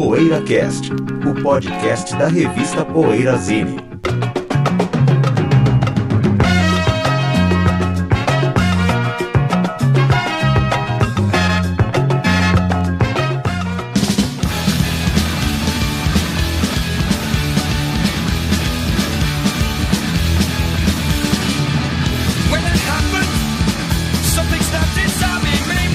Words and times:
PoeiraCast, 0.00 0.90
o 1.28 1.42
podcast 1.42 2.16
da 2.16 2.26
revista 2.26 2.86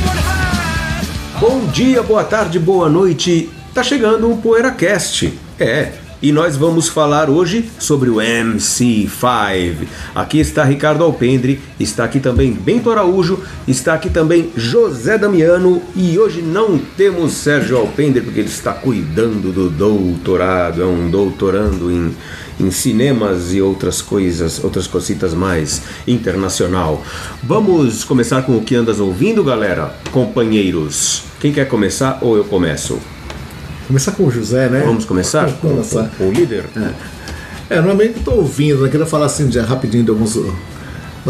one 0.08 0.22
high. 0.22 1.08
Bom 1.40 1.66
dia, 1.72 2.04
boa 2.04 2.24
tarde, 2.24 2.60
boa 2.60 2.88
noite. 2.88 3.65
Tá 3.76 3.84
chegando 3.84 4.32
o 4.32 4.38
PoeiraCast. 4.38 5.38
É, 5.60 5.92
e 6.22 6.32
nós 6.32 6.56
vamos 6.56 6.88
falar 6.88 7.30
hoje 7.30 7.70
sobre 7.78 8.10
o 8.10 8.16
MC5. 8.16 9.86
Aqui 10.16 10.40
está 10.40 10.64
Ricardo 10.64 11.04
Alpendre, 11.04 11.60
está 11.78 12.06
aqui 12.06 12.22
também 12.22 12.54
Bento 12.54 12.90
Araújo, 12.90 13.44
está 13.68 13.94
aqui 13.94 14.10
também 14.10 14.50
José 14.56 15.18
Damiano 15.18 15.82
e 15.94 16.18
hoje 16.18 16.42
não 16.42 16.78
temos 16.78 17.34
Sérgio 17.34 17.76
Alpendre 17.76 18.22
porque 18.22 18.40
ele 18.40 18.48
está 18.48 18.72
cuidando 18.72 19.52
do 19.52 19.70
doutorado, 19.70 20.82
é 20.82 20.86
um 20.86 21.10
doutorando 21.10 21.92
em, 21.92 22.16
em 22.58 22.72
cinemas 22.72 23.54
e 23.54 23.62
outras 23.62 24.02
coisas, 24.02 24.64
outras 24.64 24.88
cositas 24.88 25.34
mais 25.34 25.82
internacional. 26.08 27.04
Vamos 27.44 28.06
começar 28.06 28.42
com 28.44 28.56
o 28.56 28.64
que 28.64 28.74
andas 28.74 29.02
ouvindo, 29.02 29.44
galera? 29.44 29.94
Companheiros, 30.14 31.24
quem 31.42 31.52
quer 31.52 31.68
começar 31.68 32.20
ou 32.22 32.38
eu 32.38 32.46
começo? 32.46 33.02
Começar 33.88 34.12
com 34.14 34.24
o 34.24 34.32
José, 34.32 34.68
né? 34.68 34.82
Vamos 34.86 35.06
começar? 35.06 35.46
Vamos 35.46 35.60
começar. 35.90 36.10
Com 36.18 36.30
o 36.30 36.32
líder? 36.32 36.66
É, 37.70 37.76
normalmente 37.76 38.18
eu 38.18 38.24
tô 38.24 38.32
ouvindo, 38.32 38.82
né? 38.82 38.90
Queria 38.90 39.06
falar 39.06 39.28
assim 39.28 39.48
de, 39.48 39.60
rapidinho 39.60 40.04
de 40.04 40.10
alguns 40.10 40.38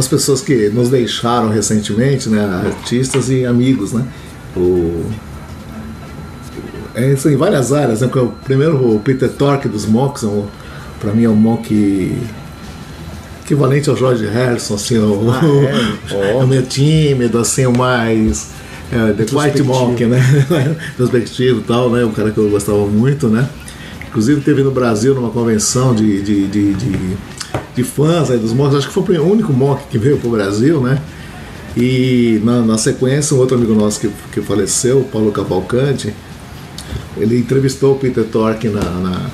pessoas 0.07 0.41
que 0.41 0.69
nos 0.69 0.89
deixaram 0.89 1.49
recentemente, 1.49 2.29
né? 2.29 2.43
Artistas 2.65 3.29
e 3.29 3.45
amigos, 3.45 3.91
né? 3.91 4.05
O, 4.55 5.05
é 6.95 7.11
isso 7.11 7.29
em 7.29 7.35
várias 7.35 7.73
áreas, 7.73 7.99
né? 8.01 8.09
O 8.15 8.27
primeiro, 8.43 8.95
o 8.95 8.99
Peter 8.99 9.29
Tork 9.29 9.67
dos 9.67 9.85
Mocks, 9.85 10.23
é 10.23 10.27
um, 10.27 10.45
pra 10.99 11.11
mim 11.11 11.25
é 11.25 11.29
um 11.29 11.35
mock 11.35 12.17
equivalente 13.43 13.89
ao 13.89 13.97
George 13.97 14.25
Harrison, 14.25 14.75
assim, 14.75 14.97
o, 14.97 15.25
é 16.09 16.33
o 16.33 16.47
meio 16.47 16.63
tímido, 16.63 17.37
assim, 17.37 17.65
o 17.65 17.77
mais 17.77 18.54
é, 18.91 19.13
The 19.13 19.25
Quiet 19.25 19.63
Mock, 19.63 20.05
né? 20.05 20.19
Introspectivo 20.93 21.59
e 21.59 21.63
tal, 21.63 21.89
né? 21.89 22.03
Um 22.05 22.11
cara 22.11 22.31
que 22.31 22.37
eu 22.37 22.49
gostava 22.49 22.85
muito, 22.85 23.27
né? 23.27 23.47
Inclusive 24.07 24.41
teve 24.41 24.63
no 24.63 24.71
Brasil 24.71 25.13
numa 25.15 25.29
convenção 25.29 25.93
de, 25.93 26.21
de, 26.21 26.47
de, 26.47 26.73
de, 26.73 26.97
de 27.75 27.83
fãs 27.83 28.31
aí 28.31 28.37
dos 28.37 28.53
mocks, 28.53 28.77
acho 28.77 28.87
que 28.87 28.93
foi 28.93 29.17
o 29.17 29.23
único 29.29 29.51
mock 29.51 29.83
que 29.89 29.97
veio 29.97 30.17
pro 30.17 30.29
Brasil, 30.29 30.79
né? 30.81 30.99
E 31.75 32.39
na, 32.43 32.61
na 32.61 32.77
sequência, 32.77 33.35
um 33.35 33.39
outro 33.39 33.57
amigo 33.57 33.73
nosso 33.73 33.99
que, 33.99 34.09
que 34.31 34.41
faleceu, 34.41 34.99
o 34.99 35.03
Paulo 35.03 35.31
Cavalcante, 35.31 36.13
ele 37.17 37.37
entrevistou 37.39 37.95
o 37.95 37.99
Peter 37.99 38.23
Tork 38.23 38.67
na, 38.69 38.79
na- 38.81 39.29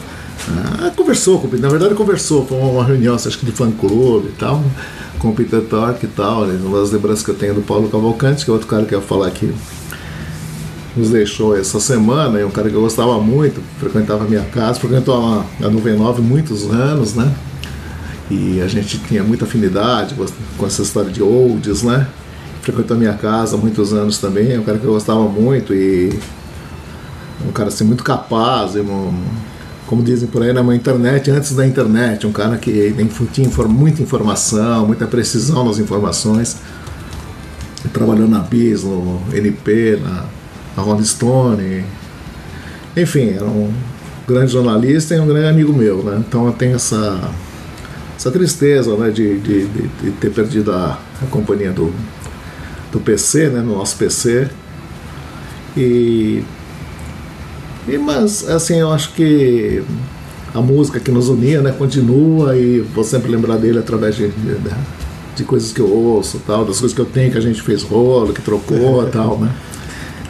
na- 0.81 0.89
conversou 0.95 1.39
com 1.39 1.45
o 1.45 1.49
Peter, 1.49 1.61
na 1.63 1.69
verdade 1.69 1.93
conversou, 1.93 2.45
foi 2.47 2.57
uma 2.57 2.83
reunião, 2.83 3.13
acho 3.13 3.37
que 3.37 3.45
de 3.45 3.51
fã 3.51 3.69
clube 3.71 4.29
e 4.29 4.39
tal, 4.39 4.63
com 5.21 5.29
o 5.29 5.33
Peter 5.35 5.61
e 5.61 6.07
tal, 6.07 6.45
né? 6.45 6.59
uma 6.63 6.79
das 6.79 6.91
lembranças 6.91 7.23
que 7.23 7.29
eu 7.29 7.35
tenho 7.35 7.53
do 7.53 7.61
Paulo 7.61 7.87
Cavalcante, 7.89 8.43
que 8.43 8.49
é 8.49 8.53
outro 8.53 8.67
cara 8.67 8.85
que 8.85 8.95
eu 8.95 8.99
ia 8.99 9.05
falar 9.05 9.27
aqui 9.27 9.53
nos 10.95 11.09
deixou 11.09 11.55
essa 11.57 11.79
semana, 11.79 12.37
é 12.39 12.45
um 12.45 12.49
cara 12.51 12.69
que 12.69 12.75
eu 12.75 12.81
gostava 12.81 13.17
muito, 13.21 13.61
frequentava 13.79 14.25
a 14.25 14.27
minha 14.27 14.43
casa, 14.43 14.77
frequentou 14.79 15.15
a, 15.15 15.45
a 15.65 15.69
99 15.69 16.21
muitos 16.21 16.69
anos, 16.69 17.13
né? 17.13 17.31
E 18.29 18.59
a 18.61 18.67
gente 18.67 18.97
tinha 18.99 19.23
muita 19.23 19.45
afinidade 19.45 20.15
com- 20.57 20.65
essa 20.65 20.81
história 20.81 21.09
de 21.09 21.23
olds, 21.23 21.83
né? 21.83 22.07
Frequentou 22.61 22.97
a 22.97 22.99
minha 22.99 23.13
casa 23.13 23.55
há 23.55 23.59
muitos 23.59 23.93
anos 23.93 24.17
também, 24.17 24.51
é 24.53 24.59
um 24.59 24.63
cara 24.63 24.77
que 24.79 24.85
eu 24.85 24.91
gostava 24.91 25.21
muito 25.29 25.73
e 25.73 26.17
um 27.47 27.51
cara 27.53 27.69
assim 27.69 27.85
muito 27.85 28.03
capaz, 28.03 28.75
um- 28.75 29.13
como 29.91 30.01
dizem 30.01 30.29
por 30.29 30.41
aí, 30.41 30.53
né, 30.53 30.61
uma 30.61 30.73
internet 30.73 31.29
antes 31.29 31.53
da 31.53 31.67
internet, 31.67 32.25
um 32.25 32.31
cara 32.31 32.55
que 32.55 32.95
tinha 33.33 33.49
muita 33.67 34.01
informação, 34.01 34.87
muita 34.87 35.05
precisão 35.05 35.65
nas 35.65 35.79
informações. 35.79 36.55
Trabalhou 37.91 38.25
na 38.25 38.39
BIS, 38.39 38.85
no 38.85 39.21
NP, 39.33 39.99
na, 40.01 40.23
na 40.77 40.81
Rolling 40.81 41.03
Stone. 41.03 41.83
Enfim, 42.95 43.31
era 43.31 43.43
um 43.43 43.69
grande 44.25 44.53
jornalista 44.53 45.13
e 45.13 45.19
um 45.19 45.27
grande 45.27 45.49
amigo 45.49 45.73
meu, 45.73 46.01
né? 46.01 46.23
Então 46.25 46.45
eu 46.45 46.53
tenho 46.53 46.75
essa, 46.77 47.29
essa 48.17 48.31
tristeza 48.31 48.95
né, 48.95 49.09
de, 49.09 49.39
de, 49.39 49.67
de- 49.67 49.87
de 50.03 50.11
ter 50.11 50.29
perdido 50.31 50.71
a, 50.71 50.97
a 51.21 51.25
companhia 51.25 51.71
do, 51.73 51.93
do 52.93 52.99
PC, 53.01 53.49
né, 53.49 53.59
no 53.59 53.75
nosso 53.75 53.97
PC. 53.97 54.47
E, 55.75 56.45
e 57.87 57.97
mas 57.97 58.47
assim, 58.49 58.79
eu 58.79 58.91
acho 58.91 59.13
que 59.13 59.83
a 60.53 60.61
música 60.61 60.99
que 60.99 61.11
nos 61.11 61.29
unia, 61.29 61.61
né, 61.61 61.71
continua 61.71 62.57
e 62.57 62.79
vou 62.79 63.03
sempre 63.03 63.31
lembrar 63.31 63.57
dele 63.57 63.79
através 63.79 64.15
de, 64.15 64.27
de, 64.29 64.57
de 65.35 65.43
coisas 65.43 65.71
que 65.71 65.79
eu 65.79 65.89
ouço, 65.89 66.41
tal, 66.45 66.65
das 66.65 66.79
coisas 66.79 66.93
que 66.93 67.01
eu 67.01 67.05
tenho 67.05 67.31
que 67.31 67.37
a 67.37 67.41
gente 67.41 67.61
fez 67.61 67.83
rolo, 67.83 68.33
que 68.33 68.41
trocou, 68.41 69.05
tal, 69.11 69.37
né? 69.37 69.53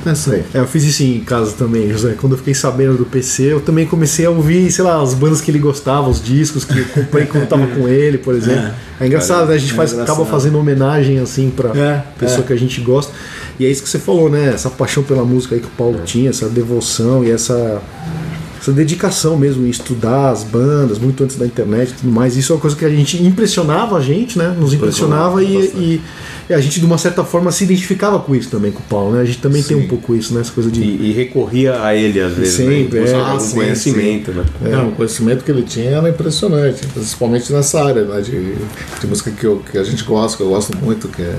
É 0.05 0.11
isso 0.13 0.31
aí. 0.31 0.43
É, 0.53 0.59
eu 0.59 0.67
fiz 0.67 0.83
isso 0.83 1.03
em 1.03 1.19
casa 1.19 1.51
também, 1.53 1.89
José. 1.91 2.15
Quando 2.19 2.33
eu 2.33 2.37
fiquei 2.37 2.53
sabendo 2.53 2.97
do 2.97 3.05
PC, 3.05 3.53
eu 3.53 3.61
também 3.61 3.85
comecei 3.85 4.25
a 4.25 4.29
ouvir, 4.31 4.71
sei 4.71 4.83
lá, 4.83 5.01
as 5.01 5.13
bandas 5.13 5.41
que 5.41 5.51
ele 5.51 5.59
gostava, 5.59 6.09
os 6.09 6.21
discos 6.23 6.65
que 6.65 6.77
eu 6.79 6.85
comprei 6.85 7.25
quando 7.25 7.47
tava 7.47 7.67
com 7.67 7.87
ele, 7.87 8.17
por 8.17 8.33
exemplo. 8.33 8.71
É, 8.99 9.05
engraçado, 9.05 9.47
né? 9.47 9.55
A 9.55 9.57
gente 9.57 9.73
é 9.73 9.75
faz, 9.75 9.93
engraçado. 9.93 10.15
acaba 10.15 10.29
fazendo 10.29 10.57
homenagem, 10.57 11.19
assim, 11.19 11.49
pra 11.55 11.69
É, 11.77 12.03
pessoa 12.19 12.41
é. 12.41 12.47
que 12.47 12.53
a 12.53 12.57
gente 12.57 12.81
gosta. 12.81 13.11
E 13.59 13.65
é 13.65 13.69
isso 13.69 13.83
que 13.83 13.89
você 13.89 13.99
falou, 13.99 14.29
né? 14.29 14.51
Essa 14.53 14.69
paixão 14.69 15.03
pela 15.03 15.23
música 15.23 15.53
aí 15.55 15.61
que 15.61 15.67
o 15.67 15.71
Paulo 15.77 15.99
tinha, 16.03 16.31
essa 16.31 16.49
devoção 16.49 17.23
e 17.23 17.29
essa, 17.29 17.79
essa 18.59 18.71
dedicação 18.71 19.37
mesmo 19.37 19.65
em 19.67 19.69
estudar 19.69 20.31
as 20.31 20.43
bandas, 20.43 20.97
muito 20.97 21.23
antes 21.23 21.35
da 21.35 21.45
internet 21.45 21.89
e 21.89 21.93
tudo 21.93 22.11
mais. 22.11 22.35
Isso 22.35 22.51
é 22.53 22.55
uma 22.55 22.61
coisa 22.61 22.75
que 22.75 22.85
a 22.85 22.89
gente 22.89 23.21
impressionava 23.23 23.97
a 23.97 24.01
gente, 24.01 24.37
né? 24.37 24.55
Nos 24.59 24.73
impressionava 24.73 25.43
e- 25.43 25.47
e 25.75 26.01
a 26.53 26.59
gente, 26.59 26.79
de 26.79 26.85
uma 26.85 26.97
certa 26.97 27.23
forma, 27.23 27.51
se 27.51 27.63
identificava 27.63 28.19
com 28.19 28.35
isso 28.35 28.49
também 28.49 28.71
com 28.71 28.79
o 28.79 28.83
Paulo, 28.83 29.13
né? 29.13 29.21
A 29.21 29.25
gente 29.25 29.39
também 29.39 29.61
tem 29.61 29.77
Sim. 29.77 29.83
um 29.83 29.87
pouco 29.87 30.15
isso, 30.15 30.33
né? 30.33 30.41
Essa 30.41 30.51
coisa 30.51 30.69
de. 30.71 30.81
E, 30.81 31.09
e 31.09 31.11
recorria 31.13 31.83
a 31.83 31.95
ele 31.95 32.19
às 32.19 32.33
vezes, 32.33 32.55
Sempre, 32.55 32.73
né? 32.73 32.81
em 32.81 32.87
busca 33.03 33.17
é. 33.17 33.21
Ah, 33.21 33.39
sim, 33.39 33.55
conhecimento, 33.55 34.31
né? 34.31 34.45
É, 34.65 34.77
o 34.77 34.91
conhecimento 34.91 35.43
que 35.43 35.51
ele 35.51 35.63
tinha 35.63 35.91
era 35.91 36.09
impressionante, 36.09 36.85
principalmente 36.87 37.51
nessa 37.51 37.83
área 37.83 38.03
né, 38.03 38.21
de, 38.21 38.55
de 38.99 39.07
música 39.07 39.31
que, 39.31 39.45
eu, 39.45 39.63
que 39.71 39.77
a 39.77 39.83
gente 39.83 40.03
gosta, 40.03 40.37
que 40.37 40.43
eu 40.43 40.49
gosto 40.49 40.75
muito, 40.77 41.07
que 41.07 41.21
é 41.21 41.35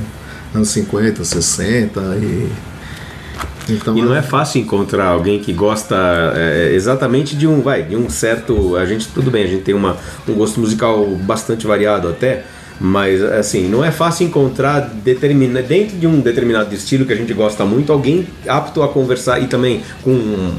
anos 0.55 0.69
50, 0.69 1.25
60 1.25 2.01
e. 2.17 2.49
Então, 3.69 3.97
E 3.97 4.03
não 4.03 4.15
é 4.15 4.23
fácil 4.23 4.61
encontrar 4.61 5.07
alguém 5.07 5.39
que 5.39 5.53
gosta 5.53 5.97
é, 6.35 6.73
exatamente 6.75 7.37
de 7.37 7.47
um, 7.47 7.61
vai, 7.61 7.83
de 7.83 7.97
um 7.97 8.11
certo. 8.11 8.77
A 8.77 8.85
gente 8.85 9.09
tudo 9.09 9.31
bem, 9.31 9.45
a 9.45 9.47
gente 9.47 9.63
tem 9.63 9.75
uma, 9.75 9.97
um 10.29 10.35
gosto 10.35 10.61
musical 10.61 11.07
bastante 11.17 11.67
variado 11.67 12.09
até, 12.09 12.45
mas 12.83 13.23
assim 13.23 13.69
não 13.69 13.85
é 13.85 13.93
fácil 13.93 14.27
encontrar 14.27 14.81
determina, 15.05 15.63
dentro 15.63 15.97
de 15.97 16.05
um 16.05 16.21
determinado 16.21 16.75
estilo 16.75 17.07
que 17.07 17.13
a 17.13 17.17
gente 17.17 17.33
gosta 17.33 17.65
muito 17.65 17.93
alguém 17.93 18.27
apto 18.47 18.83
a 18.83 18.89
conversar 18.89 19.41
e 19.41 19.47
também 19.47 19.83
com 20.03 20.51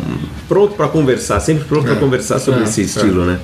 pronto 0.48 0.74
para 0.76 0.88
conversar, 0.88 1.42
sempre 1.42 1.66
pronto 1.66 1.84
para 1.84 1.98
conversar 1.98 2.40
sobre 2.40 2.62
é, 2.62 2.64
esse 2.64 2.82
é. 2.82 2.84
estilo, 2.86 3.26
né? 3.26 3.40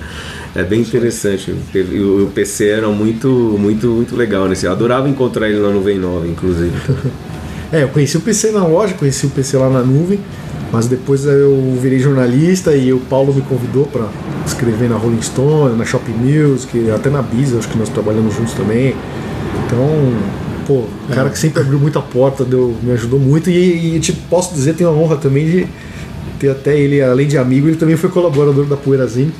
É 0.55 0.63
bem 0.63 0.79
interessante. 0.81 1.51
O, 1.51 2.23
o 2.23 2.31
PC 2.33 2.69
era 2.69 2.87
muito, 2.87 3.27
muito, 3.59 3.87
muito 3.87 4.15
legal 4.15 4.47
nesse. 4.47 4.65
Eu 4.65 4.71
adorava 4.71 5.07
encontrar 5.07 5.47
ele 5.47 5.59
na 5.59 5.69
Nuvem 5.69 5.99
Nova, 5.99 6.25
inclusive. 6.27 6.71
É, 7.71 7.83
eu 7.83 7.89
conheci 7.89 8.17
o 8.17 8.21
PC 8.21 8.49
na 8.49 8.65
loja, 8.65 8.95
conheci 8.95 9.27
o 9.27 9.29
PC 9.29 9.55
lá 9.55 9.69
na 9.69 9.83
nuvem, 9.83 10.19
mas 10.71 10.87
depois 10.87 11.25
eu 11.25 11.77
virei 11.81 11.99
jornalista 11.99 12.75
e 12.75 12.93
o 12.93 12.99
Paulo 12.99 13.33
me 13.33 13.41
convidou 13.41 13.85
para 13.85 14.07
escrever 14.45 14.89
na 14.89 14.97
Rolling 14.97 15.21
Stone, 15.21 15.75
na 15.75 15.85
Shop 15.85 16.03
Music, 16.11 16.91
até 16.91 17.09
na 17.09 17.21
Biz, 17.21 17.55
acho 17.55 17.69
que 17.69 17.77
nós 17.77 17.89
trabalhamos 17.89 18.35
juntos 18.35 18.53
também. 18.53 18.95
Então, 19.65 20.13
pô, 20.67 20.73
o 20.73 21.13
cara 21.13 21.29
que 21.29 21.39
sempre 21.39 21.61
abriu 21.61 21.79
muita 21.79 21.99
porta, 22.01 22.45
deu, 22.45 22.75
me 22.83 22.91
ajudou 22.91 23.19
muito 23.19 23.49
e, 23.49 23.95
e 23.95 23.99
te 23.99 24.13
posso 24.13 24.53
dizer, 24.53 24.75
tenho 24.75 24.89
a 24.89 24.93
honra 24.93 25.17
também 25.17 25.45
de 25.45 25.67
ter 26.39 26.51
até 26.51 26.77
ele, 26.77 27.01
além 27.01 27.27
de 27.27 27.37
amigo, 27.37 27.67
ele 27.67 27.75
também 27.75 27.97
foi 27.97 28.09
colaborador 28.09 28.65
da 28.65 28.77
Poeirazine. 28.77 29.33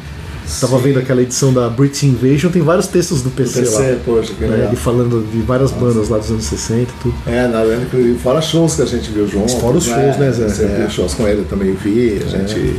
Tava 0.59 0.77
vendo 0.79 0.99
aquela 0.99 1.21
edição 1.21 1.53
da 1.53 1.69
British 1.69 2.03
Invasion, 2.03 2.51
tem 2.51 2.61
vários 2.61 2.87
textos 2.87 3.21
do 3.21 3.29
PC, 3.29 3.61
PC, 3.61 3.91
lá. 3.91 3.97
poxa, 4.03 4.33
que 4.33 4.41
né, 4.41 4.49
legal. 4.49 4.67
ele 4.67 4.75
falando 4.75 5.25
de 5.31 5.41
várias 5.41 5.71
bandas 5.71 6.09
lá 6.09 6.17
dos 6.17 6.31
anos 6.31 6.45
60 6.45 6.81
e 6.81 6.85
tudo. 7.01 7.15
É, 7.27 7.47
na 7.47 7.63
verdade, 7.63 8.15
fora 8.21 8.41
shows 8.41 8.75
que 8.75 8.81
a 8.81 8.85
gente 8.85 9.11
viu 9.11 9.27
juntos. 9.27 9.53
Fora 9.53 9.77
os 9.77 9.85
shows, 9.85 10.17
né, 10.17 10.31
Zé? 10.31 10.49
Você 10.49 10.63
É. 10.63 10.77
viu 10.79 10.89
shows 10.89 11.13
com 11.13 11.27
ele 11.27 11.45
também 11.49 11.73
vi, 11.73 12.21
a 12.25 12.29
gente. 12.29 12.77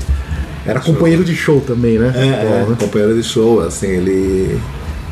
Era 0.67 0.81
companheiro 0.81 1.25
de 1.25 1.35
show 1.35 1.61
também, 1.61 1.99
né? 1.99 2.13
É, 2.15 2.27
é, 2.29 2.49
Paulo, 2.59 2.71
né? 2.71 2.77
companheiro 2.79 3.15
de 3.15 3.23
show, 3.23 3.61
assim, 3.61 3.87
ele. 3.87 4.59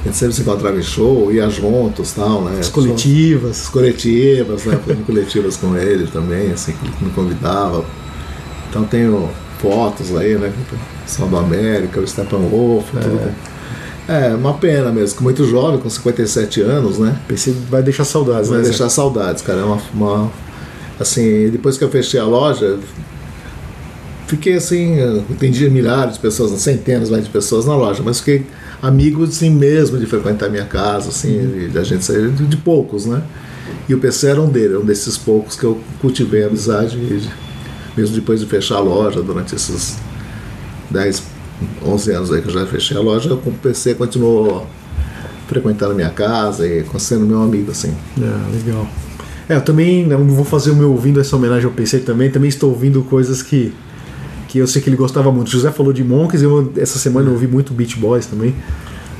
A 0.00 0.04
gente 0.08 0.16
sempre 0.16 0.34
se 0.34 0.42
encontrava 0.42 0.78
em 0.78 0.82
show, 0.82 1.32
ia 1.32 1.48
juntos 1.50 2.12
tal, 2.12 2.42
né? 2.44 2.58
As 2.60 2.68
coletivas. 2.68 3.62
As 3.62 3.68
coletivas, 3.68 4.64
né? 4.64 4.78
Fazendo 4.84 5.06
coletivas 5.06 5.56
com 5.56 5.76
ele 5.76 6.06
também, 6.06 6.50
assim, 6.52 6.72
que 6.72 6.86
ele 6.86 6.94
me 7.00 7.10
convidava. 7.10 7.84
Então 8.70 8.84
tenho 8.84 9.28
fotos 9.58 10.14
aí, 10.16 10.36
né? 10.36 10.52
São 11.06 11.28
do 11.28 11.36
América, 11.36 12.00
o 12.00 12.06
Steppenwolf, 12.06 12.90
tudo. 12.90 13.30
É, 14.08 14.34
uma 14.34 14.54
pena 14.54 14.90
mesmo, 14.90 15.18
que 15.18 15.22
muito 15.22 15.44
jovem, 15.44 15.78
com 15.78 15.90
57 15.90 16.62
anos, 16.62 16.98
né? 16.98 17.18
PC 17.28 17.52
vai 17.68 17.82
deixar 17.82 18.04
saudades, 18.04 18.48
Vai 18.48 18.58
né? 18.58 18.64
Deixar 18.64 18.88
saudades, 18.88 19.42
cara. 19.42 19.60
É 19.60 19.64
uma, 19.64 19.78
uma- 19.94 20.30
Assim, 21.00 21.48
depois 21.50 21.78
que 21.78 21.84
eu 21.84 21.88
fechei 21.90 22.18
a 22.18 22.24
loja, 22.24 22.76
fiquei 24.26 24.54
assim, 24.54 24.96
eu 24.96 25.24
atendi 25.30 25.68
milhares 25.70 26.14
de 26.14 26.20
pessoas, 26.20 26.50
centenas 26.60 27.08
vai, 27.08 27.20
de 27.20 27.28
pessoas 27.30 27.66
na 27.66 27.76
loja, 27.76 28.02
mas 28.04 28.18
fiquei 28.18 28.46
amigo 28.82 29.22
assim 29.24 29.50
mesmo 29.50 29.96
de 29.98 30.06
frequentar 30.06 30.48
minha 30.50 30.64
casa, 30.64 31.10
assim, 31.10 31.38
de, 31.38 31.68
de 31.68 31.78
a 31.78 31.84
gente 31.84 32.04
sair 32.04 32.30
de, 32.30 32.46
de 32.46 32.56
poucos, 32.56 33.06
né? 33.06 33.22
E 33.88 33.94
o 33.94 33.98
PC 33.98 34.28
era 34.28 34.40
um 34.40 34.48
dele, 34.48 34.76
um 34.76 34.84
desses 34.84 35.16
poucos 35.16 35.54
que 35.56 35.64
eu 35.64 35.78
cultivei 36.00 36.42
a 36.44 36.46
amizade, 36.48 36.96
e, 36.96 37.22
mesmo 37.98 38.14
depois 38.14 38.38
de 38.38 38.46
fechar 38.46 38.76
a 38.76 38.80
loja, 38.80 39.20
durante 39.20 39.56
esses 39.56 39.96
10, 40.90 41.22
11 41.84 42.12
anos 42.12 42.32
aí 42.32 42.40
que 42.40 42.48
eu 42.48 42.52
já 42.52 42.64
fechei 42.64 42.96
a 42.96 43.00
loja, 43.00 43.34
o 43.34 43.52
PC 43.52 43.94
continuou 43.94 44.66
frequentando 45.48 45.94
minha 45.94 46.10
casa 46.10 46.66
e 46.66 46.84
sendo 46.98 47.26
meu 47.26 47.42
amigo, 47.42 47.72
assim. 47.72 47.92
Ah, 48.20 48.48
legal. 48.52 48.86
É, 49.48 49.56
eu 49.56 49.62
também 49.62 50.06
não 50.06 50.24
vou 50.26 50.44
fazer 50.44 50.70
o 50.70 50.76
meu 50.76 50.92
ouvindo 50.92 51.18
essa 51.20 51.34
homenagem 51.34 51.64
ao 51.64 51.72
PC 51.72 52.00
também. 52.00 52.30
Também 52.30 52.48
estou 52.48 52.70
ouvindo 52.70 53.02
coisas 53.02 53.42
que, 53.42 53.72
que 54.46 54.58
eu 54.58 54.66
sei 54.66 54.80
que 54.80 54.88
ele 54.88 54.96
gostava 54.96 55.32
muito. 55.32 55.50
José 55.50 55.72
falou 55.72 55.92
de 55.92 56.04
Monks, 56.04 56.42
eu 56.42 56.70
essa 56.76 56.98
semana 56.98 57.28
eu 57.28 57.32
ouvi 57.32 57.48
muito 57.48 57.72
Beach 57.72 57.98
Boys 57.98 58.26
também. 58.26 58.54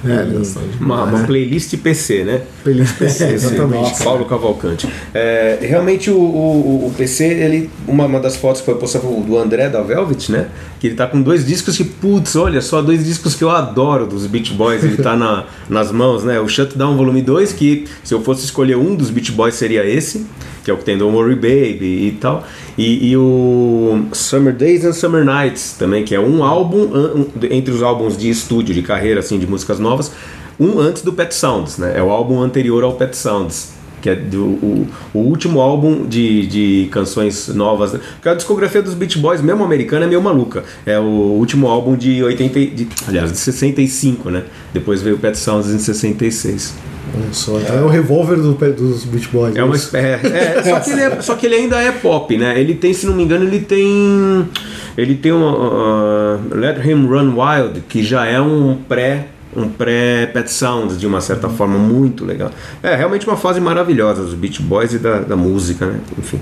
É, 0.05 0.81
Uma, 0.81 1.05
uma 1.05 1.25
playlist 1.25 1.77
PC, 1.77 2.25
né? 2.25 2.43
Feliz 2.63 2.93
PC, 2.93 3.25
Esse 3.35 3.47
exatamente. 3.47 4.03
Paulo 4.05 4.25
Cavalcante. 4.27 4.89
É, 5.13 5.59
realmente 5.61 6.11
o, 6.11 6.19
o, 6.19 6.87
o 6.87 6.95
PC, 6.97 7.25
ele, 7.25 7.71
uma, 7.87 8.07
uma 8.07 8.21
das 8.21 8.37
fotos 8.37 8.61
que 8.61 8.67
foi 8.67 8.77
postada 8.77 9.07
do 9.07 9.37
André 9.37 9.69
da 9.69 9.83
Velvet, 9.83 10.31
né? 10.31 10.49
Que 10.79 10.89
ele 10.89 10.95
tá 10.95 11.07
com 11.07 11.21
dois 11.21 11.45
discos 11.45 11.77
que, 11.77 11.85
putz, 11.85 12.37
olha 12.37 12.61
só, 12.61 12.81
dois 12.81 13.05
discos 13.05 13.35
que 13.35 13.43
eu 13.43 13.51
adoro 13.51 14.07
dos 14.07 14.27
Beach 14.27 14.53
Boys, 14.53 14.85
ele 14.85 14.99
tá 14.99 15.17
na, 15.17 15.47
nas 15.69 15.91
mãos, 15.91 16.23
né? 16.23 16.39
O 16.39 16.49
Shutdown 16.49 16.97
Volume 16.97 17.23
2, 17.23 17.53
que 17.53 17.87
se 18.05 18.15
eu 18.15 18.23
fosse 18.23 18.45
escolher 18.45 18.77
um 18.77 18.95
dos 18.95 19.11
Beach 19.11 19.33
Boys 19.33 19.55
seria 19.55 19.85
esse, 19.85 20.27
que 20.69 20.71
é 20.71 20.75
o 20.75 20.77
que 20.77 20.85
tem 20.85 20.99
Don't 20.99 21.17
Worry 21.17 21.35
Baby 21.35 22.09
e 22.09 22.19
tal. 22.21 22.45
E, 22.77 23.11
e 23.11 23.17
o 23.17 24.05
Summer 24.13 24.55
Days 24.55 24.85
and 24.85 24.93
Summer 24.93 25.25
Nights 25.25 25.77
também, 25.79 26.05
que 26.05 26.15
é 26.15 26.21
um 26.21 26.45
álbum 26.45 26.83
um- 26.83 27.27
entre 27.51 27.73
os 27.73 27.83
álbuns 27.83 28.19
de 28.19 28.29
estúdio, 28.29 28.75
de 28.75 28.83
carreira, 28.83 29.21
assim, 29.21 29.39
de 29.39 29.47
músicas 29.47 29.79
novas, 29.81 30.13
um 30.61 30.79
antes 30.79 31.01
do 31.01 31.11
Pet 31.15 31.35
Sounds, 31.35 31.79
né? 31.79 31.95
É 31.97 32.03
o 32.03 32.11
álbum 32.11 32.43
anterior 32.43 32.85
ao 32.85 32.93
Pet 32.93 33.17
Sounds. 33.17 33.79
Que 34.03 34.11
é 34.11 34.15
do, 34.15 34.45
o, 34.45 34.87
o 35.13 35.19
último 35.21 35.59
álbum 35.61 36.07
de, 36.07 36.47
de 36.47 36.89
canções 36.93 37.49
novas. 37.49 37.93
Porque 37.93 38.29
a 38.29 38.35
discografia 38.35 38.81
dos 38.83 38.95
Beach 38.95 39.19
Boys, 39.19 39.41
mesmo 39.41 39.65
americana, 39.65 40.05
é 40.05 40.09
meio 40.09 40.23
maluca. 40.23 40.63
É 40.87 40.99
o 41.01 41.03
último 41.03 41.67
álbum 41.67 41.97
de 41.97 42.23
80. 42.23 42.59
e- 42.61 42.67
De, 42.71 42.89
aliás, 43.09 43.33
de 43.33 43.39
65, 43.39 44.31
né? 44.31 44.45
Depois 44.73 45.01
veio 45.03 45.17
o 45.17 45.19
Pet 45.19 45.37
Sounds 45.37 45.69
em 45.71 45.79
66. 45.79 46.75
Olha 47.15 47.33
só, 47.33 47.59
então 47.59 47.77
é 47.77 47.83
o 47.83 47.89
revólver 47.89 48.37
do, 48.37 48.53
dos 48.55 49.05
Beach 49.05 49.29
Boys. 49.33 49.57
É 49.57 49.63
uma 49.65 49.75
isso? 49.75 49.87
espé- 49.87 50.21
é, 50.23 50.59
é, 50.59 50.63
só, 50.63 50.81
que 50.81 50.91
ele 50.91 51.01
é- 51.01 51.21
só 51.21 51.35
que 51.35 51.47
ele 51.47 51.55
ainda 51.57 51.77
é 51.83 51.91
pop, 51.93 52.37
né? 52.37 52.59
Ele 52.61 52.75
tem, 52.75 52.93
se 52.93 53.07
não 53.07 53.15
me 53.15 53.23
engano, 53.25 53.45
ele 53.45 53.61
tem. 53.61 54.49
Ele 54.97 55.15
tem 55.15 55.33
um. 55.33 55.43
uh, 55.43 56.39
Let 56.55 56.85
Him 56.85 57.07
Run 57.07 57.35
Wild, 57.37 57.81
que 57.89 58.03
já 58.03 58.27
é 58.27 58.41
um 58.41 58.77
pré. 58.89 59.29
Um 59.57 59.67
pré-Pet 59.69 60.53
Sounds, 60.53 61.01
de 61.01 61.07
uma 61.07 61.21
certa 61.23 61.49
forma, 61.49 61.79
muito 61.79 62.25
legal. 62.25 62.51
É 62.83 62.95
realmente 62.95 63.27
uma 63.27 63.37
fase 63.37 63.59
maravilhosa 63.61 64.23
dos 64.23 64.35
Beach 64.35 64.61
Boys 64.63 64.93
e 64.93 64.99
da, 64.99 65.21
da 65.21 65.37
música, 65.37 65.87
né? 65.87 65.99
Enfim, 66.19 66.39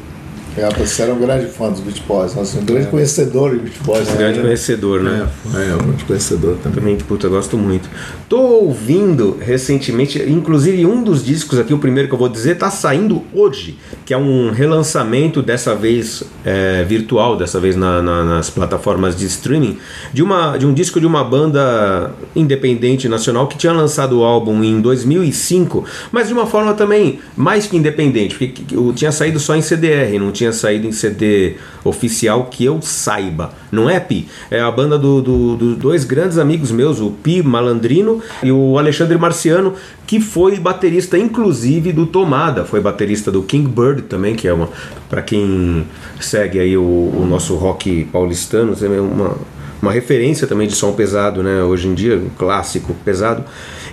É, 0.56 0.68
você 0.74 1.02
era 1.02 1.12
um 1.12 1.18
grande 1.18 1.46
fã 1.46 1.70
dos 1.70 1.80
Beach 1.80 2.02
Boys, 2.08 2.34
nossa, 2.34 2.58
um 2.58 2.64
grande 2.64 2.86
conhecedor 2.86 3.50
de 3.52 3.58
Beach 3.58 3.78
Boys. 3.84 4.08
um 4.08 4.16
grande 4.16 4.40
conhecedor, 4.40 5.02
né? 5.02 5.28
É, 5.54 5.70
é, 5.70 5.74
um 5.74 5.78
grande 5.78 6.04
conhecedor 6.04 6.56
também. 6.62 6.76
Também, 6.80 6.96
puta, 6.96 7.26
eu 7.26 7.30
gosto 7.30 7.58
muito. 7.58 7.88
Tô 8.28 8.38
ouvindo 8.40 9.36
recentemente, 9.40 10.18
inclusive 10.22 10.86
um 10.86 11.02
dos 11.02 11.22
discos 11.24 11.58
aqui, 11.58 11.74
o 11.74 11.78
primeiro 11.78 12.08
que 12.08 12.14
eu 12.14 12.18
vou 12.18 12.28
dizer, 12.28 12.56
tá 12.56 12.70
saindo 12.70 13.22
hoje, 13.34 13.76
que 14.06 14.14
é 14.14 14.16
um 14.16 14.50
relançamento, 14.50 15.42
dessa 15.42 15.74
vez 15.74 16.22
é, 16.44 16.82
virtual, 16.84 17.36
dessa 17.36 17.60
vez 17.60 17.76
na- 17.76 18.00
na- 18.00 18.24
nas 18.24 18.48
plataformas 18.48 19.14
de 19.16 19.26
streaming, 19.26 19.76
de, 20.12 20.22
uma, 20.22 20.56
de 20.56 20.64
um 20.66 20.72
disco 20.72 20.98
de 20.98 21.06
uma 21.06 21.22
banda 21.22 22.12
independente 22.34 23.08
nacional 23.08 23.46
que 23.46 23.58
tinha 23.58 23.72
lançado 23.72 24.18
o 24.20 24.24
álbum 24.24 24.62
em 24.64 24.80
2005, 24.80 25.84
mas 26.10 26.28
de 26.28 26.32
uma 26.32 26.46
forma 26.46 26.72
também 26.72 27.18
mais 27.36 27.66
que 27.66 27.76
independente, 27.76 28.34
porque 28.36 28.62
tinha 28.94 29.12
saído 29.12 29.38
só 29.38 29.54
em 29.54 29.60
CDR, 29.62 30.18
não 30.18 30.30
tinha 30.32 30.45
saído 30.52 30.86
em 30.86 30.92
CD 30.92 31.54
oficial 31.84 32.46
que 32.50 32.64
eu 32.64 32.80
saiba. 32.82 33.52
Não 33.70 33.88
é, 33.88 33.98
Pi? 34.00 34.26
É 34.50 34.60
a 34.60 34.70
banda 34.70 34.98
do, 34.98 35.20
do- 35.22 35.56
do 35.56 35.76
dois 35.76 36.04
grandes 36.04 36.38
amigos 36.38 36.70
meus, 36.70 37.00
o 37.00 37.10
Pi 37.10 37.42
Malandrino 37.42 38.20
e 38.42 38.50
o 38.50 38.78
Alexandre 38.78 39.16
Marciano, 39.18 39.74
que 40.06 40.20
foi 40.20 40.58
baterista, 40.58 41.18
inclusive, 41.18 41.92
do 41.92 42.06
Tomada. 42.06 42.64
Foi 42.64 42.80
baterista 42.80 43.30
do 43.30 43.42
King 43.42 43.68
Bird 43.68 44.02
também, 44.02 44.34
que 44.34 44.46
é 44.48 44.52
uma. 44.52 44.68
para 45.08 45.22
quem 45.22 45.86
segue 46.20 46.58
aí 46.58 46.76
o, 46.76 46.82
o 46.82 47.26
nosso 47.28 47.54
rock 47.56 48.04
paulistano, 48.12 48.74
é 48.80 49.00
uma, 49.00 49.36
uma 49.82 49.92
referência 49.92 50.46
também 50.46 50.66
de 50.66 50.74
som 50.74 50.92
pesado, 50.92 51.42
né? 51.42 51.62
Hoje 51.62 51.88
em 51.88 51.94
dia, 51.94 52.16
um 52.16 52.30
clássico 52.36 52.94
pesado. 53.04 53.44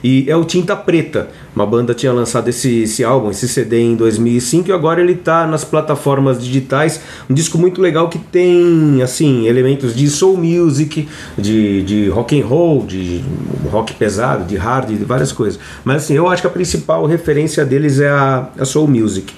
E 0.03 0.29
é 0.29 0.35
o 0.35 0.43
Tinta 0.43 0.75
Preta. 0.75 1.29
Uma 1.55 1.65
banda 1.65 1.93
tinha 1.93 2.11
lançado 2.11 2.49
esse, 2.49 2.81
esse 2.81 3.03
álbum, 3.03 3.29
esse 3.29 3.47
CD 3.47 3.79
em 3.79 3.95
2005 3.95 4.69
e 4.69 4.73
agora 4.73 4.99
ele 4.99 5.15
tá 5.15 5.47
nas 5.47 5.63
plataformas 5.63 6.43
digitais. 6.43 6.99
Um 7.29 7.33
disco 7.33 7.57
muito 7.57 7.81
legal 7.81 8.09
que 8.09 8.17
tem, 8.17 9.01
assim, 9.01 9.47
elementos 9.47 9.95
de 9.95 10.09
soul 10.09 10.35
music, 10.35 11.07
de, 11.37 11.83
de 11.83 12.09
rock 12.09 12.41
and 12.41 12.45
roll, 12.45 12.85
de 12.85 13.23
rock 13.71 13.93
pesado, 13.93 14.43
de 14.45 14.57
hard, 14.57 14.89
de 14.89 15.05
várias 15.05 15.31
coisas. 15.31 15.59
Mas 15.85 16.03
assim, 16.03 16.15
eu 16.15 16.27
acho 16.27 16.41
que 16.41 16.47
a 16.47 16.51
principal 16.51 17.05
referência 17.05 17.63
deles 17.63 17.99
é 17.99 18.09
a, 18.09 18.49
a 18.59 18.65
soul 18.65 18.87
music. 18.87 19.33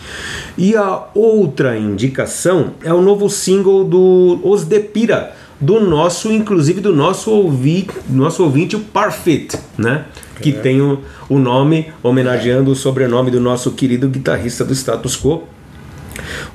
E 0.58 0.76
a 0.76 1.04
outra 1.14 1.78
indicação 1.78 2.72
é 2.84 2.94
o 2.94 3.02
novo 3.02 3.30
single 3.30 3.84
do 3.84 4.40
Os 4.42 4.64
Depira 4.64 5.45
do 5.60 5.80
nosso, 5.80 6.32
inclusive 6.32 6.82
do 6.82 6.94
nosso 6.94 7.32
ouvinte, 7.32 7.94
nosso 8.10 8.44
ouvinte 8.44 8.76
o 8.76 8.80
Parfit, 8.80 9.58
né? 9.78 10.06
Que 10.42 10.52
tem 10.52 10.82
o, 10.82 11.00
o 11.30 11.40
nome 11.40 11.94
homenageando 12.04 12.72
o 12.72 12.76
sobrenome 12.76 13.32
do 13.32 13.40
nosso 13.40 13.72
querido 13.72 14.10
guitarrista 14.10 14.66
do 14.66 14.74
Status 14.74 15.16
Quo. 15.16 15.44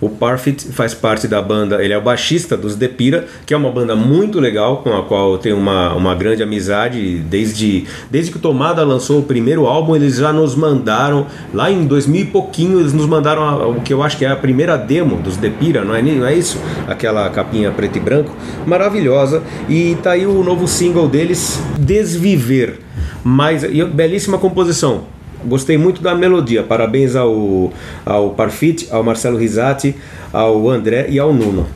O 0.01 0.09
Parfit 0.09 0.69
faz 0.73 0.95
parte 0.95 1.29
da 1.29 1.43
banda, 1.43 1.85
ele 1.85 1.93
é 1.93 1.99
o 1.99 2.01
baixista 2.01 2.57
dos 2.57 2.75
Depira, 2.75 3.27
que 3.45 3.53
é 3.53 3.57
uma 3.57 3.71
banda 3.71 3.95
muito 3.95 4.41
legal, 4.41 4.79
com 4.79 4.97
a 4.97 5.03
qual 5.03 5.33
eu 5.33 5.39
tenho 5.39 5.57
uma, 5.59 5.93
uma 5.95 6.15
grande 6.15 6.43
amizade. 6.43 7.19
Desde, 7.19 7.85
desde 8.11 8.31
que 8.31 8.39
o 8.39 8.41
Tomada 8.41 8.83
lançou 8.83 9.19
o 9.21 9.23
primeiro 9.23 9.67
álbum, 9.67 9.95
eles 9.95 10.17
já 10.17 10.33
nos 10.33 10.55
mandaram, 10.55 11.27
lá 11.53 11.71
em 11.71 11.85
2000 11.87 12.23
e 12.23 12.25
pouquinho, 12.25 12.81
eles 12.81 12.93
nos 12.95 13.05
mandaram 13.07 13.43
a- 13.43 13.67
o 13.69 13.81
que 13.83 13.93
eu 13.93 14.03
acho 14.03 14.17
que 14.17 14.25
é 14.25 14.29
a 14.31 14.37
primeira 14.37 14.77
demo 14.79 15.17
dos 15.17 15.37
Depira, 15.37 15.85
não 15.85 15.95
é, 15.95 16.01
não 16.01 16.27
é 16.27 16.35
isso? 16.35 16.59
Aquela 16.89 17.29
capinha 17.29 17.71
preto 17.71 17.97
e 17.99 18.01
branco, 18.01 18.35
maravilhosa. 18.67 19.43
E 19.69 19.97
tá 20.03 20.13
aí 20.13 20.25
o 20.27 20.43
novo 20.43 20.67
single 20.67 21.09
deles, 21.09 21.63
Desviver. 21.79 22.79
Mas, 23.23 23.63
e 23.65 23.85
belíssima 23.85 24.39
composição. 24.39 25.05
Gostei 25.45 25.79
muito 25.79 26.03
da 26.03 26.15
melodia. 26.15 26.63
Parabéns 26.63 27.17
ao, 27.17 27.73
ao 28.05 28.31
Parfit, 28.31 28.89
ao 28.91 29.03
Marcelo 29.03 29.39
Risati, 29.39 29.95
ao 30.33 30.69
André 30.69 31.07
e 31.09 31.19
ao 31.19 31.33
Nuno. 31.33 31.67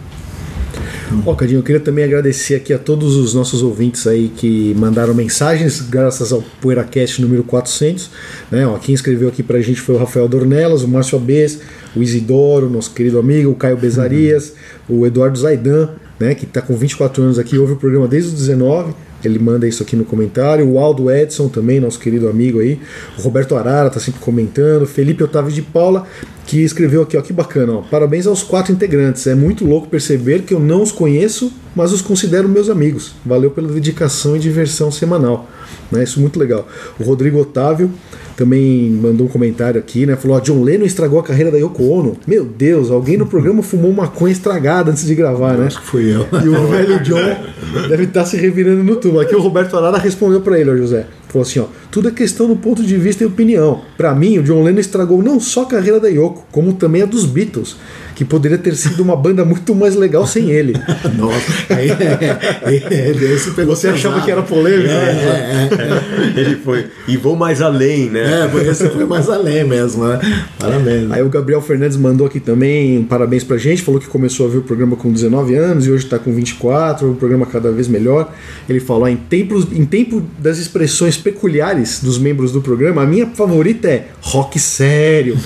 Ó, 1.25 1.35
Cadinho, 1.35 1.59
eu 1.59 1.63
queria 1.63 1.81
também 1.81 2.05
agradecer 2.05 2.57
aqui 2.57 2.73
a 2.73 2.79
todos 2.79 3.15
os 3.17 3.35
nossos 3.35 3.63
ouvintes 3.63 4.07
aí 4.07 4.29
que 4.29 4.75
mandaram 4.77 5.15
mensagens, 5.15 5.81
graças 5.81 6.33
ao 6.33 6.43
PoeiraCast 6.61 7.21
número 7.23 7.45
400. 7.45 8.11
Né? 8.51 8.67
Ó, 8.67 8.77
quem 8.79 8.95
escreveu 8.95 9.29
aqui 9.29 9.43
pra 9.43 9.61
gente 9.61 9.81
foi 9.81 9.95
o 9.95 9.99
Rafael 9.99 10.27
Dornelas, 10.27 10.83
o 10.83 10.89
Márcio 10.89 11.19
Abes, 11.19 11.61
o 11.95 12.03
Isidoro, 12.03 12.69
nosso 12.69 12.93
querido 12.93 13.19
amigo, 13.19 13.51
o 13.51 13.55
Caio 13.55 13.77
Bezarias, 13.77 14.55
o 14.89 15.07
Eduardo 15.07 15.39
Zaidan, 15.39 15.91
né, 16.19 16.35
que 16.35 16.47
tá 16.47 16.61
com 16.61 16.75
24 16.75 17.23
anos 17.23 17.39
aqui, 17.39 17.59
ouve 17.59 17.75
o 17.75 17.77
programa 17.77 18.09
desde 18.09 18.31
os 18.31 18.35
19. 18.35 18.95
Ele 19.29 19.39
manda 19.39 19.67
isso 19.67 19.83
aqui 19.83 19.97
no 19.97 20.05
comentário. 20.05 20.69
O 20.69 20.79
Aldo 20.79 21.11
Edson 21.11 21.49
também, 21.49 21.81
nosso 21.81 21.99
querido 21.99 22.29
amigo 22.29 22.61
aí. 22.61 22.79
O 23.19 23.23
Roberto 23.23 23.57
Arara 23.57 23.91
tá 23.91 24.01
sempre 24.01 24.21
comentando. 24.21 24.87
Felipe 24.87 25.23
Otávio 25.23 25.53
de 25.53 25.63
Paula, 25.63 26.07
que 26.47 26.63
escreveu 26.63 27.03
aqui, 27.03 27.17
ó, 27.17 27.23
que 27.23 27.33
bacana, 27.33 27.73
ó. 27.73 27.83
Parabéns 27.83 28.27
aos 28.27 28.43
quatro 28.43 28.73
integrantes. 28.73 29.27
É 29.27 29.35
muito 29.35 29.65
louco 29.65 29.89
perceber 29.89 30.43
que 30.43 30.53
eu 30.53 30.61
não 30.61 30.83
os 30.83 30.93
conheço, 30.93 31.53
mas 31.75 31.93
os 31.93 32.03
considero 32.03 32.49
meus 32.49 32.69
amigos. 32.69 33.15
Valeu 33.25 33.51
pela 33.51 33.69
dedicação 33.69 34.37
e 34.37 34.39
diversão 34.39 34.91
semanal. 34.91 35.49
Né? 35.91 36.05
Isso 36.05 36.19
é 36.19 36.23
muito 36.23 36.39
legal. 36.39 36.67
O 36.99 37.05
Rodrigo 37.05 37.39
Otávio 37.41 37.91
também 38.37 38.91
mandou 38.91 39.27
um 39.27 39.31
comentário 39.31 39.79
aqui, 39.79 40.07
né? 40.07 40.17
Falou: 40.17 40.37
ó, 40.37 40.41
John 40.41 40.63
Lennon 40.63 40.85
estragou 40.85 41.19
a 41.19 41.23
carreira 41.23 41.51
da 41.51 41.59
Yoko 41.59 41.85
Ono. 41.85 42.17
Meu 42.27 42.45
Deus, 42.45 42.91
alguém 42.91 43.17
no 43.17 43.27
programa 43.27 43.63
fumou 43.63 43.93
maconha 43.93 44.33
estragada 44.33 44.91
antes 44.91 45.07
de 45.07 45.15
gravar, 45.15 45.57
né? 45.57 45.67
Acho 45.67 45.81
que 45.81 45.87
fui 45.87 46.15
eu. 46.15 46.27
E 46.43 46.49
o 46.49 46.67
velho 46.69 47.01
John 47.03 47.89
deve 47.89 48.05
estar 48.05 48.25
se 48.25 48.37
revirando 48.37 48.83
no 48.83 48.97
túmulo. 48.97 49.21
Aqui 49.21 49.35
o 49.35 49.41
Roberto 49.41 49.77
Arara 49.77 49.99
respondeu 49.99 50.41
para 50.41 50.59
ele, 50.59 50.71
ó, 50.71 50.77
José. 50.77 51.07
Falou 51.35 51.49
assim, 51.49 51.59
ó, 51.59 51.67
tudo 51.91 52.07
é 52.07 52.13
questão 52.13 52.47
do 52.47 52.55
ponto 52.55 52.81
de 52.81 52.97
vista 52.97 53.25
e 53.25 53.27
opinião. 53.27 53.81
Para 53.97 54.15
mim, 54.15 54.39
o 54.39 54.43
John 54.45 54.63
Lennon 54.63 54.79
estragou 54.79 55.21
não 55.21 55.41
só 55.41 55.63
a 55.63 55.67
carreira 55.67 55.99
da 55.99 56.07
Yoko, 56.07 56.47
como 56.53 56.75
também 56.75 57.03
a 57.03 57.07
dos 57.07 57.25
Beatles, 57.25 57.77
que 58.15 58.25
poderia 58.25 58.59
ter 58.59 58.75
sido 58.77 59.03
uma 59.03 59.17
banda 59.17 59.45
muito 59.45 59.75
mais 59.75 59.95
legal 59.95 60.27
sem 60.27 60.51
ele. 60.51 60.75
Nossa, 61.17 61.75
aí, 61.75 61.91
é, 61.91 63.55
pegou 63.55 63.75
Você 63.75 63.89
achava 63.89 64.21
que 64.21 64.31
era 64.31 64.43
polêmico? 64.43 64.89
É, 64.89 65.13
né? 65.13 65.69
é, 65.71 66.39
é. 66.39 66.41
Ele 66.41 66.57
foi. 66.57 66.87
E 67.09 67.17
vou 67.17 67.37
mais 67.37 67.61
além, 67.61 68.11
né? 68.11 68.51
É, 68.53 68.69
esse 68.69 68.89
foi 68.91 69.05
mais 69.05 69.29
além 69.29 69.65
mesmo, 69.65 70.07
né? 70.07 70.21
Parabéns. 70.59 71.11
Aí 71.11 71.23
o 71.23 71.29
Gabriel 71.29 71.61
Fernandes 71.61 71.97
mandou 71.97 72.27
aqui 72.27 72.41
também 72.41 72.99
um 72.99 73.05
parabéns 73.05 73.45
pra 73.45 73.57
gente, 73.57 73.83
falou 73.83 74.01
que 74.01 74.07
começou 74.07 74.47
a 74.47 74.51
ver 74.51 74.59
o 74.59 74.63
programa 74.63 74.97
com 74.97 75.13
19 75.13 75.55
anos 75.55 75.87
e 75.87 75.91
hoje 75.91 76.07
tá 76.07 76.19
com 76.19 76.33
24, 76.33 77.11
o 77.11 77.15
programa 77.15 77.47
cada 77.47 77.71
vez 77.73 77.89
melhor. 77.89 78.33
Ele 78.69 78.81
falou: 78.81 79.09
em, 79.09 79.17
tempos, 79.17 79.67
em 79.73 79.85
tempo 79.85 80.23
das 80.39 80.59
expressões 80.59 81.17
peculiares 81.17 82.01
dos 82.01 82.19
membros 82.19 82.53
do 82.53 82.61
programa, 82.61 83.03
a 83.03 83.07
minha 83.07 83.27
favorita 83.27 83.89
é 83.89 84.07
rock 84.21 84.59
sério. 84.59 85.37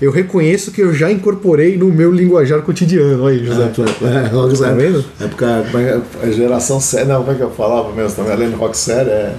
eu 0.00 0.10
reconheço 0.10 0.70
que 0.70 0.80
eu 0.80 0.92
já 0.94 1.10
incorporei 1.10 1.76
no 1.76 1.86
meu 1.86 2.10
linguajar 2.18 2.60
cotidiano. 2.62 3.26
Aí, 3.26 3.44
José. 3.44 3.70
É, 4.02 4.28
rock 4.28 4.58
Tá 4.58 4.72
vendo? 4.72 5.04
Época, 5.20 5.64
como 5.70 5.82
é 5.82 6.00
a 6.22 6.30
geração 6.30 6.80
séria, 6.80 7.06
não, 7.06 7.20
como 7.20 7.32
é 7.32 7.34
que 7.34 7.42
eu 7.42 7.50
falava 7.50 7.92
mesmo 7.92 8.16
também? 8.16 8.32
Além 8.32 8.50
do 8.50 8.56
rock 8.56 8.76
sério, 8.76 9.10
é. 9.10 9.32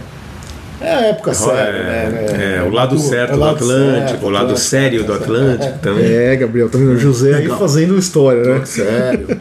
É 0.81 0.93
a 0.93 1.01
época 1.07 1.33
séria, 1.33 1.83
né? 1.83 2.57
É, 2.57 2.63
o 2.63 2.71
lado 2.71 2.97
certo 2.97 3.35
do 3.35 3.43
Atlântico, 3.43 4.25
o 4.25 4.29
lado 4.29 4.57
sério 4.57 5.03
do 5.03 5.11
Atlântico 5.11 5.77
também. 5.79 6.05
É, 6.05 6.35
Gabriel, 6.37 6.69
tá 6.69 6.77
vendo? 6.77 6.91
O 6.91 6.97
José 6.97 7.33
aí 7.35 7.49
fazendo 7.49 7.97
história, 7.97 8.41
né? 8.43 8.65
Sério. 8.65 9.27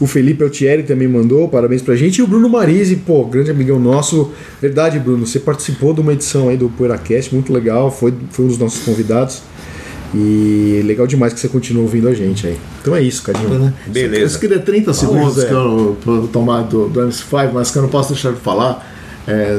O 0.00 0.06
Felipe 0.06 0.44
Altieri 0.44 0.84
também 0.84 1.08
mandou, 1.08 1.48
parabéns 1.48 1.82
pra 1.82 1.96
gente. 1.96 2.18
E 2.18 2.22
o 2.22 2.26
Bruno 2.26 2.48
Marise, 2.48 2.94
pô, 2.94 3.24
grande 3.24 3.50
amigão 3.50 3.80
nosso. 3.80 4.30
Verdade, 4.62 4.96
Bruno, 5.00 5.26
você 5.26 5.40
participou 5.40 5.92
de 5.92 6.00
uma 6.00 6.12
edição 6.12 6.48
aí 6.48 6.56
do 6.56 6.68
PoeiraCast, 6.68 7.34
muito 7.34 7.52
legal, 7.52 7.90
foi, 7.90 8.14
foi 8.30 8.44
um 8.44 8.48
dos 8.48 8.58
nossos 8.58 8.84
convidados. 8.84 9.42
E 10.14 10.82
legal 10.86 11.06
demais 11.06 11.32
que 11.34 11.40
você 11.40 11.48
continua 11.48 11.82
ouvindo 11.82 12.08
a 12.08 12.14
gente 12.14 12.46
aí. 12.46 12.56
Então 12.80 12.96
é 12.96 13.02
isso, 13.02 13.22
Cadinho. 13.22 13.72
Beleza. 13.86 14.36
Eu 14.36 14.40
queria 14.40 14.58
30 14.58 14.92
segundos 14.94 15.34
José. 15.34 15.48
que 15.48 15.52
eu, 15.52 15.96
pra 16.02 16.12
eu 16.14 16.28
tomar 16.28 16.62
do, 16.62 16.88
do 16.88 17.00
MC5, 17.00 17.50
mas 17.52 17.70
que 17.70 17.76
eu 17.78 17.82
não 17.82 17.88
posso 17.90 18.12
deixar 18.14 18.32
de 18.32 18.40
falar. 18.40 18.86
É, 19.26 19.58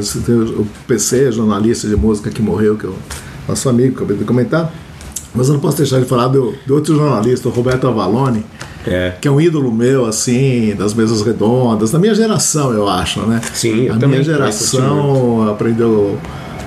o 0.58 0.65
PC, 0.88 1.32
jornalista 1.32 1.88
de 1.88 1.96
música 1.96 2.32
que 2.32 2.41
morreu, 2.41 2.75
que 2.75 2.86
eu 2.86 2.96
nosso 3.48 3.70
amigo, 3.70 3.96
acabei 3.98 4.18
de 4.18 4.24
comentar. 4.24 4.74
Mas 5.36 5.48
eu 5.48 5.53
não 5.53 5.62
posso 5.62 5.77
deixar 5.77 6.00
de 6.00 6.06
falar 6.06 6.27
do, 6.27 6.56
do 6.65 6.74
outro 6.74 6.96
jornalista, 6.96 7.48
o 7.48 7.51
Roberto 7.51 7.88
Avalone, 7.88 8.44
É. 8.88 9.13
que 9.22 9.27
é 9.27 9.32
um 9.32 9.39
ídolo 9.39 9.72
meu, 9.72 10.08
assim, 10.08 10.74
das 10.75 10.96
mesas 10.96 11.22
redondas, 11.22 11.91
da 11.91 12.00
minha 12.00 12.15
geração, 12.15 12.74
eu 12.74 12.89
acho, 12.89 13.20
né? 13.22 13.39
Sim, 13.53 13.84
eu 13.84 13.94
A 13.94 13.98
também 13.98 14.20
minha 14.20 14.24
geração 14.24 15.48
aprendeu 15.48 16.18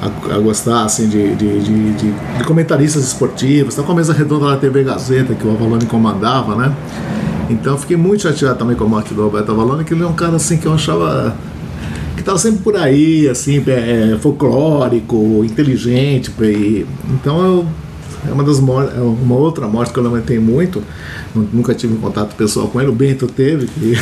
a, 0.02 0.34
a 0.34 0.38
gostar, 0.38 0.84
assim, 0.84 1.08
de, 1.08 1.34
de, 1.36 1.60
de, 1.60 1.92
de- 1.92 2.44
comentaristas 2.44 3.04
esportivos, 3.04 3.74
tá 3.76 3.82
com 3.82 3.92
a 3.92 3.94
mesa 3.94 4.12
redonda 4.12 4.46
da 4.50 4.56
TV 4.56 4.82
Gazeta, 4.82 5.34
que 5.34 5.46
o 5.46 5.50
Avalone 5.52 5.86
comandava, 5.86 6.56
né? 6.56 6.74
Então 7.48 7.78
fiquei 7.78 7.96
muito 7.96 8.22
chateado 8.22 8.58
também 8.58 8.74
com 8.76 8.84
a 8.84 8.88
morte 8.88 9.14
do 9.14 9.22
Roberto 9.22 9.52
Avalone, 9.52 9.84
que 9.84 9.94
ele 9.94 10.02
é 10.02 10.06
um 10.06 10.12
cara, 10.14 10.36
assim, 10.36 10.56
que 10.56 10.66
eu 10.66 10.74
achava 10.74 11.36
que 12.14 12.20
estava 12.20 12.38
sempre 12.38 12.60
por 12.62 12.76
aí, 12.76 13.28
assim, 13.28 13.62
é, 13.66 14.16
folclórico, 14.20 15.44
inteligente, 15.44 16.32
então 17.10 17.44
eu 17.44 17.66
é 18.28 18.32
uma 18.32 18.44
das 18.44 18.60
mor- 18.60 18.90
é 18.96 19.00
uma 19.00 19.34
outra 19.34 19.66
morte 19.66 19.92
que 19.92 19.98
eu 19.98 20.02
lamentei 20.04 20.38
muito. 20.38 20.82
Nu- 21.34 21.48
Nunca 21.52 21.74
tive 21.74 21.94
um 21.94 21.98
contato 21.98 22.34
pessoal 22.36 22.68
com 22.68 22.80
ele. 22.80 22.90
O 22.90 22.92
Bento 22.92 23.26
teve, 23.26 23.66
que 23.66 23.94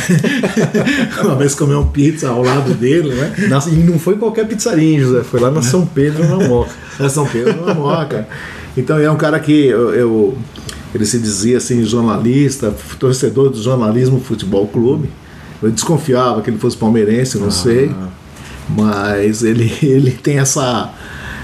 uma 1.23 1.35
vez 1.35 1.55
comeu 1.55 1.79
um 1.79 1.87
pizza 1.87 2.29
ao 2.29 2.43
lado 2.43 2.73
dele, 2.73 3.13
né? 3.13 3.33
Nossa, 3.49 3.69
e 3.69 3.73
não 3.73 3.97
foi 3.99 4.17
qualquer 4.17 4.47
pizzaria, 4.47 4.93
hein, 4.93 4.99
José? 4.99 5.23
Foi 5.23 5.39
lá 5.39 5.49
na 5.51 5.61
São 5.61 5.85
Pedro, 5.85 6.23
na 6.27 6.47
Moca. 6.47 6.71
É 6.99 7.09
São 7.09 7.25
Pedro 7.25 7.65
na 7.65 7.73
Moca. 7.73 8.27
Então 8.77 8.97
é 8.99 9.09
um 9.09 9.17
cara 9.17 9.39
que 9.39 9.65
eu, 9.67 9.93
eu- 9.93 10.37
ele 10.93 11.05
se 11.05 11.17
dizia 11.19 11.57
assim, 11.57 11.83
jornalista, 11.85 12.75
torcedor 12.99 13.49
do 13.49 13.61
jornalismo 13.61 14.19
futebol 14.19 14.67
clube. 14.67 15.09
Eu 15.63 15.71
desconfiava 15.71 16.41
que 16.41 16.49
ele 16.49 16.57
fosse 16.59 16.75
palmeirense, 16.77 17.37
não 17.37 17.49
sei. 17.51 17.91
Mas 18.69 19.43
ele, 19.43 19.71
ele 19.81 20.11
tem 20.11 20.37
essa. 20.39 20.89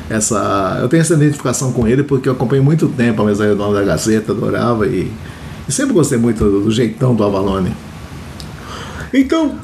Essa 0.10 0.80
eu 0.82 0.88
tenho 0.88 1.02
essa 1.02 1.14
identificação 1.14 1.72
com 1.72 1.88
ele 1.88 2.04
porque 2.04 2.30
eu 2.30 2.34
acompanhei 2.34 2.64
muito 2.64 2.88
tempo 2.88 3.22
a 3.22 3.26
mesa 3.26 3.46
redonda 3.46 3.80
da 3.80 3.86
Gazeta, 3.86 4.32
adorava 4.32 4.88
e, 4.88 5.12
e 5.68 5.72
sempre 5.72 5.94
gostei 5.94 6.18
muito 6.18 6.44
do, 6.44 6.62
do 6.62 6.72
jeitão 6.72 7.14
do 7.16 7.24
Avalone. 7.24 7.74
Então, 9.14 9.56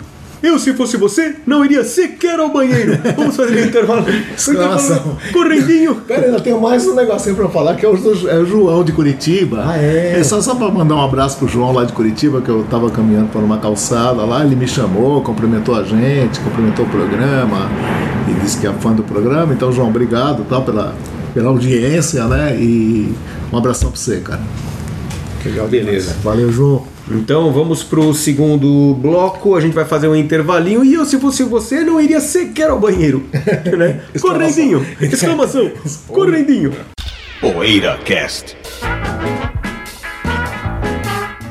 eu 0.44 0.60
se 0.60 0.74
fosse 0.74 0.98
você, 0.98 1.38
não 1.48 1.64
iria 1.64 1.86
sequer 1.86 2.38
ao 2.38 2.50
banheiro. 2.50 3.00
Vamos 3.16 3.38
fazer 3.38 3.64
um 3.64 3.66
intervalo. 3.66 4.06
Exclamação. 4.36 5.18
Correndinho. 5.32 5.96
Pera, 5.96 6.26
ainda 6.26 6.40
tenho 6.42 6.60
mais 6.60 6.86
um 6.86 6.94
negocinho 6.94 7.34
pra 7.34 7.48
falar, 7.48 7.76
que 7.76 7.86
é 7.86 7.90
o, 7.90 7.96
é 8.28 8.40
o 8.40 8.46
João 8.46 8.84
de 8.84 8.92
Curitiba. 8.92 9.64
Ah, 9.66 9.78
é? 9.78 10.22
só, 10.22 10.42
só 10.42 10.54
pra 10.54 10.70
mandar 10.70 10.96
um 10.96 11.02
abraço 11.02 11.38
pro 11.38 11.48
João 11.48 11.72
lá 11.72 11.86
de 11.86 11.94
Curitiba, 11.94 12.42
que 12.42 12.50
eu 12.50 12.66
tava 12.70 12.90
caminhando 12.90 13.30
por 13.30 13.42
uma 13.42 13.58
calçada 13.58 14.26
lá, 14.26 14.44
ele 14.44 14.58
me 14.58 14.68
chamou, 14.68 15.22
cumprimentou 15.22 15.76
a 15.76 15.84
gente, 15.84 16.42
cumprimentou 16.42 16.86
o 16.86 16.90
programa, 16.90 17.70
e 18.28 18.34
disse 18.42 18.58
que 18.58 18.68
é 18.68 18.74
fã 18.74 18.94
do 18.94 19.04
programa. 19.04 19.54
Então, 19.54 19.72
João, 19.72 19.90
obrigado 19.90 20.44
tá, 20.46 20.62
pela, 20.62 20.96
pela 21.34 21.50
audiência, 21.50 22.26
né? 22.26 22.56
E 22.56 23.14
um 23.52 23.58
abração 23.58 23.92
pra 23.92 24.00
você, 24.00 24.20
cara. 24.20 24.42
Legal 25.46 25.68
Beleza. 25.68 26.16
Valeu, 26.24 26.52
João. 26.52 26.88
Então 27.12 27.52
vamos 27.52 27.84
pro 27.84 28.14
segundo 28.14 28.94
bloco. 28.96 29.56
A 29.56 29.62
gente 29.62 29.74
vai 29.74 29.84
fazer 29.86 30.08
um 30.08 30.16
intervalinho. 30.16 30.86
E 30.86 30.94
eu, 30.94 31.06
se 31.06 31.20
fosse 31.20 31.44
você, 31.44 31.82
não 31.82 32.00
iria 32.00 32.22
sequer 32.22 32.70
ao 32.70 32.80
banheiro. 32.80 33.24
Né? 33.78 34.02
Correndinho. 34.22 34.86
Exclamação. 35.02 35.72
Correndinho. 36.08 36.72
PoeiraCast. 37.42 38.56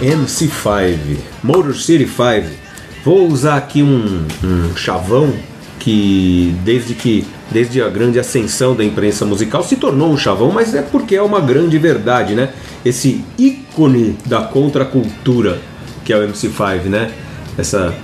MC5, 0.00 1.18
Motor 1.42 1.74
City 1.74 2.06
5. 2.06 2.48
Vou 3.04 3.28
usar 3.28 3.56
aqui 3.56 3.82
um, 3.82 4.26
um 4.42 4.76
chavão 4.76 5.32
que 5.78 6.54
desde 6.64 6.94
que 6.94 7.26
desde 7.50 7.82
a 7.82 7.88
grande 7.88 8.18
ascensão 8.18 8.74
da 8.76 8.84
imprensa 8.84 9.24
musical 9.24 9.62
se 9.62 9.76
tornou 9.76 10.10
um 10.10 10.16
chavão, 10.16 10.52
mas 10.52 10.74
é 10.74 10.82
porque 10.82 11.16
é 11.16 11.22
uma 11.22 11.40
grande 11.40 11.78
verdade, 11.78 12.34
né? 12.34 12.50
Esse 12.84 13.24
ícone 13.38 14.16
da 14.26 14.42
contracultura 14.42 15.58
que 16.04 16.12
é 16.12 16.16
o 16.16 16.28
MC5, 16.28 16.84
né? 16.84 17.10
Essa 17.58 17.94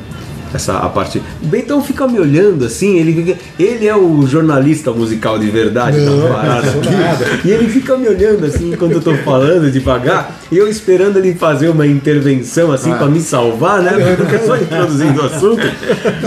essa 0.55 0.79
a 0.79 0.89
parte. 0.89 1.19
O 1.43 1.47
Bentão 1.47 1.83
fica 1.83 2.07
me 2.07 2.19
olhando 2.19 2.65
assim, 2.65 2.99
ele 2.99 3.13
fica- 3.25 3.39
ele 3.59 3.87
é 3.87 3.97
o 3.97 4.27
jornalista 4.27 4.91
musical 4.93 5.39
de 5.39 5.51
verdade 5.51 5.99
da 6.05 6.29
parada 6.35 6.69
aqui. 6.69 7.49
E 7.49 7.51
ele 7.51 7.69
fica 7.69 7.97
me 7.97 8.09
olhando 8.09 8.45
assim 8.47 8.73
enquanto 8.73 8.93
eu 8.93 9.01
tô 9.01 9.15
falando 9.17 9.71
devagar, 9.71 10.39
e 10.51 10.57
eu 10.57 10.69
esperando 10.69 11.19
ele 11.19 11.35
fazer 11.35 11.69
uma 11.69 11.87
intervenção 11.87 12.73
assim 12.73 12.93
pra 12.95 13.07
me 13.07 13.21
salvar, 13.21 13.83
né? 13.83 13.93
Porque 14.17 14.35
eu 14.37 14.47
só 14.47 14.57
introduzindo 14.57 15.21
o 15.23 15.25
assunto. 15.27 15.63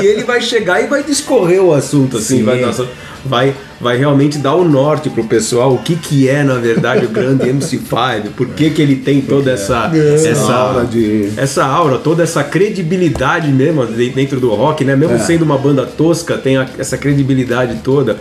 E 0.02 0.06
ele 0.06 0.24
vai 0.24 0.42
chegar 0.42 0.82
e 0.84 0.88
vai 0.88 1.04
discorrer 1.04 1.62
o 1.62 1.74
assunto 1.74 2.18
assim, 2.18 2.38
Sim. 2.38 2.44
vai, 2.44 2.62
nossa, 2.62 2.86
vai 3.26 3.54
vai 3.82 3.98
realmente 3.98 4.38
dar 4.38 4.56
o 4.56 4.64
norte 4.68 5.10
pro 5.10 5.24
pessoal, 5.24 5.74
o 5.74 5.78
que 5.80 5.96
que 5.96 6.28
é 6.28 6.44
na 6.44 6.56
verdade 6.56 7.06
o 7.06 7.10
grande 7.10 7.46
MC5, 7.50 8.30
por 8.36 8.48
que 8.50 8.70
que 8.70 8.82
ele 8.82 8.96
tem 8.98 9.22
toda 9.22 9.52
essa 9.52 9.90
essa 10.32 10.54
aura 10.54 10.86
de- 10.86 11.32
essa 11.38 11.66
aura, 11.66 11.98
toda 11.98 12.24
essa 12.24 12.44
credibilidade 12.44 13.48
mesmo 13.52 13.86
de- 13.86 14.10
dentro 14.10 14.40
do 14.40 14.50
rock, 14.54 14.84
né? 14.84 14.96
Mesmo 14.96 15.18
sendo 15.20 15.44
uma 15.44 15.58
banda 15.58 15.86
tosca, 15.86 16.38
tem 16.38 16.58
a- 16.58 16.68
essa 16.78 16.98
credibilidade 16.98 17.80
toda. 17.84 18.18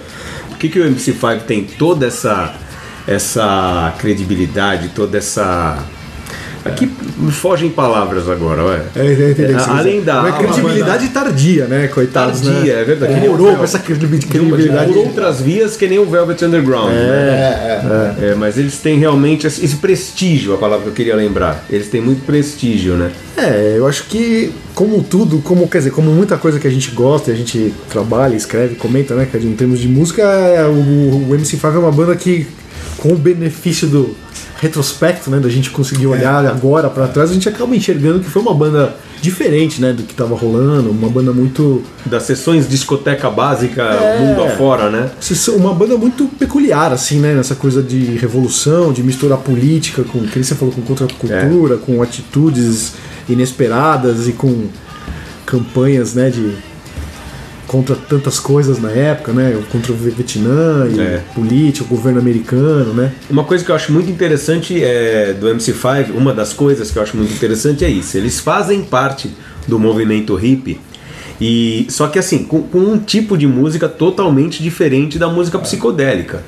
Por 0.49 0.59
que, 0.59 0.69
que 0.69 0.79
o 0.81 0.85
MC5 0.85 1.41
tem 1.47 1.65
toda 1.65 2.07
essa 2.07 2.55
essa 3.07 3.95
credibilidade, 3.99 4.89
toda 4.95 5.17
essa 5.19 5.79
Aqui 6.65 6.91
fogem 7.31 7.71
palavras 7.71 8.29
agora, 8.29 8.65
ué. 8.65 8.83
É, 8.97 9.07
é, 9.07 9.31
entendeu? 9.31 9.59
É, 9.59 9.63
além 9.69 10.03
da 10.03 10.21
Uma 10.21 10.29
alma, 10.31 10.39
credibilidade 10.39 11.09
tardia, 11.09 11.65
né, 11.67 11.89
coitados, 11.89 12.41
Tardia, 12.41 12.75
né? 12.77 12.81
é 12.83 12.85
verdade. 12.85 13.15
Demorou 13.21 13.57
com 13.57 13.65
essa 13.65 13.79
credibi- 13.79 14.19
credibilidade. 14.19 14.93
Por 14.93 14.99
outras 15.07 15.41
vias 15.41 15.77
que 15.77 15.87
nem 15.87 15.99
o 15.99 16.05
Velvet 16.07 16.43
Underground. 16.45 16.91
né? 16.91 18.17
É, 18.21 18.35
mas 18.37 18.59
eles 18.59 18.77
têm 18.79 18.99
realmente 18.99 19.47
esse 19.47 19.77
prestígio, 19.77 20.55
a 20.55 20.59
palavra 20.59 20.85
que 20.85 20.91
eu 20.91 20.95
queria 20.95 21.17
lembrar. 21.17 21.65
Eles 21.71 21.89
têm 21.89 22.01
muito 22.01 22.25
prestígio, 22.25 22.95
né? 22.95 23.11
É, 23.37 23.75
eu 23.77 23.87
acho 23.87 24.05
que, 24.05 24.53
como 24.75 25.03
tudo, 25.03 25.39
como 25.39 25.69
quer 25.69 25.79
dizer, 25.79 25.91
como 25.91 26.11
muita 26.11 26.37
coisa 26.37 26.59
que 26.59 26.67
a 26.67 26.71
gente 26.71 26.91
gosta, 26.91 27.31
a 27.31 27.35
gente 27.35 27.73
trabalha, 27.89 28.35
escreve, 28.35 28.75
comenta, 28.75 29.15
né, 29.15 29.27
Cadinho, 29.31 29.53
em 29.53 29.57
termos 29.57 29.79
de 29.79 29.89
música, 29.89 30.23
é, 30.23 30.65
o, 30.65 30.71
o 30.73 31.29
MC5 31.31 31.75
é 31.75 31.79
uma 31.79 31.93
banda 31.93 32.15
que, 32.17 32.47
com 32.99 33.11
o 33.13 33.17
benefício 33.17 33.87
do 33.87 34.17
retrospecto, 34.61 35.31
né, 35.31 35.39
da 35.39 35.49
gente 35.49 35.71
conseguir 35.71 36.07
olhar 36.07 36.45
agora 36.47 36.89
pra 36.91 37.07
trás, 37.07 37.31
a 37.31 37.35
gente 37.35 37.49
acaba 37.49 37.75
enxergando 37.75 38.21
que 38.21 38.29
foi 38.31 38.43
uma 38.43 38.55
banda 38.55 38.97
diferente, 39.21 39.81
né, 39.81 39.93
do 39.93 40.03
que 40.03 40.15
tava 40.15 40.35
rolando, 40.37 40.91
uma 40.91 41.09
banda 41.09 41.33
muito 41.33 41.83
Das 42.07 42.23
sessões 42.25 42.69
discoteca 42.69 43.29
básica, 43.31 43.83
É. 43.83 44.21
mundo 44.21 44.43
afora, 44.43 44.91
né? 44.91 45.11
Uma 45.57 45.75
banda 45.75 45.97
muito 45.97 46.27
peculiar, 46.39 46.93
assim, 46.93 47.19
né? 47.19 47.35
Nessa 47.35 47.55
coisa 47.55 47.83
de 47.83 47.99
revolução, 48.17 48.93
de 48.93 49.03
misturar 49.03 49.39
política 49.39 50.03
com, 50.05 50.21
que 50.27 50.43
você 50.43 50.55
falou, 50.55 50.73
com 50.73 50.83
contracultura, 50.83 51.77
com 51.77 52.03
atitudes 52.03 52.95
inesperadas 53.29 54.29
e 54.29 54.33
com 54.33 54.69
campanhas, 55.45 56.15
né? 56.15 56.31
De 56.31 56.53
contra 57.69 57.95
tantas 57.95 58.41
coisas 58.41 58.81
na 58.81 58.91
época, 58.91 59.33
né? 59.33 59.57
Contra 59.71 59.93
o 59.93 59.95
Vietnã 59.95 60.89
e 60.91 60.99
É. 60.99 61.23
política, 61.35 61.85
o 61.85 61.89
governo 61.89 62.19
americano, 62.19 62.93
né? 62.95 63.13
Uma 63.31 63.45
coisa 63.45 63.65
que 63.65 63.71
eu 63.71 63.75
acho 63.77 63.93
muito 63.93 64.11
interessante 64.11 64.83
é 64.83 65.35
do 65.39 65.47
MC5, 65.47 66.11
uma 66.17 66.33
das 66.35 66.53
coisas 66.53 66.91
que 66.91 66.99
eu 66.99 67.03
acho 67.03 67.17
muito 67.17 67.33
interessante 67.33 67.85
é 67.85 67.89
isso. 67.91 68.17
Eles 68.17 68.41
fazem 68.41 68.83
parte 68.83 69.31
do 69.69 69.79
movimento 69.79 70.35
hippie. 70.35 70.81
E 71.41 71.87
só 71.91 72.09
que 72.09 72.19
assim, 72.19 72.39
com, 72.43 72.63
com 72.63 72.79
um 72.81 72.99
tipo 72.99 73.37
de 73.39 73.47
música 73.47 73.89
totalmente 73.89 74.61
diferente 74.63 75.19
da 75.19 75.29
música 75.29 75.59
psicodélica. 75.59 76.43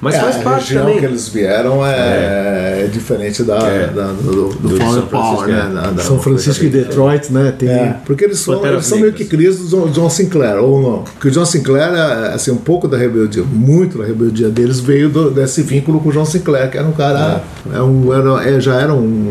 Mas 0.00 0.14
É, 0.14 0.20
faz 0.20 0.36
a 0.36 0.38
parte 0.40 0.64
região 0.68 0.84
também. 0.84 0.98
que 0.98 1.04
eles 1.06 1.28
vieram 1.28 1.84
é, 1.84 2.82
é 2.84 2.88
diferente 2.92 3.42
da, 3.42 3.56
É. 3.58 3.86
da- 3.88 4.12
do, 4.12 4.48
do, 4.50 4.68
Do 4.68 4.76
Flower 4.76 4.94
São 4.94 5.06
Francisco, 5.08 5.10
Power, 5.10 5.48
né? 5.48 5.66
é. 5.70 5.74
Da- 5.74 5.90
da- 5.90 6.02
São 6.02 6.18
Francisco 6.18 6.64
e 6.64 6.68
Detroit, 6.68 7.32
né? 7.32 7.54
Tem 7.58 7.68
É, 7.68 7.96
porque 8.04 8.24
eles 8.24 8.38
são, 8.38 8.54
Panteras 8.56 8.74
eles 8.76 8.86
são 8.86 8.98
meio 8.98 9.12
que 9.12 9.24
crias 9.24 9.58
do 9.58 9.66
John, 9.68 9.88
John 9.90 10.10
Sinclair, 10.10 10.58
ou 10.62 10.80
não. 10.82 11.02
Porque 11.02 11.28
o 11.28 11.30
John 11.30 11.44
Sinclair, 11.46 11.94
é, 11.94 12.34
assim, 12.34 12.50
um 12.50 12.56
pouco 12.56 12.86
da 12.86 12.96
rebeldia, 12.96 13.42
muito 13.42 13.98
da 13.98 14.04
rebeldia 14.04 14.48
deles 14.50 14.80
veio 14.80 15.08
do- 15.08 15.30
desse 15.30 15.62
vínculo 15.62 15.98
com 16.00 16.10
o 16.10 16.12
John 16.12 16.24
Sinclair, 16.26 16.70
que 16.70 16.76
era 16.76 16.86
um 16.86 16.92
cara, 16.92 17.42
é 17.72 17.80
um, 17.80 18.12
era, 18.12 18.48
é, 18.48 18.60
já 18.60 18.74
era 18.80 18.92
um, 18.92 19.30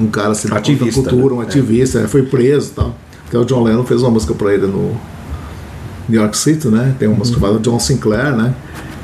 um 0.00 0.06
cara 0.08 0.30
assim, 0.30 0.48
da 0.48 0.56
Ativista, 0.56 1.00
cultura, 1.02 1.34
né? 1.34 1.40
um 1.40 1.40
ativista, 1.40 2.00
né? 2.00 2.08
foi 2.08 2.22
preso 2.22 2.70
e 2.72 2.74
tal. 2.74 2.94
Até 3.28 3.38
o 3.38 3.44
John 3.44 3.62
Lennon 3.62 3.84
fez 3.84 4.02
uma 4.02 4.10
música 4.10 4.34
pra 4.34 4.52
ele 4.52 4.66
no 4.66 4.90
New 6.08 6.20
York 6.20 6.36
City, 6.36 6.68
né? 6.68 6.94
Tem 6.98 7.08
uma 7.08 7.16
música 7.16 7.38
chamada 7.40 7.58
John 7.60 7.78
Sinclair, 7.80 8.34
né? 8.36 8.52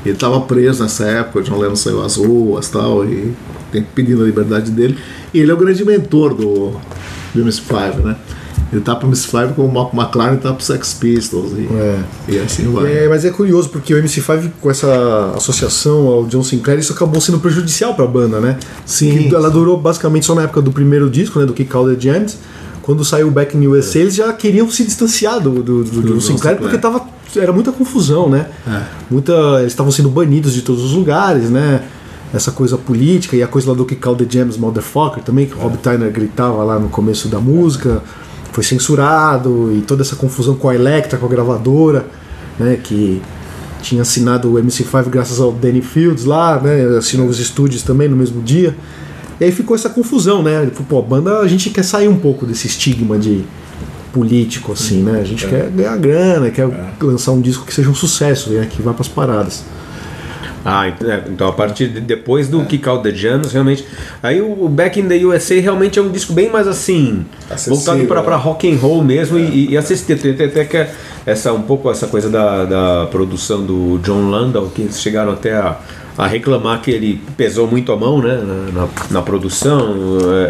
Ele 0.05 0.15
estava 0.15 0.39
preso 0.41 0.81
nessa 0.81 1.05
época, 1.05 1.39
o 1.39 1.43
John 1.43 1.57
Lennon 1.59 1.75
saiu 1.75 2.01
às 2.03 2.15
ruas 2.15 2.67
e 2.67 2.71
tal, 2.71 3.05
e 3.05 3.33
tem 3.71 3.83
pedindo 3.83 4.23
a 4.23 4.25
liberdade 4.25 4.71
dele. 4.71 4.97
E 5.33 5.39
ele 5.39 5.51
é 5.51 5.53
o 5.53 5.57
grande 5.57 5.85
mentor 5.85 6.33
do, 6.33 6.71
do 7.33 7.45
MS5, 7.45 7.97
né? 8.03 8.15
Ele 8.73 8.81
tá 8.81 8.95
pro 8.95 9.07
MS5 9.09 9.53
como 9.53 9.67
o 9.79 9.91
McLaren 9.93 10.37
tá 10.37 10.53
pro 10.53 10.63
Sex 10.63 10.93
Pistols 10.93 11.51
e, 11.51 11.67
É. 11.73 11.99
e 12.29 12.39
assim 12.39 12.71
vai. 12.71 13.03
É, 13.03 13.09
mas 13.09 13.25
é 13.25 13.29
curioso 13.29 13.67
porque 13.69 13.93
o 13.93 14.01
MC5 14.01 14.49
com 14.61 14.71
essa 14.71 15.33
associação 15.35 16.07
ao 16.07 16.25
John 16.25 16.41
Sinclair 16.41 16.79
isso 16.79 16.93
acabou 16.93 17.19
sendo 17.19 17.37
prejudicial 17.39 17.93
pra 17.95 18.07
banda, 18.07 18.39
né? 18.39 18.57
Sim. 18.85 19.27
Que 19.27 19.35
ela 19.35 19.49
durou 19.51 19.77
basicamente 19.77 20.25
só 20.25 20.33
na 20.33 20.43
época 20.43 20.61
do 20.61 20.71
primeiro 20.71 21.09
disco, 21.09 21.37
né, 21.39 21.45
do 21.45 21.53
Kick 21.53 21.75
Out 21.75 21.93
the 21.95 21.99
Jams. 22.01 22.37
Quando 22.81 23.03
saiu 23.03 23.27
o 23.27 23.31
Back 23.31 23.55
in 23.57 23.67
USA, 23.67 23.99
eles 23.99 24.15
já 24.15 24.31
queriam 24.33 24.69
se 24.71 24.83
distanciar 24.85 25.39
do, 25.41 25.61
do, 25.61 25.83
do, 25.83 26.01
do 26.01 26.13
John 26.13 26.19
Sinclair, 26.21 26.21
Sinclair. 26.21 26.57
porque 26.57 26.77
tava, 26.77 27.01
era 27.35 27.51
muita 27.51 27.71
confusão, 27.71 28.29
né? 28.29 28.47
É. 28.67 28.83
Muita, 29.09 29.33
eles 29.59 29.71
estavam 29.71 29.91
sendo 29.91 30.09
banidos 30.09 30.53
de 30.53 30.61
todos 30.61 30.83
os 30.83 30.93
lugares, 30.93 31.49
né? 31.49 31.83
Essa 32.33 32.51
coisa 32.51 32.77
política 32.77 33.35
e 33.35 33.43
a 33.43 33.47
coisa 33.47 33.69
lá 33.69 33.75
do 33.75 33.85
Kick 33.85 34.05
Out 34.07 34.23
the 34.23 34.37
Jams 34.37 34.57
Motherfucker 34.57 35.21
também, 35.23 35.45
que 35.45 35.53
o 35.53 35.59
Rob 35.59 35.77
Tyner 35.77 36.11
gritava 36.11 36.63
lá 36.63 36.79
no 36.79 36.87
começo 36.87 37.27
da 37.27 37.39
música, 37.39 38.01
foi 38.51 38.63
censurado 38.63 39.71
e 39.73 39.81
toda 39.81 40.01
essa 40.01 40.15
confusão 40.15 40.55
com 40.55 40.69
a 40.69 40.75
Elektra, 40.75 41.17
com 41.17 41.25
a 41.25 41.29
gravadora, 41.29 42.05
né? 42.57 42.77
Que 42.81 43.21
tinha 43.81 44.03
assinado 44.03 44.53
o 44.53 44.61
MC5 44.61 45.09
graças 45.09 45.39
ao 45.39 45.51
Danny 45.51 45.81
Fields 45.81 46.25
lá, 46.25 46.59
né? 46.59 46.97
Assinou 46.97 47.27
os 47.27 47.39
estúdios 47.39 47.83
também 47.83 48.07
no 48.07 48.15
mesmo 48.15 48.41
dia. 48.41 48.75
E 49.39 49.45
aí 49.45 49.51
ficou 49.51 49.75
essa 49.75 49.89
confusão, 49.89 50.43
né? 50.43 50.61
Ele 50.61 50.71
falou, 50.71 50.85
Pô, 50.87 50.99
a 50.99 51.01
banda 51.01 51.39
a 51.39 51.47
gente 51.47 51.69
quer 51.69 51.83
sair 51.83 52.07
um 52.07 52.17
pouco 52.17 52.45
desse 52.45 52.67
estigma 52.67 53.17
de 53.17 53.43
político, 54.11 54.71
assim, 54.71 55.01
né? 55.03 55.19
A 55.19 55.23
gente 55.23 55.47
quer 55.47 55.69
ganhar 55.69 55.97
grana, 55.97 56.49
quer 56.49 56.67
lançar 57.01 57.31
um 57.31 57.41
disco 57.41 57.65
que 57.65 57.73
seja 57.73 57.89
um 57.89 57.95
sucesso, 57.95 58.49
né? 58.51 58.67
Que 58.69 58.81
vá 58.81 58.93
pras 58.93 59.07
paradas. 59.07 59.63
Ah, 60.63 60.87
é, 60.87 61.23
então 61.27 61.47
a 61.47 61.53
partir 61.53 61.87
de 61.87 61.99
depois 61.99 62.47
do 62.47 62.63
Kick 62.65 62.87
Out 62.87 63.03
the 63.03 63.15
Jams, 63.15 63.51
realmente. 63.51 63.85
Aí 64.21 64.41
o 64.41 64.67
Back 64.67 64.99
in 64.99 65.07
the 65.07 65.17
USA 65.25 65.59
realmente 65.59 65.97
é 65.97 66.01
um 66.01 66.09
disco 66.09 66.33
bem 66.33 66.49
mais 66.49 66.67
assim, 66.67 67.25
Acessível, 67.49 67.75
voltado 67.75 68.05
para 68.05 68.19
né? 68.19 68.25
para 68.25 68.35
rock 68.35 68.71
and 68.71 68.77
roll 68.77 69.03
mesmo 69.03 69.39
e, 69.39 69.71
e 69.71 69.77
assistir. 69.77 70.17
Tem 70.19 70.33
até 70.33 70.65
que 70.65 70.77
é 70.77 70.91
essa 71.25 71.51
um 71.53 71.61
pouco 71.61 71.89
essa 71.89 72.07
coisa 72.07 72.29
da, 72.29 72.65
da 72.65 73.07
produção 73.07 73.63
do 73.63 73.99
John 74.03 74.29
Landau, 74.29 74.67
que 74.73 74.83
eles 74.83 75.01
chegaram 75.01 75.33
até 75.33 75.53
a, 75.53 75.79
a 76.17 76.27
reclamar 76.27 76.81
que 76.81 76.91
ele 76.91 77.21
pesou 77.35 77.67
muito 77.67 77.91
a 77.91 77.97
mão 77.97 78.21
né, 78.21 78.39
na, 78.73 78.87
na, 79.09 79.21
produção, 79.21 79.95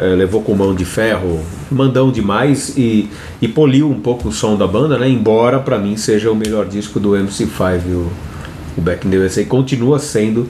é, 0.01 0.11
é, 0.11 0.15
levou 0.15 0.41
com 0.41 0.53
mão 0.53 0.73
de 0.75 0.83
ferro, 0.85 1.39
mandão 1.69 2.11
demais 2.11 2.75
e, 2.77 3.09
e 3.41 3.47
poliu 3.47 3.89
um 3.89 3.99
pouco 3.99 4.29
o 4.29 4.31
som 4.31 4.57
da 4.57 4.67
banda, 4.67 4.97
né? 4.97 5.07
Embora 5.07 5.59
para 5.59 5.77
mim 5.77 5.95
seja 5.95 6.31
o 6.31 6.35
melhor 6.35 6.65
disco 6.65 6.99
do 6.99 7.11
MC5, 7.11 7.81
o, 7.87 8.11
o 8.77 8.81
Back 8.81 9.07
in 9.07 9.11
the 9.11 9.17
USA 9.17 9.43
continua 9.43 9.99
sendo, 9.99 10.47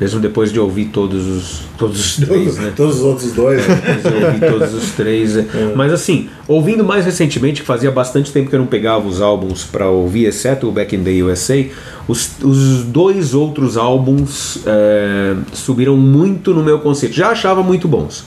mesmo 0.00 0.18
depois 0.18 0.52
de 0.52 0.58
ouvir 0.58 0.86
todos 0.86 1.26
os, 1.26 1.62
todos 1.78 2.00
os 2.00 2.26
três, 2.26 2.58
né? 2.58 2.72
Todos 2.74 2.96
os 2.96 3.02
outros 3.02 3.32
dois, 3.32 3.66
né? 3.66 3.74
Depois 3.74 4.02
de 4.02 4.24
ouvir 4.24 4.40
todos 4.40 4.74
os 4.74 4.90
três. 4.92 5.36
é. 5.36 5.46
Mas 5.76 5.92
assim, 5.92 6.28
ouvindo 6.48 6.82
mais 6.82 7.04
recentemente, 7.04 7.60
que 7.60 7.66
fazia 7.66 7.90
bastante 7.90 8.32
tempo 8.32 8.50
que 8.50 8.56
eu 8.56 8.60
não 8.60 8.66
pegava 8.66 9.06
os 9.06 9.20
álbuns 9.20 9.64
para 9.64 9.88
ouvir, 9.88 10.26
exceto 10.26 10.68
o 10.68 10.72
Back 10.72 10.96
in 10.96 11.04
the 11.04 11.22
USA, 11.22 11.64
os, 12.08 12.30
os 12.42 12.82
dois 12.84 13.32
outros 13.32 13.76
álbuns 13.76 14.58
é, 14.66 15.36
subiram 15.52 15.96
muito 15.96 16.52
no 16.52 16.62
meu 16.64 16.80
conceito. 16.80 17.14
Já 17.14 17.30
achava 17.30 17.62
muito 17.62 17.86
bons. 17.86 18.24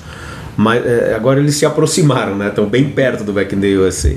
Mas 0.58 0.86
é, 0.86 1.14
agora 1.14 1.40
eles 1.40 1.56
se 1.56 1.66
aproximaram, 1.66 2.36
né? 2.38 2.48
Estão 2.48 2.66
bem 2.66 2.86
perto 2.86 3.24
do 3.24 3.34
Back 3.34 3.54
in 3.54 3.60
the 3.60 3.78
USA. 3.78 4.16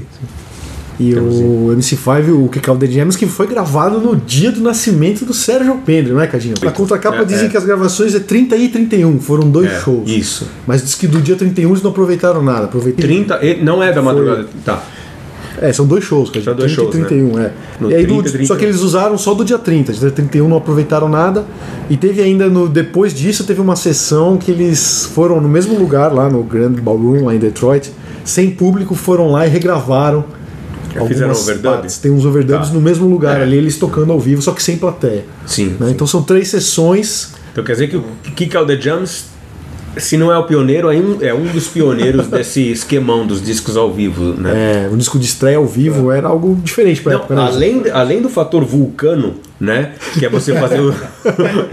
E 1.00 1.14
o 1.14 1.72
MC5, 1.76 2.44
o 2.44 2.48
Kick 2.48 2.68
Out 2.68 2.84
the 2.84 2.90
Jams, 2.92 3.16
que 3.16 3.26
foi 3.26 3.46
gravado 3.46 4.00
no 4.00 4.16
dia 4.16 4.50
do 4.50 4.60
nascimento 4.60 5.24
do 5.24 5.32
Sérgio 5.32 5.70
Alpendre, 5.72 6.12
não 6.12 6.20
é, 6.20 6.26
Cadinho? 6.26 6.54
Na 6.60 6.72
contracapa 6.72 7.18
É, 7.18 7.24
dizem 7.24 7.46
é. 7.46 7.48
que 7.48 7.56
as 7.56 7.64
gravações 7.64 8.14
é 8.16 8.18
30 8.20 8.56
e 8.56 8.68
31, 8.68 9.20
foram 9.20 9.48
dois 9.48 9.70
É, 9.70 9.78
shows. 9.80 10.10
Isso. 10.10 10.48
Mas 10.66 10.82
diz 10.82 10.96
que 10.96 11.06
do 11.06 11.20
dia 11.20 11.36
31 11.36 11.70
eles 11.70 11.82
não 11.82 11.92
aproveitaram 11.92 12.42
nada. 12.42 12.64
Aproveitaram 12.64 13.06
30, 13.08 13.38
e- 13.46 13.62
não 13.62 13.80
é 13.80 13.92
da 13.92 14.02
madrugada. 14.02 14.46
Tá. 14.64 14.82
É, 15.60 15.72
são 15.72 15.86
dois 15.86 16.02
shows, 16.04 16.30
cara. 16.30 16.44
São 16.44 16.54
dois 16.54 16.72
30 16.72 16.82
shows, 16.92 16.94
e 16.96 16.98
31, 17.08 17.38
é. 17.38 17.52
No 17.80 17.90
e 17.90 17.94
aí, 17.94 18.04
30 18.04 18.14
no- 18.14 18.20
e 18.20 18.30
31. 18.30 18.46
Só 18.46 18.56
que 18.56 18.64
eles 18.64 18.80
usaram 18.80 19.16
só 19.18 19.34
do 19.34 19.44
dia 19.44 19.58
30. 19.58 19.92
Dia 19.92 20.10
31 20.10 20.48
não 20.48 20.56
aproveitaram 20.56 21.08
nada. 21.08 21.44
E 21.88 21.96
teve 21.96 22.20
ainda, 22.22 22.48
no, 22.48 22.68
depois 22.68 23.14
disso, 23.14 23.44
teve 23.44 23.60
uma 23.60 23.76
sessão 23.76 24.36
que 24.36 24.50
eles 24.50 25.04
foram 25.14 25.40
no 25.40 25.48
mesmo 25.48 25.78
lugar, 25.78 26.12
lá 26.12 26.28
no 26.28 26.42
Grand 26.42 26.72
Ballroom, 26.72 27.24
lá 27.26 27.34
em 27.34 27.38
Detroit, 27.38 27.92
sem 28.24 28.50
público, 28.50 28.94
foram 28.96 29.30
lá 29.30 29.46
e 29.46 29.50
regravaram. 29.50 30.24
Fizeram 30.88 31.30
algumas 31.30 31.42
overdub? 31.42 31.62
partes. 31.74 31.98
Tem 31.98 32.10
uns 32.10 32.24
overdubs 32.24 32.68
Tá. 32.68 32.74
no 32.74 32.80
mesmo 32.80 33.06
lugar 33.08 33.38
É. 33.40 33.42
ali, 33.42 33.56
eles 33.56 33.76
tocando 33.78 34.12
ao 34.12 34.18
vivo, 34.20 34.42
só 34.42 34.52
que 34.52 34.62
sem 34.62 34.76
plateia. 34.76 35.24
Sim. 35.46 35.76
né? 35.78 35.90
Então 35.90 36.06
são 36.06 36.22
três 36.22 36.48
sessões. 36.48 37.32
Então 37.52 37.64
quer 37.64 37.72
dizer 37.72 37.88
que 37.88 37.96
o 37.96 38.04
Kick 38.36 38.56
Out 38.56 38.66
the 38.74 38.80
Jams, 38.80 39.24
se 39.96 40.16
não 40.16 40.30
é 40.32 40.38
o 40.38 40.44
pioneiro, 40.44 40.90
é 40.92 40.96
um, 40.96 41.18
é 41.20 41.52
dos 41.52 41.66
pioneiros 41.66 42.26
desse 42.30 42.70
esquemão 42.70 43.26
dos 43.26 43.42
discos 43.42 43.76
ao 43.76 43.92
vivo, 43.92 44.34
né? 44.40 44.86
É, 44.86 44.88
um 44.92 44.96
disco 44.96 45.18
de 45.18 45.24
estreia 45.26 45.56
ao 45.56 45.66
vivo 45.66 46.12
era 46.12 46.28
algo 46.28 46.54
diferente 46.62 47.02
Não, 47.04 47.12
época, 47.12 47.34
né? 47.34 47.42
além, 47.42 47.82
além 47.92 48.22
do 48.22 48.28
fator 48.28 48.64
vulcano, 48.64 49.34
né? 49.58 49.92
Que 50.14 50.24
é 50.24 50.28
você 50.28 50.52
fazer 50.54 50.78
o, 50.80 50.94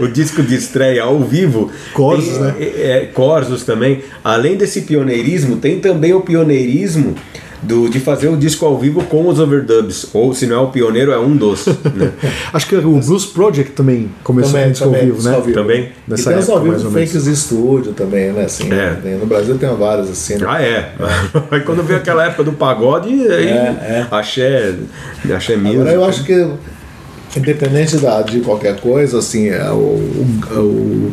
o 0.04 0.08
disco 0.08 0.42
de 0.42 0.56
estreia 0.56 1.04
ao 1.04 1.20
vivo. 1.20 1.70
Corsos, 1.94 2.32
tem, 2.32 2.40
né? 2.40 2.54
É, 2.58 2.64
é, 2.64 3.00
Corsos 3.14 3.62
também. 3.62 4.00
Além 4.24 4.56
desse 4.56 4.80
pioneirismo, 4.82 5.56
tem 5.58 5.78
também 5.78 6.12
o 6.12 6.20
pioneirismo 6.20 7.14
do, 7.66 7.88
de 7.88 7.98
fazer 8.00 8.28
o 8.28 8.36
disco 8.36 8.64
ao 8.64 8.78
vivo 8.78 9.02
com 9.04 9.26
os 9.28 9.38
overdubs. 9.40 10.06
Ou 10.14 10.32
se 10.34 10.46
não 10.46 10.56
é 10.56 10.60
o 10.60 10.68
pioneiro, 10.68 11.10
é 11.12 11.18
um 11.18 11.36
dos. 11.36 11.66
Né? 11.66 12.12
Acho 12.52 12.66
que 12.66 12.76
o 12.76 12.80
Blues 13.00 13.26
Project 13.26 13.72
também 13.72 14.10
começou 14.22 14.58
com 14.60 14.68
disco 14.70 14.84
ao 14.84 14.92
vivo, 14.92 15.22
né? 15.22 15.34
ao 15.34 15.42
vivo. 15.42 15.58
Também. 15.58 15.82
E 16.06 16.10
Nessa 16.10 16.30
tem 16.30 16.38
os 16.38 16.48
ao 16.48 16.60
vivo 16.60 16.76
menos. 16.78 16.92
fakes 16.92 17.26
estúdio 17.26 17.92
também, 17.92 18.32
né? 18.32 18.44
Assim, 18.44 18.72
É. 18.72 18.94
tem- 19.02 19.16
no 19.18 19.26
Brasil 19.26 19.56
tem 19.58 19.68
vários 19.76 20.08
assim. 20.10 20.36
né? 20.36 20.46
Ah, 20.48 20.62
é. 20.62 20.92
Aí 21.50 21.60
quando 21.60 21.82
veio 21.82 21.98
aquela 21.98 22.24
época 22.26 22.44
do 22.44 22.52
pagode, 22.52 23.08
aí 23.08 23.48
É, 23.48 23.52
é. 23.52 24.06
axé, 24.10 24.74
axé 25.34 25.56
music. 25.56 25.76
Agora 25.76 25.92
eu 25.92 26.04
acho 26.04 26.24
que 26.24 26.48
independente 27.36 27.96
da, 27.98 28.22
de 28.22 28.40
qualquer 28.40 28.76
coisa, 28.80 29.18
assim, 29.18 29.48
é 29.48 29.70
o, 29.70 29.74
o, 29.76 30.58
o- 30.58 31.12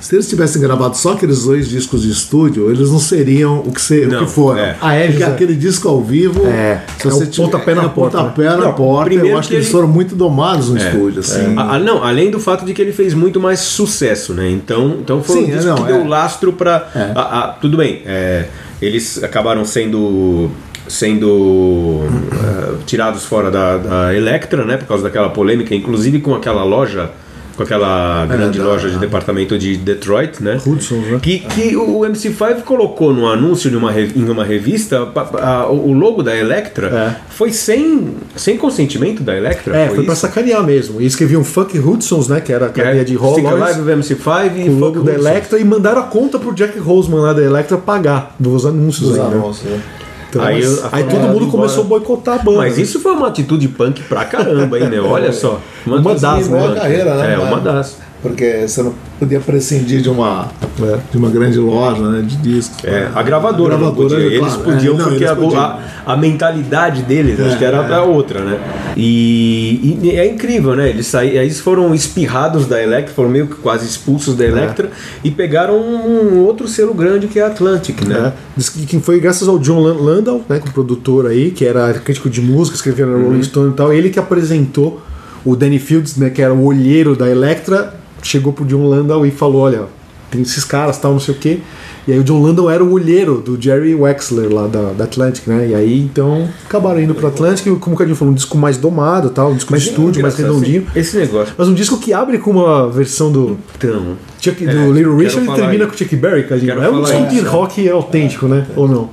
se 0.00 0.14
eles 0.14 0.28
tivessem 0.28 0.60
gravado 0.62 0.96
só 0.96 1.12
aqueles 1.12 1.42
dois 1.44 1.68
discos 1.68 2.02
de 2.02 2.10
estúdio, 2.10 2.70
eles 2.70 2.90
não 2.90 2.98
seriam 2.98 3.58
o 3.60 3.72
que, 3.72 3.80
se, 3.80 4.00
o 4.04 4.08
Não, 4.08 4.24
que 4.24 4.30
foram. 4.30 4.60
é. 4.60 4.76
Ah, 4.80 4.94
é, 4.94 5.06
Porque 5.06 5.18
José? 5.20 5.32
aquele 5.32 5.54
disco 5.54 5.88
ao 5.88 6.00
vivo, 6.02 6.46
É, 6.46 6.82
se 6.98 7.06
é 7.06 7.10
você 7.10 7.24
o 7.24 7.26
tiver- 7.26 7.44
pontapé 7.46 7.74
na 7.74 7.82
é 7.84 7.88
porta, 7.88 8.18
pontapé 8.18 8.44
na 8.44 8.56
Não, 8.56 8.72
porta. 8.74 9.14
Eu 9.14 9.38
acho 9.38 9.48
que, 9.48 9.54
que 9.54 9.58
eles 9.58 9.66
ele- 9.66 9.72
foram 9.72 9.88
muito 9.88 10.14
domados 10.14 10.68
no 10.70 10.76
estúdio, 10.78 11.20
assim. 11.20 11.54
Ah, 11.56 11.78
não, 11.78 12.02
além 12.04 12.30
do 12.30 12.38
fato 12.40 12.64
de 12.64 12.72
que 12.72 12.80
ele 12.80 12.92
fez 12.92 13.12
muito 13.14 13.40
mais 13.40 13.60
sucesso, 13.60 14.32
né? 14.34 14.50
Então, 14.50 14.96
então 15.00 15.22
foi 15.22 15.36
Sim, 15.36 15.44
um 15.44 15.48
é, 15.48 15.56
disco 15.56 15.68
não, 15.68 15.76
que 15.76 15.82
deu 15.84 16.00
é. 16.02 16.08
lastro 16.08 16.52
pra. 16.52 16.88
É. 16.94 17.12
Ah, 17.14 17.38
ah, 17.40 17.58
tudo 17.60 17.76
bem, 17.76 18.02
é, 18.06 18.46
eles 18.80 19.22
acabaram 19.22 19.64
sendo 19.64 20.50
sendo 20.86 22.00
ah, 22.32 22.74
tirados 22.86 23.24
fora 23.24 23.50
da, 23.50 23.76
da 23.78 24.14
Electra, 24.14 24.64
né? 24.64 24.76
Por 24.76 24.86
causa 24.86 25.02
daquela 25.04 25.28
polêmica, 25.30 25.74
inclusive 25.74 26.20
com 26.20 26.34
aquela 26.34 26.64
loja. 26.64 27.10
Com 27.58 27.64
aquela 27.64 28.24
grande 28.26 28.58
da- 28.58 28.64
loja 28.64 28.88
de 28.88 28.98
departamento 28.98 29.58
de 29.58 29.76
Detroit, 29.76 30.40
né? 30.42 30.58
Hudson, 30.64 30.94
né? 30.94 31.18
Que, 31.20 31.40
que 31.40 31.76
o 31.76 32.00
MC5 32.06 32.62
colocou 32.62 33.12
no 33.12 33.26
anúncio 33.28 33.68
de 33.68 33.76
uma, 33.76 33.92
em 34.00 34.30
uma 34.30 34.44
revista 34.44 35.04
pa- 35.06 35.28
a- 35.42 35.66
o 35.68 35.92
logo 35.92 36.22
da 36.22 36.34
Electra 36.36 36.86
É. 37.18 37.20
foi 37.30 37.50
sem, 37.52 38.14
sem 38.36 38.56
consentimento 38.56 39.24
da 39.24 39.36
Electra. 39.36 39.76
É, 39.76 39.88
foi 39.88 40.04
pra 40.04 40.12
isso? 40.12 40.22
sacanear 40.22 40.62
mesmo. 40.64 41.00
E 41.00 41.06
escreviam 41.06 41.42
Funk 41.42 41.76
Hudsons, 41.78 42.28
né? 42.28 42.40
Que 42.40 42.52
era 42.52 42.66
a 42.66 42.68
cadeia 42.68 43.04
de 43.04 43.16
Rolls 43.16 43.44
Alive 43.44 43.80
do 43.82 43.90
MC5 43.90 44.52
e 44.56 44.68
o 44.70 44.78
logo 44.78 44.94
Fuck 45.00 45.06
da. 45.06 45.14
Electra 45.14 45.58
e 45.58 45.64
mandaram 45.64 46.00
a 46.00 46.04
conta 46.04 46.38
pro 46.38 46.54
Jack 46.54 46.78
Roseman 46.78 47.20
lá 47.22 47.32
da 47.32 47.42
Electra 47.42 47.76
pagar 47.76 48.36
dos 48.38 48.64
anúncios 48.64 49.08
Dos 49.10 49.18
anúncios, 49.18 49.68
né? 49.68 49.80
Então, 50.28 50.42
Aí 50.42 50.62
a 50.62 50.96
aí 50.96 51.04
todo 51.04 51.20
mundo 51.20 51.36
embora. 51.36 51.50
começou 51.50 51.84
a 51.84 51.86
boicotar 51.86 52.34
a 52.34 52.42
banda. 52.42 52.58
Mas 52.58 52.76
né? 52.76 52.82
isso 52.82 53.00
foi 53.00 53.12
uma 53.12 53.28
atitude 53.28 53.66
punk 53.68 54.02
pra 54.02 54.24
caramba, 54.26 54.78
hein, 54.78 54.88
né? 54.88 55.00
Olha 55.00 55.32
só. 55.32 55.60
Uma 55.86 56.14
das, 56.14 56.48
mil 56.48 56.58
né? 56.58 56.66
punk. 56.68 56.74
carreira, 56.80 57.14
né? 57.16 57.34
É, 57.34 57.38
uma 57.38 57.60
das. 57.60 57.96
Porque 58.20 58.66
você 58.66 58.82
não 58.82 58.92
podia 59.18 59.38
prescindir 59.38 60.00
de 60.02 60.08
uma, 60.10 60.48
É. 60.82 60.98
de 61.10 61.16
uma 61.16 61.30
grande 61.30 61.56
loja 61.58 62.02
né, 62.02 62.20
de 62.26 62.36
discos. 62.38 62.84
É, 62.84 63.08
a 63.14 63.22
gravadora, 63.22 63.76
A 63.76 63.78
não 63.78 63.94
podia. 63.94 64.18
gravadora, 64.18 64.34
Eles 64.34 64.54
claro. 64.54 64.62
podiam 64.72 64.94
É, 64.94 64.98
não, 64.98 65.04
porque 65.04 65.16
eles 65.24 65.30
a, 65.30 65.36
podiam. 65.36 65.60
a- 65.60 65.78
a 66.04 66.16
mentalidade 66.16 67.02
deles 67.02 67.38
acho 67.38 67.54
É, 67.54 67.58
que 67.58 67.64
era 67.64 67.76
é. 67.78 67.94
a 67.94 68.02
outra, 68.02 68.40
né? 68.40 68.58
E, 68.96 69.98
e 70.02 70.10
é 70.10 70.26
incrível, 70.26 70.74
né? 70.74 70.88
Eles 70.88 71.06
saíram, 71.06 71.42
eles 71.42 71.60
foram 71.60 71.94
espirrados 71.94 72.66
da 72.66 72.82
Electra, 72.82 73.14
foram 73.14 73.28
meio 73.28 73.46
que 73.46 73.54
quase 73.54 73.86
expulsos 73.86 74.34
da 74.36 74.44
Electra 74.44 74.90
e 75.22 75.30
pegaram 75.30 75.78
um 75.78 76.38
outro 76.44 76.66
selo 76.66 76.92
grande 76.94 77.28
que 77.28 77.38
é 77.38 77.42
a 77.42 77.46
Atlantic, 77.46 78.00
né? 78.02 78.28
É. 78.28 78.32
Diz 78.56 78.68
que 78.68 78.84
que 78.84 78.98
foi 79.00 79.20
graças 79.20 79.46
ao 79.46 79.58
John 79.60 79.78
Lan- 79.80 79.94
Landau, 80.00 80.42
né, 80.48 80.58
com 80.58 80.68
o 80.68 80.72
produtor 80.72 81.26
aí, 81.26 81.50
que 81.52 81.64
era 81.64 81.92
crítico 81.94 82.28
de 82.28 82.40
música, 82.40 82.74
escrevia 82.76 83.06
na 83.06 83.12
Uhum. 83.16 83.24
Rolling 83.28 83.42
Stone 83.44 83.70
e 83.70 83.74
tal, 83.74 83.92
ele 83.92 84.10
que 84.10 84.18
apresentou 84.18 85.00
o 85.44 85.54
Danny 85.54 85.78
Fields, 85.78 86.16
né, 86.16 86.30
que 86.30 86.42
era 86.42 86.52
o 86.52 86.64
olheiro 86.64 87.14
da 87.14 87.28
Electra, 87.28 87.94
chegou 88.22 88.52
pro 88.52 88.64
John 88.64 88.88
Landau 88.88 89.24
e 89.26 89.30
falou, 89.30 89.62
olha, 89.62 89.82
tem 90.30 90.42
esses 90.42 90.64
caras, 90.64 90.98
tal, 90.98 91.12
não 91.12 91.20
sei 91.20 91.34
o 91.34 91.38
quê. 91.38 91.58
E 92.06 92.12
aí 92.12 92.18
o 92.18 92.24
John 92.24 92.40
Landau 92.42 92.70
era 92.70 92.82
o 92.82 92.90
olheiro 92.90 93.42
do 93.44 93.60
Jerry 93.60 93.94
Wexler 93.94 94.50
lá 94.50 94.66
da, 94.66 94.92
da 94.92 95.04
Atlantic, 95.04 95.46
né? 95.46 95.68
E 95.70 95.74
aí 95.74 96.00
então 96.00 96.48
acabaram 96.64 97.00
indo 97.02 97.14
pro 97.14 97.26
Atlantic, 97.26 97.66
e 97.66 97.76
como 97.76 97.94
o 97.96 97.98
Cadinho 97.98 98.16
falou, 98.16 98.32
um 98.32 98.34
disco 98.34 98.56
mais 98.56 98.78
domado, 98.78 99.28
tal, 99.28 99.50
um 99.50 99.54
disco 99.54 99.74
de 99.76 99.78
estúdio, 99.78 100.22
mais 100.22 100.34
engraçado, 100.34 100.54
redondinho. 100.54 100.86
assim, 100.88 101.00
Esse 101.00 101.16
negócio. 101.18 101.54
Mas 101.56 101.68
um 101.68 101.74
disco 101.74 101.98
que 101.98 102.14
abre 102.14 102.38
com 102.38 102.50
uma 102.52 102.88
versão 102.88 103.30
do 103.30 103.58
Então, 103.76 104.16
Chuck, 104.40 104.66
É, 104.66 104.72
do 104.72 104.90
Little 104.92 105.16
Richard 105.16 105.50
e 105.50 105.54
termina 105.54 105.84
isso. 105.84 105.92
com 105.92 105.98
Chuck 105.98 106.16
Berry, 106.16 106.44
Cadinho. 106.44 106.82
É 106.82 106.88
um 106.90 107.02
disco 107.02 107.26
de 107.26 107.40
rock 107.40 107.90
autêntico, 107.90 108.48
né? 108.48 108.66
Ou 108.74 108.88
não? 108.88 109.10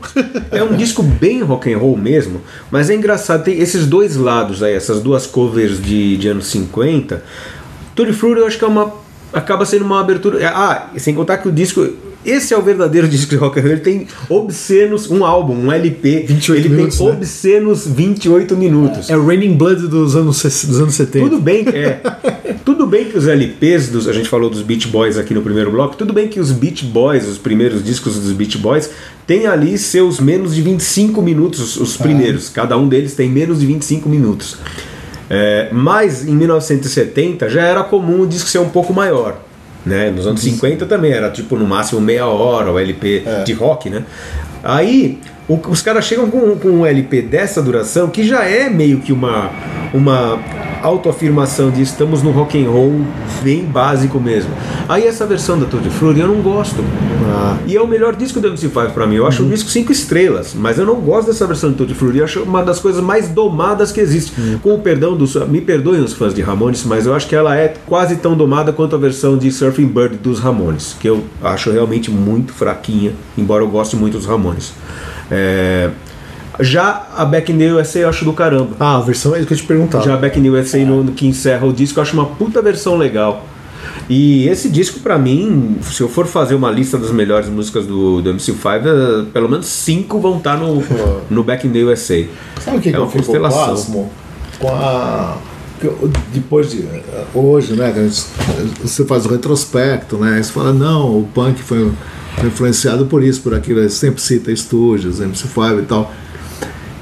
É 0.51 0.63
um 0.63 0.77
disco 0.77 1.03
bem 1.03 1.41
rock 1.41 1.73
and 1.73 1.77
roll 1.77 1.97
mesmo, 1.97 2.39
mas 2.71 2.89
é 2.89 2.95
engraçado, 2.95 3.43
tem 3.43 3.59
esses 3.59 3.85
dois 3.87 4.15
lados 4.15 4.63
aí, 4.63 4.73
essas 4.73 5.01
duas 5.01 5.25
covers 5.27 5.81
de, 5.81 6.15
de 6.15 6.29
anos 6.29 6.47
50. 6.47 7.21
Tutti 7.95 8.13
Frutti 8.13 8.39
eu 8.41 8.47
acho 8.47 8.58
que 8.60 8.65
é 8.65 8.67
uma 8.67 8.91
acaba 9.34 9.65
sendo 9.65 9.84
uma 9.86 9.99
abertura. 9.99 10.47
Ah, 10.49 10.89
sem 10.97 11.13
contar 11.15 11.38
que 11.38 11.47
o 11.47 11.51
disco 11.51 11.88
esse 12.25 12.53
é 12.53 12.58
o 12.58 12.62
verdadeiro 12.62 13.08
disco 13.10 13.29
de 13.29 13.36
rock 13.36 13.60
and 13.60 13.63
roll. 13.63 13.71
Ele 13.73 13.81
tem 13.81 14.08
obscenos, 14.29 15.12
um 15.12 15.23
álbum, 15.23 15.53
um 15.53 15.71
LP. 15.71 16.25
28 16.27 16.60
ele 16.65 16.69
minutos, 16.75 16.97
tem 16.97 17.08
né? 17.08 17.13
obscenos 17.13 17.88
28 17.88 18.58
minutos. 18.58 19.10
É 19.10 19.15
o 19.17 19.25
Raining 19.25 19.55
Blood 19.55 19.88
dos 19.88 20.15
anos, 20.15 20.41
dos 20.41 20.81
anos 20.81 20.95
70. 20.95 21.29
Tudo 21.29 21.39
bem, 21.39 21.63
que- 21.63 21.77
é, 21.77 22.01
tudo 22.65 22.88
bem 22.88 23.05
que 23.05 23.17
os 23.17 23.27
LPs, 23.27 23.89
dos, 23.89 24.08
a 24.08 24.13
gente 24.13 24.27
falou 24.27 24.49
dos 24.49 24.63
Beach 24.63 24.88
Boys 24.88 25.17
aqui 25.17 25.34
no 25.36 25.41
primeiro 25.43 25.69
bloco, 25.69 25.95
tudo 25.95 26.13
bem 26.13 26.27
que 26.27 26.39
os 26.39 26.51
Beach 26.51 26.84
Boys, 26.86 27.27
os 27.27 27.38
primeiros 27.38 27.84
discos 27.84 28.15
dos 28.19 28.31
Beach 28.31 28.58
Boys, 28.58 28.89
tem 29.27 29.45
ali 29.45 29.77
seus 29.77 30.19
menos 30.19 30.55
de 30.55 30.62
25 30.63 31.21
minutos, 31.21 31.60
os, 31.60 31.77
os 31.77 31.97
primeiros. 31.97 32.49
Cada 32.49 32.75
um 32.75 32.88
deles 32.88 33.13
tem 33.13 33.29
menos 33.29 33.60
de 33.60 33.67
25 33.67 34.10
minutos. 34.10 34.58
É, 35.29 35.69
mas 35.71 36.27
em 36.27 36.35
1970 36.35 37.49
já 37.49 37.61
era 37.63 37.83
comum 37.83 38.21
o 38.21 38.27
disco 38.27 38.47
ser 38.49 38.59
um 38.59 38.69
pouco 38.69 38.93
maior. 38.93 39.38
Né? 39.85 40.09
Nos 40.09 40.25
anos 40.25 40.41
50 40.41 40.85
também 40.85 41.11
era 41.11 41.29
tipo 41.29 41.55
no 41.55 41.65
máximo 41.65 42.01
meia 42.01 42.25
hora 42.27 42.71
o 42.71 42.79
LP 42.79 43.23
de 43.43 43.53
rock, 43.53 43.89
né? 43.89 44.03
Aí 44.63 45.19
o- 45.47 45.59
os 45.69 45.81
caras 45.81 46.05
chegam 46.05 46.29
com, 46.29 46.55
com 46.57 46.69
um 46.69 46.85
LP 46.85 47.21
dessa 47.21 47.61
duração 47.61 48.07
que 48.07 48.23
já 48.27 48.43
é 48.45 48.67
meio 48.69 48.99
que 48.99 49.13
uma, 49.13 49.51
uma 49.93 50.39
autoafirmação 50.86 51.71
de 51.71 51.82
estamos 51.82 52.21
no 52.21 52.30
rock 52.30 52.63
and 52.63 52.69
roll 52.69 53.02
bem 53.41 53.65
básico 53.65 54.19
mesmo. 54.19 54.52
Aí 54.88 55.08
essa 55.08 55.26
versão 55.26 55.60
da 55.60 55.65
Tutti 55.65 55.89
Frutti 55.89 56.19
eu 56.19 56.28
não 56.28 56.41
gosto. 56.41 56.84
Ah. 57.28 57.58
E 57.65 57.76
é 57.76 57.82
o 57.82 57.88
melhor 57.88 58.15
disco 58.15 58.39
do 58.39 58.52
MC5 58.52 58.91
pra 58.91 59.08
mim. 59.08 59.15
Eu 59.15 59.26
acho 59.26 59.43
o 59.43 59.50
disco 59.50 59.69
5 59.69 59.91
estrelas, 59.91 60.54
mas 60.54 60.78
eu 60.78 60.86
não 60.86 60.95
gosto 60.95 61.28
dessa 61.28 61.48
versão 61.48 61.71
do 61.71 61.78
Tutti 61.78 61.95
Frutti. 61.95 62.19
Eu 62.19 62.26
acho 62.26 62.43
uma 62.43 62.63
das 62.63 62.80
coisas 62.80 63.04
mais 63.04 63.28
domadas 63.30 63.91
que 63.91 64.00
existe. 64.00 64.32
Com 64.62 64.76
o 64.76 64.80
perdão 64.80 65.17
dos. 65.17 65.36
Me 65.48 65.60
perdoem 65.60 66.02
os 66.02 66.13
fãs 66.13 66.34
de 66.34 66.41
Ramones, 66.41 66.84
mas 66.84 67.08
eu 67.08 67.15
acho 67.15 67.28
que 67.28 67.36
ela 67.36 67.58
é 67.58 67.74
quase 67.88 68.17
tão 68.17 68.38
domada 68.38 68.71
quanto 68.71 68.95
a 68.95 69.00
versão 69.00 69.38
de 69.38 69.52
Surfing 69.52 69.88
Bird 69.88 70.17
dos 70.17 70.39
Ramones, 70.39 70.95
que 71.00 71.10
eu 71.10 71.24
acho 71.41 71.71
realmente 71.71 72.12
muito 72.12 72.54
fraquinha, 72.54 73.13
embora 73.36 73.63
eu 73.63 73.67
goste 73.67 73.95
muito 73.95 74.17
dos 74.17 74.28
Ramones. 74.28 74.74
É, 75.32 75.89
Já 76.59 77.07
a 77.15 77.25
Back 77.25 77.51
in 77.51 77.57
the 77.57 77.73
USA 77.73 77.99
eu 77.99 78.09
acho 78.09 78.23
do 78.25 78.33
caramba. 78.33 78.69
Ah, 78.79 78.97
a 78.97 79.01
versão 79.01 79.35
é 79.35 79.39
isso 79.39 79.47
que 79.47 79.53
eu 79.53 79.57
te 79.57 79.63
perguntava. 79.63 80.03
Já 80.05 80.13
a 80.13 80.17
Back 80.17 80.39
in 80.39 80.43
the 80.43 80.49
USA 80.49 80.77
no, 80.85 81.03
no 81.03 81.11
que 81.11 81.27
encerra 81.27 81.65
o 81.65 81.73
disco, 81.73 81.99
eu 81.99 82.03
acho 82.03 82.13
uma 82.13 82.25
puta 82.25 82.61
versão 82.61 82.95
legal. 82.97 83.45
E 84.09 84.47
esse 84.47 84.69
disco, 84.69 84.99
pra 84.99 85.17
mim, 85.17 85.77
se 85.81 86.01
eu 86.01 86.07
for 86.09 86.25
fazer 86.27 86.55
uma 86.55 86.69
lista 86.71 86.97
das 86.97 87.11
melhores 87.11 87.49
músicas 87.49 87.85
do, 87.85 88.21
do 88.21 88.33
MC5, 88.33 88.81
eh, 88.85 89.25
pelo 89.33 89.49
menos 89.49 89.65
cinco 89.67 90.19
vão 90.19 90.37
estar 90.37 90.57
no, 90.57 90.83
no 91.29 91.43
Back 91.43 91.67
in 91.67 91.71
the 91.71 91.79
USA. 91.83 92.25
Sabe 92.61 92.77
o 92.77 92.81
que, 92.81 92.89
É 92.89 92.91
que 92.91 92.97
eu 92.97 93.03
uma 93.03 93.11
fico 93.11 93.23
constelação. 93.23 93.65
pasmo? 93.67 94.11
Com 94.59 94.69
a. 94.69 95.37
eu- 95.83 96.11
Depois 96.33 96.71
de. 96.71 96.85
Hoje, 97.33 97.73
né? 97.73 97.91
Você 98.81 99.05
faz 99.05 99.25
o 99.25 99.29
retrospecto, 99.29 100.17
né? 100.17 100.35
Aí 100.37 100.43
Você 100.43 100.51
fala, 100.51 100.71
não, 100.73 101.19
o 101.19 101.27
punk 101.33 101.61
foi, 101.61 101.91
foi 102.37 102.47
influenciado 102.47 103.05
por 103.07 103.23
isso, 103.23 103.41
por 103.41 103.53
aquilo. 103.53 103.79
Ele 103.79 103.89
sempre 103.89 104.21
cita 104.21 104.51
estúdios, 104.51 105.19
MC5 105.19 105.79
e 105.79 105.81
tal. 105.83 106.11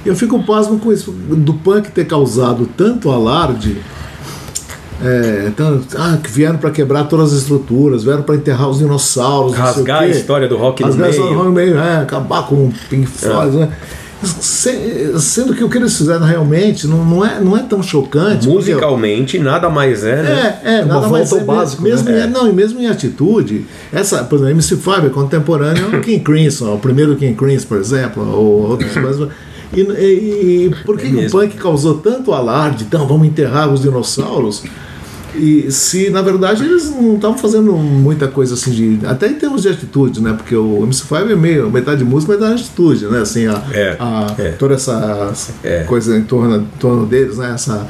Eu 0.05 0.15
fico 0.15 0.41
pasmo 0.43 0.79
com 0.79 0.91
isso, 0.91 1.11
do 1.11 1.53
punk 1.53 1.91
ter 1.91 2.05
causado 2.05 2.67
tanto 2.77 3.09
alarde. 3.09 3.77
É, 5.01 5.51
tanto, 5.57 5.97
ah, 5.97 6.17
que 6.21 6.29
vieram 6.31 6.57
para 6.57 6.71
quebrar 6.71 7.05
todas 7.05 7.33
as 7.33 7.39
estruturas, 7.39 8.03
vieram 8.03 8.21
para 8.23 8.35
enterrar 8.35 8.69
os 8.69 8.77
dinossauros, 8.77 9.53
Rasgar 9.53 10.03
a 10.03 10.07
história 10.07 10.47
do 10.47 10.55
rock 10.55 10.81
no 10.81 10.87
Rasgar 10.89 11.07
a 11.07 11.09
história 11.09 11.29
do 11.31 11.35
meio. 11.35 11.43
rock 11.43 11.49
no 11.49 11.55
meio, 11.55 11.77
é, 11.77 11.97
acabar 12.01 12.47
com 12.47 12.55
o 12.55 12.73
Pink 12.89 13.05
Floyd, 13.07 13.57
né? 13.57 13.69
Se- 14.23 15.19
Sendo 15.19 15.53
que 15.53 15.61
o 15.61 15.69
que 15.69 15.77
eles 15.77 15.97
fizeram 15.97 16.25
realmente 16.25 16.87
não, 16.87 17.03
não, 17.03 17.25
é, 17.25 17.41
não 17.41 17.57
é 17.57 17.63
tão 17.63 17.83
chocante. 17.83 18.47
porque- 18.47 18.71
Musicalmente, 18.71 19.37
nada 19.39 19.69
mais 19.69 20.05
é, 20.05 20.23
né? 20.23 20.59
é, 20.63 20.75
é, 20.77 20.81
Uma 20.85 20.93
nada 20.93 21.07
mais 21.09 21.29
é, 21.33 21.43
básico, 21.43 21.81
mesmo, 21.81 22.09
né? 22.09 22.25
em- 22.25 22.29
não, 22.29 22.47
e 22.47 22.53
mesmo 22.53 22.79
em 22.79 22.87
atitude, 22.87 23.65
essa, 23.91 24.23
por 24.23 24.35
exemplo, 24.39 24.53
MC5 24.61 25.07
é 25.07 25.09
contemporâneo 25.09 25.85
ao 25.95 25.99
King 26.01 26.19
Crimson, 26.23 26.75
o 26.75 26.79
primeiro 26.79 27.17
King 27.17 27.35
Crimson, 27.35 27.67
por 27.67 27.77
exemplo, 27.79 28.23
ou 28.33 28.69
outros 28.69 28.95
mais. 28.95 29.17
E, 29.75 29.81
e- 29.81 30.65
e 30.67 30.75
por 30.85 30.97
que, 30.97 31.07
É 31.07 31.09
que 31.09 31.25
o 31.25 31.29
punk 31.31 31.55
causou 31.57 31.95
tanto 31.99 32.31
alarde? 32.33 32.83
Então, 32.83 33.07
vamos 33.07 33.27
enterrar 33.27 33.71
os 33.71 33.81
dinossauros? 33.81 34.63
E 35.35 35.71
se 35.71 36.11
na 36.11 36.21
verdade 36.21 36.63
eles 36.63 36.91
não 36.91 37.15
estavam 37.15 37.35
fazendo 37.35 37.73
muita 37.73 38.27
coisa 38.27 38.53
assim 38.53 38.69
de. 38.69 38.99
Até 39.03 39.27
em 39.27 39.33
termos 39.33 39.63
de 39.63 39.69
atitude, 39.69 40.21
né? 40.21 40.33
Porque 40.33 40.55
o 40.55 40.85
MC5 40.85 41.31
é 41.31 41.35
meio 41.35 41.71
metade 41.71 42.03
música, 42.03 42.33
metade 42.33 42.61
atitude, 42.61 43.05
né? 43.07 43.21
Assim, 43.21 43.47
a, 43.47 43.63
É, 43.71 43.97
a- 43.99 44.27
é. 44.37 44.51
toda 44.51 44.75
essa, 44.75 45.29
essa 45.31 45.51
É. 45.63 45.83
coisa 45.85 46.15
em 46.15 46.21
torno, 46.23 46.57
em 46.57 46.65
torno 46.79 47.07
deles, 47.07 47.37
né? 47.39 47.51
Essa, 47.55 47.87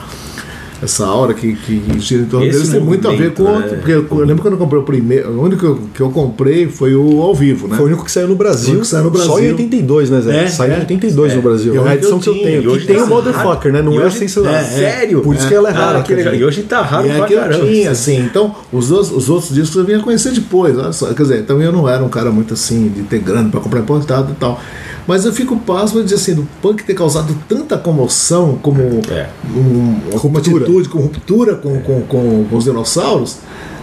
essa 0.83 1.05
aura 1.05 1.33
que, 1.33 1.53
que 1.55 1.81
gira 1.99 2.23
em 2.23 2.25
torno 2.25 2.45
Esse 2.45 2.57
deles 2.57 2.71
tem 2.73 2.81
muito 2.81 3.07
a 3.07 3.11
ver 3.11 3.33
com. 3.33 3.43
né? 3.43 3.67
Porque 3.69 3.91
eu, 3.91 4.05
eu 4.11 4.17
lembro 4.25 4.41
quando 4.41 4.53
eu 4.55 4.57
comprei 4.59 4.79
o 4.81 4.83
primeiro. 4.83 5.29
O 5.31 5.41
único 5.43 5.59
que 5.61 5.65
eu, 5.65 5.79
que 5.95 6.01
eu 6.01 6.09
comprei 6.09 6.67
foi 6.67 6.93
o 6.95 7.21
ao 7.21 7.33
vivo, 7.33 7.67
né? 7.67 7.75
Foi 7.77 7.85
o 7.85 7.87
único 7.87 8.03
que 8.03 8.11
saiu 8.11 8.27
no 8.27 8.35
Brasil. 8.35 8.79
Que 8.81 8.87
saiu 8.87 9.05
no 9.05 9.09
Brasil. 9.11 9.31
Só 9.31 9.39
em 9.39 9.49
82, 9.51 10.09
né, 10.09 10.21
Zé? 10.21 10.43
É, 10.43 10.47
saiu 10.47 10.73
é. 10.73 10.77
em 10.77 10.79
82 10.81 11.31
É. 11.31 11.35
no 11.35 11.41
Brasil. 11.41 11.73
E 11.73 11.77
É 11.77 11.81
a 11.89 11.95
edição 11.95 12.19
que 12.19 12.29
eu 12.29 12.33
tenho. 12.33 12.61
e 12.61 12.67
hoje 12.67 12.83
E 12.83 12.87
tem 12.87 12.97
tá 12.97 13.03
o 13.03 13.07
Motherfucker, 13.07 13.71
né? 13.71 13.81
Não 13.81 13.99
é 14.01 14.05
assim, 14.05 14.27
sei 14.27 14.43
lá. 14.43 14.51
é, 14.57 14.59
é. 14.59 14.63
Sério? 14.63 15.21
Por 15.21 15.35
isso 15.35 15.45
É. 15.45 15.47
que 15.49 15.55
ela 15.55 15.69
é 15.69 15.71
Ah, 15.71 15.75
rara. 15.75 16.01
que. 16.01 16.13
E 16.13 16.43
hoje 16.43 16.63
tá 16.63 16.81
raro 16.81 17.07
é 17.07 17.15
pra 17.17 17.25
que 17.27 17.35
caramba. 17.35 17.65
tinha, 17.65 17.91
assim, 17.91 18.17
então 18.19 18.55
os, 18.71 18.91
outros 18.91 19.49
discos 19.53 19.75
eu 19.77 19.85
vinha 19.85 19.99
conhecer 19.99 20.31
depois, 20.31 20.75
quer 21.15 21.21
dizer, 21.23 21.43
também 21.45 21.65
eu 21.65 21.71
não 21.71 21.87
era 21.87 22.03
um 22.03 22.09
cara 22.09 22.29
muito 22.31 22.53
assim 22.53 22.89
de 22.89 23.03
ter 23.03 23.19
grana 23.19 23.49
para 23.49 23.59
comprar 23.59 23.79
importado 23.79 24.31
e 24.31 24.35
tal. 24.35 24.59
Mas 25.07 25.25
eu 25.25 25.33
fico 25.33 25.57
pasmo 25.57 26.01
de 26.03 26.13
assim, 26.13 26.33
do 26.33 26.47
punk 26.61 26.83
ter 26.83 26.93
causado 26.93 27.35
tanta 27.47 27.77
comoção 27.77 28.57
como 28.61 28.81
É. 29.09 29.27
um, 29.55 29.99
uma 30.11 30.17
Ruptura. 30.19 30.63
atitude, 30.63 30.89
com 30.89 30.99
ruptura 30.99 31.55
com, 31.55 31.79
com, 31.81 32.01
com, 32.03 32.45
com 32.49 32.55
os 32.57 32.63
dinossauros, 32.63 33.37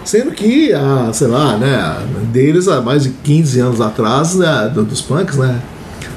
sendo 0.04 0.30
que, 0.30 0.72
ah, 0.72 1.10
sei 1.12 1.26
lá, 1.28 1.56
né, 1.58 1.96
deles 2.32 2.68
há 2.68 2.80
mais 2.80 3.02
de 3.02 3.10
15 3.10 3.60
anos 3.60 3.80
atrás, 3.80 4.34
né, 4.36 4.70
do- 4.74 4.82
dos 4.84 5.02
punks, 5.02 5.36
né? 5.36 5.60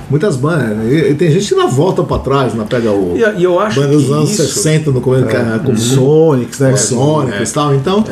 Muitas 0.09 0.35
bandas. 0.35 0.91
E, 0.91 1.11
e 1.11 1.15
tem 1.15 1.31
gente 1.31 1.47
que 1.47 1.55
ainda 1.59 1.67
volta 1.67 2.03
pra 2.03 2.19
trás, 2.19 2.53
não 2.53 2.65
pega 2.67 2.91
o. 2.91 3.15
E, 3.17 3.39
e 3.39 3.43
eu 3.43 3.59
acho 3.59 3.79
Banda 3.81 3.93
dos 3.93 4.05
que 4.05 4.11
anos 4.13 4.29
isso, 4.31 4.53
60 4.53 4.91
no 4.91 5.01
começo, 5.01 5.25
era 5.27 5.59
como 5.59 5.77
Sonics, 5.77 6.59
né? 6.59 6.75
Sonic 6.75 7.37
é. 7.37 7.43
e 7.43 7.47
tal. 7.47 7.73
Então, 7.75 8.05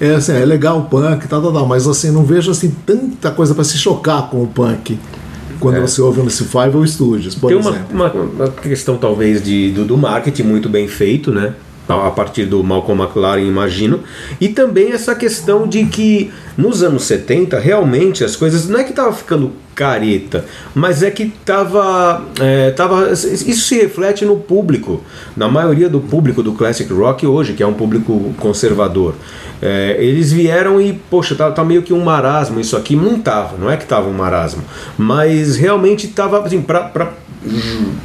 é. 0.00 0.14
assim, 0.14 0.32
é 0.32 0.44
legal 0.44 0.78
o 0.78 0.82
punk 0.84 1.24
e 1.24 1.28
tal, 1.28 1.42
tal, 1.42 1.52
tal, 1.52 1.66
mas 1.66 1.86
assim, 1.88 2.10
não 2.10 2.22
vejo 2.22 2.50
assim 2.50 2.72
tanta 2.86 3.30
coisa 3.30 3.54
pra 3.54 3.64
se 3.64 3.76
chocar 3.78 4.28
com 4.30 4.42
o 4.42 4.46
punk 4.46 4.98
quando 5.58 5.80
você 5.80 6.00
ouve 6.00 6.20
MC5 6.20 6.74
ou 6.74 6.86
Studios, 6.86 7.34
por 7.34 7.50
É. 7.50 7.54
tem 7.54 7.62
uma, 7.62 7.70
exemplo. 7.70 7.94
uma, 7.94 8.12
uma 8.12 8.48
questão 8.48 8.96
talvez 8.96 9.42
de, 9.42 9.70
do, 9.72 9.84
do 9.84 9.96
marketing 9.96 10.42
muito 10.42 10.68
bem 10.68 10.86
feito, 10.88 11.30
né? 11.30 11.54
A 11.88 12.10
partir 12.10 12.44
do 12.44 12.62
Malcolm 12.62 13.02
McLaren, 13.02 13.40
imagino. 13.40 14.00
E 14.40 14.48
também 14.48 14.92
essa 14.92 15.14
questão 15.14 15.66
de 15.66 15.86
que 15.86 16.30
nos 16.56 16.82
anos 16.82 17.04
70, 17.04 17.58
realmente 17.58 18.22
as 18.22 18.36
coisas 18.36 18.68
não 18.68 18.80
é 18.80 18.84
que 18.84 18.92
tava 18.92 19.12
ficando 19.12 19.52
careta, 19.74 20.44
mas 20.74 21.04
é 21.04 21.10
que 21.10 21.32
tava, 21.44 22.24
é, 22.40 22.72
tava. 22.72 23.12
Isso 23.12 23.68
se 23.68 23.76
reflete 23.76 24.24
no 24.24 24.36
público. 24.36 25.02
Na 25.36 25.48
maioria 25.48 25.88
do 25.88 26.00
público 26.00 26.42
do 26.42 26.52
Classic 26.52 26.92
Rock 26.92 27.24
hoje, 27.24 27.52
que 27.52 27.62
é 27.62 27.66
um 27.66 27.74
público 27.74 28.34
conservador. 28.38 29.14
É, 29.62 29.96
eles 30.00 30.32
vieram 30.32 30.80
e, 30.80 30.92
poxa, 30.92 31.36
tá, 31.36 31.50
tá 31.50 31.64
meio 31.64 31.82
que 31.82 31.92
um 31.92 32.02
marasmo 32.02 32.58
isso 32.58 32.76
aqui. 32.76 32.96
Não 32.96 33.20
tava, 33.20 33.56
não 33.56 33.70
é 33.70 33.76
que 33.76 33.86
tava 33.86 34.08
um 34.08 34.12
marasmo. 34.12 34.64
Mas 34.98 35.56
realmente 35.56 36.08
tava, 36.08 36.40
assim, 36.44 36.60
pra. 36.60 36.90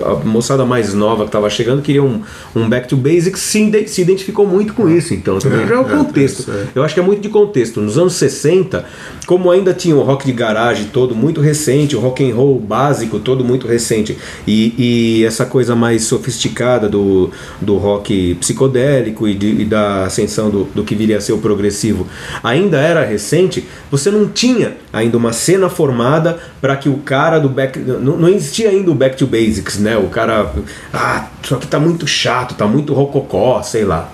A 0.02 0.14
moçada 0.26 0.64
mais 0.66 0.94
nova 0.94 1.24
que 1.24 1.30
estava 1.30 1.50
chegando 1.50 1.82
queria 1.82 2.04
um, 2.04 2.22
um 2.56 2.70
back 2.70 2.88
to 2.88 2.96
basics 2.96 3.42
se, 3.42 3.88
se 3.88 4.02
identificou 4.02 4.46
muito 4.46 4.74
com 4.74 4.90
isso 4.90 5.14
então 5.14 5.40
também 5.40 5.66
já 5.68 5.76
é 5.76 5.80
o 5.80 5.86
contexto. 5.86 6.52
eu 6.76 6.84
acho 6.84 6.94
que 6.94 7.00
é 7.00 7.04
muito 7.04 7.22
de 7.22 7.30
contexto. 7.30 7.82
Nos 7.82 7.98
anos 7.98 8.14
60 8.14 8.86
como 9.26 9.50
ainda 9.50 9.74
tinha 9.74 9.96
o 9.96 10.02
rock 10.04 10.26
de 10.26 10.32
garagem 10.34 10.86
todo 10.92 11.16
muito 11.16 11.42
recente 11.42 11.96
o 11.96 12.00
rock 12.00 12.30
and 12.30 12.36
roll 12.36 12.60
básico 12.60 13.20
todo 13.20 13.44
muito 13.44 13.68
recente 13.68 14.18
e, 14.48 14.74
e 14.78 15.26
essa 15.26 15.46
coisa 15.46 15.76
mais 15.76 16.04
sofisticada 16.04 16.88
do, 16.88 17.32
do 17.62 17.78
rock 17.78 18.36
psicodélico 18.36 19.28
e, 19.28 19.34
de- 19.34 19.62
e 19.62 19.66
da 19.66 20.06
ascensão 20.06 20.50
do, 20.50 20.64
do 20.66 20.84
que 20.84 20.94
viria 20.96 21.18
a 21.18 21.22
ser 21.22 21.34
o 21.34 21.38
progressivo 21.40 22.06
ainda 22.44 22.78
era 22.78 23.04
recente 23.04 23.64
você 23.90 24.12
não 24.12 24.28
tinha 24.28 24.74
ainda 24.92 25.18
uma 25.18 25.34
cena 25.34 25.70
formada 25.70 26.38
para 26.62 26.76
que 26.76 26.90
o 26.90 26.98
cara 26.98 27.40
do 27.40 27.50
back 27.50 27.80
não, 27.80 28.18
não 28.18 28.30
existia 28.30 28.70
ainda 28.70 28.92
o 28.92 28.96
back 28.96 29.16
to 29.18 29.23
basics 29.28 29.78
né? 29.80 29.98
O 29.98 30.08
cara 30.10 30.54
ah 30.94 31.28
isso 31.44 31.56
aqui 31.56 31.68
tá 31.68 31.80
muito 31.80 32.06
chato 32.08 32.56
tá 32.56 32.68
muito 32.68 32.94
rococó 32.94 33.62
sei 33.62 33.86
lá. 33.86 34.10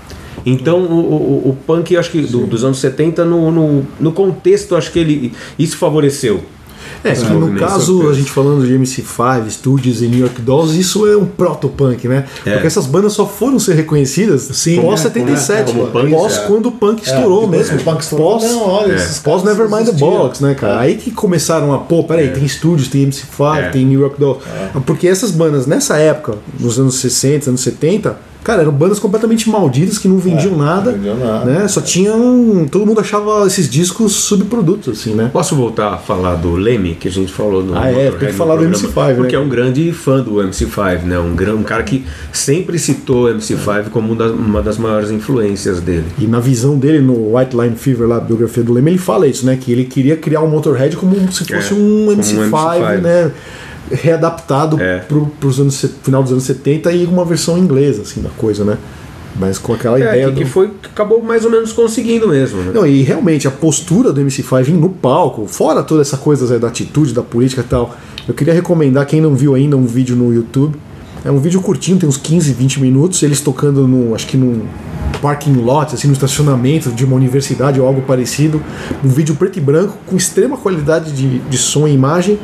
Então 0.46 0.80
o, 0.80 1.46
o, 1.46 1.50
o 1.50 1.58
punk 1.68 1.96
acho 1.98 2.12
que 2.12 2.22
do- 2.22 2.48
dos 2.48 2.64
anos 2.64 2.80
70 2.80 3.26
no, 3.26 3.52
no, 3.52 3.88
no 4.00 4.12
contexto 4.12 4.76
acho 4.76 4.92
que 4.92 5.00
ele 5.00 5.34
isso 5.58 5.78
favoreceu 5.78 6.44
É, 7.04 7.14
que 7.14 7.24
no 7.26 7.40
movimento. 7.40 7.60
caso, 7.66 8.10
a 8.10 8.14
gente 8.14 8.30
falando 8.30 8.66
de 8.66 8.74
MC5, 8.74 9.50
Studios 9.50 10.02
e 10.02 10.08
New 10.08 10.20
York 10.20 10.42
Dolls, 10.42 10.78
isso 10.80 11.08
é 11.08 11.16
um 11.16 11.26
proto-punk, 11.26 12.08
né? 12.08 12.26
É. 12.46 12.52
Porque 12.54 12.68
essas 12.68 12.86
bandas 12.86 13.14
só 13.14 13.26
foram 13.26 13.58
ser 13.60 13.76
reconhecidas 13.76 14.50
Sim, 14.54 14.82
pós 14.82 15.04
né? 15.04 15.10
77, 15.10 15.72
Como 15.72 15.88
punk, 15.88 16.12
pós 16.12 16.38
é. 16.38 16.42
quando 16.48 16.66
o 16.68 16.72
punk 16.72 17.02
estourou 17.06 17.48
depois 17.48 17.72
mesmo. 17.72 17.82
o 17.82 17.84
punk 17.84 18.02
estourou, 18.02 18.40
pós, 18.40 18.44
não, 18.52 18.68
olha, 18.68 18.94
É. 18.94 19.08
pós 19.24 19.44
Nevermind 19.44 19.86
the. 19.86 19.92
Bollocks, 19.94 20.42
né, 20.42 20.54
cara? 20.56 20.80
Aí 20.80 20.96
que 20.96 21.12
começaram 21.12 21.74
a, 21.74 21.78
pô, 21.80 22.04
peraí, 22.04 22.30
tem 22.32 22.48
Studios, 22.48 22.88
tem 22.90 23.04
MC5, 23.10 23.58
É. 23.58 23.70
tem 23.70 23.86
New 23.86 24.00
York 24.02 24.20
Dolls. 24.20 24.42
Porque 24.86 25.08
essas 25.08 25.32
bandas, 25.32 25.66
nessa 25.66 25.98
época, 25.98 26.36
nos 26.60 26.80
anos 26.80 26.96
60, 26.96 27.50
anos 27.50 27.62
70, 27.62 28.18
cara, 28.44 28.62
eram 28.62 28.72
bandas 28.72 29.00
completamente 29.00 29.50
malditas 29.50 29.98
que 29.98 30.08
não 30.08 30.18
vendiam 30.18 30.56
nada. 30.58 30.92
não 30.92 30.98
vendiam 30.98 31.18
nada. 31.18 31.46
Né? 31.46 31.68
Só 31.68 31.82
tinham. 31.82 32.66
Todo 32.72 32.86
mundo 32.86 33.00
achava 33.00 33.46
esses 33.46 33.70
discos 33.70 34.14
subprodutos, 34.14 35.00
assim, 35.00 35.14
né? 35.14 35.30
Posso 35.32 35.56
voltar 35.56 35.94
a 35.94 35.98
falar 35.98 36.36
do 36.36 36.54
Leme, 36.56 36.96
que 36.96 37.08
a 37.08 37.12
gente 37.12 37.32
falou 37.32 37.64
no. 37.64 37.78
Ah, 37.78 37.92
é, 37.92 38.12
tem 38.12 38.30
que 38.30 38.34
falar 38.34 38.56
do 38.56 38.62
programa, 38.68 38.88
MC5, 38.88 39.08
né? 39.08 39.14
Porque 39.16 39.36
é 39.36 39.40
um 39.40 39.50
grande 39.50 39.92
fã 39.92 40.22
do 40.22 40.36
MC5, 40.36 41.04
né? 41.04 41.20
Um, 41.20 41.36
gran- 41.36 41.56
um 41.56 41.64
cara 41.64 41.84
que 41.84 42.04
sempre 42.32 42.78
citou 42.80 43.26
o 43.26 43.34
MC5 43.34 43.90
como 43.90 44.14
uma 44.14 44.16
das, 44.16 44.32
uma 44.32 44.62
das 44.62 44.78
maiores 44.78 45.12
influências 45.12 45.80
dele. 45.82 46.06
E 46.18 46.26
na 46.28 46.40
visão 46.40 46.78
dele 46.78 47.00
no 47.00 47.36
White 47.38 47.56
Line 47.56 47.76
Fever, 47.76 48.08
lá, 48.08 48.18
a 48.18 48.22
biografia 48.22 48.64
do 48.64 48.74
Leme, 48.74 48.92
ele 48.92 48.98
fala 48.98 49.28
isso, 49.28 49.46
né? 49.46 49.58
Que 49.60 49.72
ele 49.72 49.86
queria 49.86 50.16
criar 50.16 50.42
o 50.42 50.48
Motorhead 50.50 50.96
como 50.96 51.16
se 51.32 51.46
fosse 51.46 51.74
É, 51.74 51.76
um 51.76 52.06
como 52.06 52.12
um 52.12 52.16
MC5, 52.18 52.50
MC5. 52.50 53.02
né? 53.02 53.32
Readaptado 53.92 54.80
É. 54.82 55.00
pro, 55.00 55.26
pros 55.40 55.60
anos, 55.60 55.84
final 56.04 56.22
dos 56.24 56.32
anos 56.32 56.44
70 56.44 56.92
e 56.92 57.06
uma 57.06 57.26
versão 57.26 57.58
inglesa, 57.58 58.02
assim, 58.04 58.22
da 58.22 58.30
coisa, 58.30 58.64
né? 58.64 58.78
Mas 59.40 59.58
com 59.58 59.74
aquela 59.74 59.98
É, 60.00 60.02
ideia 60.02 60.26
que, 60.28 60.32
do... 60.32 60.38
que 60.42 60.46
foi 60.46 60.70
acabou 60.84 61.22
mais 61.24 61.46
ou 61.46 61.52
menos 61.52 61.72
conseguindo 61.72 62.28
mesmo. 62.28 62.62
Né? 62.62 62.72
Não, 62.74 62.86
e 62.86 63.02
realmente 63.04 63.48
a 63.48 63.52
postura 63.52 64.12
do 64.12 64.20
MC5 64.22 64.70
no 64.70 64.90
palco, 64.90 65.46
fora 65.48 65.82
toda 65.84 66.02
essa 66.02 66.18
coisa 66.18 66.46
Zé, 66.46 66.60
da 66.60 66.68
atitude, 66.68 67.14
da 67.14 67.22
política 67.22 67.62
e 67.62 67.64
tal, 67.64 67.96
eu 68.28 68.34
queria 68.34 68.54
recomendar, 68.54 69.06
quem 69.06 69.22
não 69.22 69.36
viu 69.36 69.56
ainda, 69.56 69.78
um 69.78 69.86
vídeo 69.86 70.16
no 70.16 70.34
YouTube. 70.34 70.76
É 71.24 71.32
um 71.32 71.38
vídeo 71.40 71.62
curtinho, 71.62 71.98
tem 71.98 72.08
uns 72.08 72.18
15, 72.18 72.54
20 72.54 72.80
minutos, 72.82 73.22
eles 73.24 73.42
tocando 73.42 73.88
no, 73.88 74.16
acho 74.16 74.26
que 74.28 74.38
num 74.38 74.62
parking 75.22 75.54
lot, 75.54 75.94
assim, 75.94 76.08
no 76.08 76.14
estacionamento 76.14 76.90
de 76.92 77.04
uma 77.04 77.16
universidade 77.16 77.80
ou 77.80 77.86
algo 77.88 78.02
parecido. 78.04 78.62
Um 79.04 79.10
vídeo 79.10 79.36
preto 79.36 79.58
e 79.58 79.62
branco, 79.62 79.98
com 80.06 80.16
extrema 80.16 80.56
qualidade 80.58 81.12
de, 81.12 81.40
de 81.40 81.58
som 81.58 81.88
e 81.88 81.94
imagem. 81.94 82.40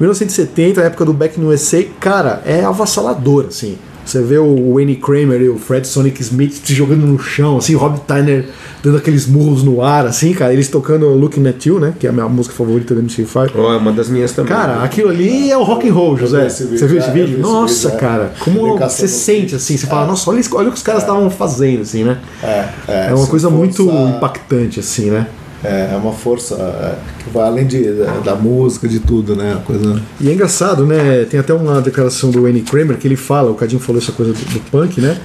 1970, 0.00 0.80
a 0.80 0.84
época 0.84 1.04
do 1.04 1.12
Back 1.12 1.38
no 1.38 1.50
USA, 1.50 1.84
cara, 2.00 2.42
é 2.46 2.64
avassalador, 2.64 3.46
assim. 3.48 3.76
Você 4.04 4.22
vê 4.22 4.38
o 4.38 4.74
Wayne 4.74 4.96
Kramer 4.96 5.40
e 5.40 5.48
o 5.48 5.56
Fred 5.56 5.86
Sonic 5.86 6.20
Smith 6.20 6.62
se 6.64 6.74
jogando 6.74 7.06
no 7.06 7.18
chão, 7.18 7.58
assim, 7.58 7.76
o 7.76 7.78
Rob 7.78 8.00
Tyner 8.00 8.46
dando 8.82 8.96
aqueles 8.96 9.26
murros 9.26 9.62
no 9.62 9.82
ar, 9.82 10.06
assim, 10.06 10.32
cara, 10.32 10.52
eles 10.52 10.68
tocando 10.68 11.06
Looking 11.10 11.46
at 11.46 11.64
You, 11.64 11.78
né, 11.78 11.94
que 11.96 12.06
é 12.06 12.10
a 12.10 12.12
minha 12.12 12.28
música 12.28 12.54
favorita 12.54 12.94
do 12.94 13.02
MC5. 13.02 13.52
Ó, 13.54 13.74
é 13.74 13.76
uma 13.76 13.92
das 13.92 14.08
minhas 14.08 14.32
também. 14.32 14.52
Cara, 14.52 14.82
aquilo 14.82 15.10
ali 15.10 15.50
é 15.50 15.56
o 15.56 15.62
rock 15.62 15.88
and 15.88 15.92
roll, 15.92 16.16
José. 16.16 16.46
esse 16.46 16.64
vídeo, 16.64 16.78
Você 16.78 16.86
viu 16.86 16.98
esse 16.98 17.08
é, 17.08 17.12
vídeo? 17.12 17.34
esse 17.34 17.42
Nossa, 17.42 17.88
é. 17.88 17.96
cara, 17.96 18.32
como 18.40 18.78
você 18.78 19.06
sente 19.06 19.54
assim, 19.54 19.76
você 19.76 19.86
fala, 19.86 20.06
nossa, 20.06 20.28
olha, 20.28 20.40
o 20.40 20.72
que 20.72 20.76
os 20.76 20.82
caras 20.82 21.02
estavam 21.02 21.30
fazendo, 21.30 21.82
assim, 21.82 22.02
né? 22.02 22.18
É, 22.42 22.68
é, 22.88 23.06
É 23.10 23.14
uma 23.14 23.26
coisa 23.26 23.48
muito 23.50 23.88
impactante, 23.88 24.80
assim, 24.80 25.10
né? 25.10 25.28
É, 25.62 25.90
é 25.92 25.96
uma 25.96 26.12
força 26.12 26.54
é, 26.54 27.22
que 27.22 27.30
vai 27.30 27.46
além 27.46 27.66
de, 27.66 27.82
da, 27.92 28.12
da 28.20 28.34
música, 28.34 28.88
de 28.88 28.98
tudo, 28.98 29.36
né? 29.36 29.60
Coisa. 29.66 30.00
E 30.20 30.28
é 30.28 30.32
engraçado, 30.32 30.86
né? 30.86 31.24
Tem 31.24 31.38
até 31.38 31.52
uma 31.52 31.80
declaração 31.80 32.30
do 32.30 32.42
Wayne 32.42 32.62
Kramer 32.62 32.96
que 32.96 33.06
ele 33.06 33.16
fala, 33.16 33.50
o 33.50 33.54
Cadinho 33.54 33.80
falou 33.80 34.00
essa 34.00 34.12
coisa 34.12 34.32
do, 34.32 34.38
do 34.38 34.60
punk, 34.70 35.00
né? 35.00 35.18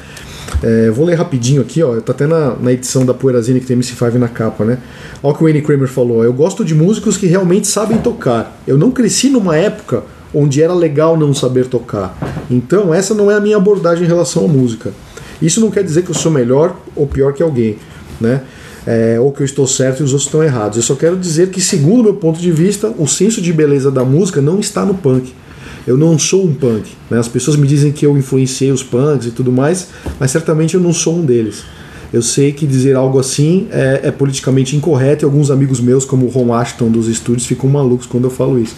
É, 0.61 0.89
vou 0.89 1.05
ler 1.05 1.15
rapidinho 1.15 1.61
aqui, 1.61 1.81
ó. 1.81 1.99
Tá 2.01 2.11
até 2.11 2.27
na, 2.27 2.55
na 2.55 2.71
edição 2.71 3.05
da 3.05 3.13
Poeirazine 3.13 3.59
que 3.59 3.65
tem 3.65 3.77
MC5 3.77 4.13
na 4.15 4.27
capa, 4.27 4.65
né? 4.65 4.77
Olha 5.23 5.33
o 5.33 5.37
que 5.37 5.43
o 5.43 5.45
Wayne 5.45 5.61
Kramer 5.61 5.87
falou. 5.87 6.23
Eu 6.23 6.33
gosto 6.33 6.63
de 6.63 6.75
músicos 6.75 7.17
que 7.17 7.27
realmente 7.27 7.67
sabem 7.67 7.97
tocar. 7.97 8.59
Eu 8.67 8.77
não 8.77 8.91
cresci 8.91 9.29
numa 9.29 9.55
época 9.55 10.03
onde 10.33 10.61
era 10.61 10.73
legal 10.73 11.17
não 11.17 11.33
saber 11.33 11.67
tocar. 11.67 12.17
Então, 12.51 12.93
essa 12.93 13.13
não 13.13 13.31
é 13.31 13.35
a 13.35 13.39
minha 13.39 13.57
abordagem 13.57 14.03
em 14.03 14.07
relação 14.07 14.45
à 14.45 14.47
música. 14.47 14.91
Isso 15.41 15.61
não 15.61 15.71
quer 15.71 15.83
dizer 15.83 16.03
que 16.03 16.11
eu 16.11 16.15
sou 16.15 16.31
melhor 16.31 16.75
ou 16.95 17.07
pior 17.07 17.33
que 17.33 17.41
alguém, 17.41 17.77
né? 18.19 18.41
É, 18.85 19.19
ou 19.19 19.31
que 19.31 19.41
eu 19.41 19.45
estou 19.45 19.65
certo 19.65 20.01
e 20.01 20.03
os 20.03 20.11
outros 20.11 20.27
estão 20.27 20.43
errados. 20.43 20.77
Eu 20.77 20.83
só 20.83 20.95
quero 20.95 21.17
dizer 21.17 21.49
que, 21.49 21.59
segundo 21.59 22.01
o 22.01 22.03
meu 22.03 22.13
ponto 22.13 22.39
de 22.39 22.51
vista, 22.51 22.93
o 22.97 23.07
senso 23.07 23.41
de 23.41 23.51
beleza 23.51 23.89
da 23.89 24.03
música 24.05 24.41
não 24.41 24.59
está 24.59 24.85
no 24.85 24.93
punk. 24.93 25.33
Eu 25.87 25.97
não 25.97 26.17
sou 26.17 26.45
um 26.45 26.53
punk. 26.53 26.91
Né? 27.09 27.17
As 27.17 27.27
pessoas 27.27 27.57
me 27.57 27.67
dizem 27.67 27.91
que 27.91 28.05
eu 28.05 28.17
influenciei 28.17 28.71
os 28.71 28.83
punks 28.83 29.27
e 29.27 29.31
tudo 29.31 29.51
mais, 29.51 29.87
mas 30.19 30.31
certamente 30.31 30.75
eu 30.75 30.81
não 30.81 30.93
sou 30.93 31.17
um 31.17 31.25
deles. 31.25 31.63
Eu 32.13 32.21
sei 32.21 32.51
que 32.51 32.65
dizer 32.65 32.95
algo 32.95 33.19
assim 33.19 33.67
é, 33.71 34.01
é 34.03 34.11
politicamente 34.11 34.75
incorreto 34.75 35.23
e 35.23 35.25
alguns 35.25 35.51
amigos 35.51 35.79
meus, 35.79 36.05
como 36.05 36.27
o 36.27 36.29
Ron 36.29 36.53
Ashton 36.53 36.89
dos 36.89 37.07
estúdios, 37.07 37.45
ficam 37.47 37.69
malucos 37.69 38.05
quando 38.07 38.25
eu 38.25 38.29
falo 38.31 38.59
isso. 38.59 38.75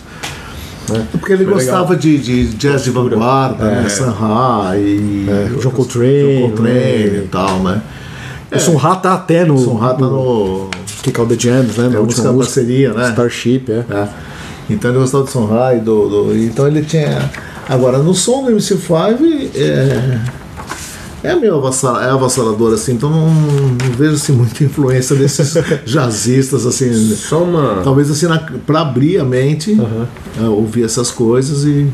Porque 1.19 1.33
ele 1.33 1.43
gostava 1.43 1.95
de, 1.95 2.17
de 2.17 2.47
jazz 2.55 2.83
de 2.83 2.91
vanguarda, 2.91 3.65
né? 3.65 3.89
Sun 3.89 4.09
Ra 4.09 4.71
e. 4.77 5.25
É, 5.27 5.45
John 5.49 5.53
outros- 5.55 5.73
Coltrane, 5.73 6.37
John 6.37 6.47
Coltrane 6.47 7.09
né? 7.09 7.21
e 7.25 7.27
tal, 7.29 7.63
né? 7.63 7.81
O 8.51 8.59
Sun 8.59 8.75
Ra 8.75 8.95
tá 8.95 9.13
até 9.13 9.43
no, 9.45 9.57
Sun 9.57 9.75
Ra 9.75 9.93
tá 9.93 10.05
no. 10.05 10.69
Kick 11.03 11.19
Out 11.19 11.35
the 11.35 11.39
Jams, 11.39 11.77
né? 11.77 11.85
É 11.85 11.89
Na 11.89 11.97
a 11.97 12.01
última 12.01 12.03
música 12.03 12.31
música. 12.31 12.55
parceria, 12.55 12.93
né? 12.93 13.09
Starship, 13.09 13.65
é. 13.69 13.85
É. 13.93 14.07
Então 14.69 14.91
ele 14.91 14.99
gostava 14.99 15.23
do 15.23 15.29
Sun 15.29 15.45
Ra 15.45 15.73
e 15.75 15.79
do, 15.79 16.07
do- 16.25 16.37
Então 16.37 16.67
ele 16.67 16.81
tinha. 16.81 17.29
Agora, 17.69 17.97
no 17.99 18.13
som 18.13 18.43
do 18.45 18.51
MC5 18.51 19.49
é. 19.55 20.19
É 21.23 21.35
meio 21.35 21.55
avassal- 21.57 21.99
é 21.99 22.09
avassalador, 22.09 22.73
assim, 22.73 22.93
então 22.93 23.09
não, 23.09 23.27
não 23.29 23.91
vejo 23.97 24.13
assim, 24.13 24.31
muita 24.33 24.63
influência 24.63 25.15
desses 25.15 25.55
jazzistas, 25.85 26.65
assim. 26.65 26.93
Só 27.15 27.43
uma. 27.43 27.81
Talvez 27.83 28.09
assim, 28.11 28.27
na, 28.27 28.37
pra 28.65 28.81
abrir 28.81 29.17
a 29.19 29.25
mente, 29.25 29.75
é, 30.39 30.43
ouvir 30.47 30.83
essas 30.85 31.09
coisas 31.11 31.63
e. 31.65 31.87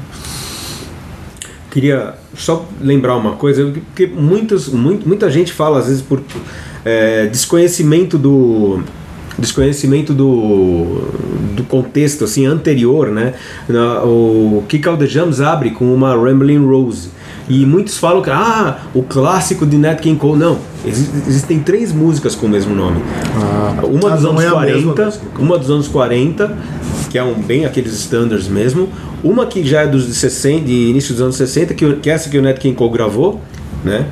Queria 1.73 2.13
só 2.37 2.65
lembrar 2.79 3.15
uma 3.17 3.31
coisa, 3.31 3.65
porque 3.65 4.05
muitos, 4.05 4.69
muito, 4.69 5.07
muita 5.07 5.31
gente 5.31 5.51
fala, 5.51 5.79
às 5.79 5.87
vezes, 5.87 6.03
por 6.03 6.21
é, 6.85 7.25
desconhecimento 7.25 8.15
do, 8.15 8.79
desconhecimento 9.39 10.13
do, 10.13 11.01
do 11.55 11.63
contexto 11.63 12.23
assim 12.25 12.45
anterior, 12.45 13.07
né? 13.09 13.33
O 14.03 14.63
the 14.99 15.07
Jams 15.07 15.41
abre 15.41 15.71
com 15.71 15.91
uma 15.91 16.13
Rambling 16.15 16.63
Rose. 16.63 17.09
E 17.49 17.65
muitos 17.65 17.97
falam 17.97 18.21
que 18.21 18.29
ah, 18.29 18.77
o 18.93 19.03
clássico 19.03 19.65
de 19.65 19.77
Nat 19.77 19.99
King 19.99 20.17
Cole. 20.17 20.39
Não, 20.39 20.59
exi- 20.85 21.09
existem 21.27 21.59
três 21.59 21.91
músicas 21.91 22.35
com 22.35 22.45
o 22.45 22.49
mesmo 22.49 22.73
nome. 22.73 23.01
uma 23.83 24.11
Ah, 24.11 24.15
dos 24.15 24.23
não 24.23 24.29
anos 24.31 24.43
é 24.43 24.47
a 24.47 24.59
mesma 24.61 24.93
40, 24.93 25.05
música. 25.05 25.25
uma 25.39 25.57
dos 25.57 25.69
anos 25.69 25.87
40, 25.89 26.57
que 27.13 27.17
é 27.19 27.23
um 27.23 27.35
bem 27.35 27.63
aqueles 27.63 27.93
standards 27.93 28.47
mesmo. 28.47 28.89
Uma 29.23 29.45
que 29.45 29.63
já 29.63 29.81
é 29.81 29.87
dos 29.87 30.07
de 30.07 30.15
60, 30.15 30.65
de 30.65 30.89
início 30.89 31.13
dos 31.13 31.21
anos 31.21 31.35
60, 31.35 31.75
que, 31.75 31.93
que 31.97 32.09
é 32.09 32.13
essa 32.13 32.27
que 32.27 32.39
o 32.39 32.41
Nat 32.41 32.57
King 32.57 32.75
Cole 32.75 32.91
gravou, 32.91 33.39
né? 33.85 34.07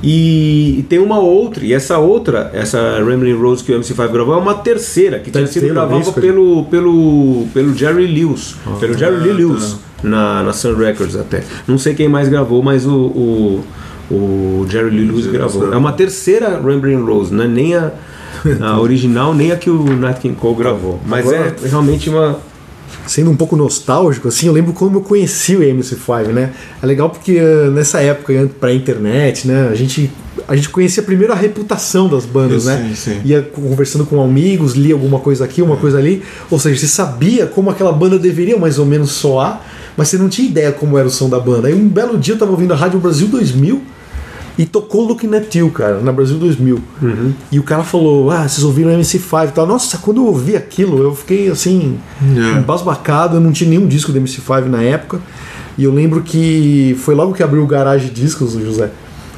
E, 0.00 0.76
e 0.78 0.82
tem 0.84 1.00
uma 1.00 1.18
outra, 1.18 1.64
e 1.64 1.72
essa 1.72 1.98
outra, 1.98 2.52
essa 2.54 2.78
Rambling 3.00 3.34
Rose 3.34 3.64
que 3.64 3.72
o 3.72 3.80
MC5 3.80 4.08
gravou, 4.12 4.34
é 4.34 4.36
uma 4.36 4.54
terceira, 4.54 5.18
que 5.18 5.32
tinha 5.32 5.46
sido 5.48 5.66
gravada 5.66 6.12
pelo, 6.12 6.64
pelo, 6.66 7.46
pelo 7.52 7.74
Jerry 7.74 8.06
Lewis, 8.06 8.54
pelo 8.78 8.96
Jerry 8.96 9.16
Lee 9.16 9.30
tá. 9.30 9.34
Lewis, 9.34 9.76
na, 10.00 10.44
na 10.44 10.52
Sun 10.52 10.76
Records 10.76 11.16
até. 11.16 11.42
Não 11.66 11.76
sei 11.76 11.92
quem 11.94 12.08
mais 12.08 12.28
gravou, 12.28 12.62
mas 12.62 12.86
o, 12.86 12.94
o, 12.94 13.64
o 14.12 14.66
Jerry 14.68 14.90
Lee 14.90 15.06
Lewis 15.06 15.26
gravou. 15.26 15.72
É 15.72 15.76
uma 15.76 15.92
terceira 15.92 16.60
Rambling 16.60 17.02
Rose, 17.02 17.34
não 17.34 17.42
é 17.42 17.48
nem 17.48 17.74
a, 17.74 17.90
a 18.60 18.80
original, 18.80 19.34
nem 19.34 19.52
a 19.52 19.56
que 19.56 19.70
o 19.70 19.96
Nat 19.96 20.18
King 20.20 20.34
Cole 20.36 20.56
gravou. 20.56 21.00
Mas 21.06 21.26
Agora- 21.26 21.56
é 21.62 21.68
realmente 21.68 22.08
uma. 22.10 22.38
Sendo 23.06 23.30
um 23.30 23.36
pouco 23.36 23.54
nostálgico, 23.56 24.28
assim, 24.28 24.46
eu 24.46 24.52
lembro 24.52 24.72
como 24.72 24.96
eu 24.96 25.00
conheci 25.02 25.54
o 25.56 25.60
MC5, 25.60 26.28
né? 26.28 26.52
É 26.82 26.86
legal 26.86 27.10
porque 27.10 27.32
eh, 27.32 27.68
nessa 27.70 28.00
época, 28.00 28.48
pra 28.58 28.72
internet, 28.72 29.46
né, 29.46 29.68
a 29.70 29.74
gente, 29.74 30.10
a 30.48 30.56
gente 30.56 30.70
conhecia 30.70 31.02
primeiro 31.02 31.30
a 31.32 31.36
reputação 31.36 32.08
das 32.08 32.24
bandas, 32.24 32.62
Sim, 32.62 32.68
né? 32.70 32.92
sim. 32.94 33.20
Ia 33.24 33.42
conversando 33.42 34.06
com 34.06 34.22
amigos, 34.22 34.72
lia 34.74 34.94
alguma 34.94 35.18
coisa 35.18 35.44
aqui, 35.44 35.60
uma 35.60 35.76
coisa 35.76 35.98
ali. 35.98 36.22
Ou 36.50 36.58
seja, 36.58 36.80
você 36.80 36.86
sabia 36.86 37.46
como 37.46 37.68
aquela 37.68 37.92
banda 37.92 38.18
deveria 38.18 38.56
mais 38.56 38.78
ou 38.78 38.86
menos 38.86 39.10
soar, 39.12 39.60
mas 39.98 40.08
você 40.08 40.16
não 40.16 40.28
tinha 40.28 40.48
ideia 40.48 40.72
como 40.72 40.96
era 40.96 41.06
o 41.06 41.10
som 41.10 41.28
da 41.28 41.38
banda. 41.40 41.68
Aí 41.68 41.74
um 41.74 41.88
belo 41.88 42.16
dia 42.16 42.34
eu 42.34 42.38
tava 42.38 42.52
ouvindo 42.52 42.72
a 42.72 42.76
Rádio 42.76 43.00
Brasil 43.00 43.26
2000 43.28 43.82
e 44.56 44.64
tocou 44.64 45.04
Looking 45.06 45.34
at 45.34 45.54
You, 45.54 45.70
cara, 45.70 46.00
na 46.00 46.12
Brasil 46.12 46.38
2000. 46.38 46.80
E 47.50 47.58
o 47.58 47.62
cara 47.62 47.82
falou: 47.82 48.30
Ah, 48.30 48.46
vocês 48.48 48.64
ouviram 48.64 48.90
MC5 48.90 49.48
e 49.48 49.52
tal. 49.52 49.66
Nossa, 49.66 49.98
quando 49.98 50.18
eu 50.18 50.26
ouvi 50.26 50.56
aquilo, 50.56 51.02
eu 51.02 51.14
fiquei 51.14 51.48
assim, 51.48 51.98
embasbacado. 52.58 53.36
Eu 53.36 53.40
não 53.40 53.52
tinha 53.52 53.68
nenhum 53.70 53.86
disco 53.86 54.12
do 54.12 54.20
MC5 54.20 54.66
na 54.66 54.82
época. 54.82 55.20
E 55.76 55.84
eu 55.84 55.92
lembro 55.92 56.22
que 56.22 56.96
foi 57.00 57.14
logo 57.14 57.32
que 57.32 57.42
abriu 57.42 57.62
o 57.64 57.66
Garage 57.66 58.08
Discos, 58.10 58.52
José. 58.52 58.90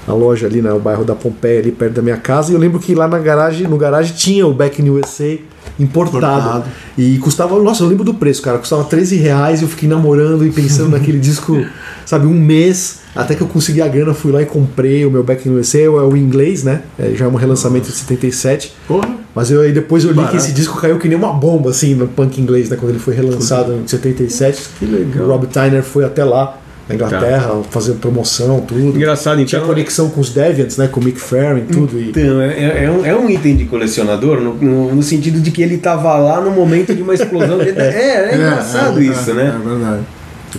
A 0.07 0.12
loja 0.12 0.47
ali 0.47 0.62
no 0.62 0.79
bairro 0.79 1.05
da 1.05 1.14
Pompeia, 1.14 1.61
ali 1.61 1.73
perto 1.73 1.95
da 1.95 2.03
minha 2.03 2.16
casa. 2.16 2.53
E 2.53 2.55
eu 2.55 2.61
lembro 2.61 2.79
que 2.79 2.95
lá 2.95 3.09
na 3.09 3.19
garagem, 3.19 3.66
no 3.66 3.77
garagem 3.77 4.14
tinha 4.14 4.47
o 4.47 4.55
Back 4.55 4.81
in 4.81 4.90
USA 4.90 5.38
importado. 5.79 6.19
Importado. 6.19 6.64
E 6.97 7.19
custava, 7.19 7.59
nossa, 7.62 7.83
eu 7.83 7.88
lembro 7.88 8.05
do 8.05 8.14
preço, 8.14 8.40
cara. 8.42 8.59
Custava 8.59 8.85
13 8.85 9.16
reais 9.16 9.62
eu 9.62 9.69
fiquei 9.69 9.88
namorando 9.88 10.47
e 10.47 10.51
pensando 10.51 10.90
naquele 10.97 11.19
disco, 11.19 11.64
sabe, 12.05 12.27
um 12.27 12.35
mês. 12.35 13.01
Até 13.14 13.35
que 13.35 13.40
eu 13.40 13.47
consegui 13.47 13.81
a 13.81 13.88
grana, 13.88 14.12
fui 14.12 14.31
lá 14.31 14.42
e 14.42 14.47
comprei 14.47 15.05
o 15.07 15.11
meu 15.11 15.23
Back 15.23 15.49
in 15.49 15.53
USA, 15.53 15.79
é 15.79 15.88
o 15.88 16.16
inglês, 16.16 16.64
né? 16.64 16.83
É, 16.99 17.12
já 17.14 17.25
é 17.25 17.29
um 17.29 17.35
relançamento 17.35 17.87
de 17.87 17.97
77. 17.97 18.75
Porra. 18.87 19.09
Mas 19.35 19.51
eu, 19.51 19.61
aí 19.61 19.73
depois 19.73 20.03
eu 20.03 20.11
li 20.11 20.16
que 20.16 20.23
Barato. 20.23 20.37
esse 20.38 20.53
disco 20.53 20.81
caiu 20.81 20.99
que 20.99 21.09
nem 21.09 21.16
uma 21.16 21.33
bomba, 21.33 21.71
assim, 21.71 21.95
no 21.95 22.09
punk 22.09 22.40
inglês, 22.40 22.71
né? 22.71 22.77
Quando 22.77 22.90
ele 22.90 22.99
foi 22.99 23.14
relançado 23.14 23.73
em 23.73 23.87
77. 23.87 24.69
Que 24.79 24.87
legal. 24.87 25.27
O 25.27 25.29
Rob 25.31 25.47
Tyner 25.47 25.83
foi 25.83 26.05
até 26.05 26.25
lá, 26.25 26.59
na 26.88 26.94
Inglaterra, 26.94 27.62
fazer 27.70 27.94
promoção, 27.94 28.61
tudo. 28.61 28.96
Engraçado, 28.96 29.44
Tinha 29.44 29.59
então. 29.59 29.68
conexão 29.68 30.09
com 30.09 30.20
os 30.20 30.31
Deviants, 30.31 30.77
né? 30.77 30.87
Com 30.87 31.01
o 31.01 31.05
Mick 31.05 31.20
Farren, 31.20 31.64
tudo. 31.64 31.99
E... 31.99 32.11
Então, 32.11 32.40
é, 32.40 32.85
é 32.85 32.90
um, 32.90 33.05
é 33.05 33.14
um 33.14 33.29
item 33.29 33.57
de 33.57 33.64
colecionador 33.64 34.40
no, 34.40 34.55
no- 34.55 34.94
no 34.94 35.03
sentido 35.03 35.40
de 35.40 35.51
que 35.51 35.62
ele 35.62 35.79
tava 35.79 36.16
lá 36.16 36.40
no 36.40 36.51
momento 36.51 36.94
de 36.94 37.03
uma 37.03 37.14
explosão. 37.14 37.61
é, 37.62 37.68
é, 37.70 38.31
é 38.31 38.35
engraçado 38.37 39.01
é, 39.01 39.03
isso, 39.03 39.31
é, 39.31 39.35
né? 39.35 39.55
É 39.64 39.68
verdade. 39.68 40.03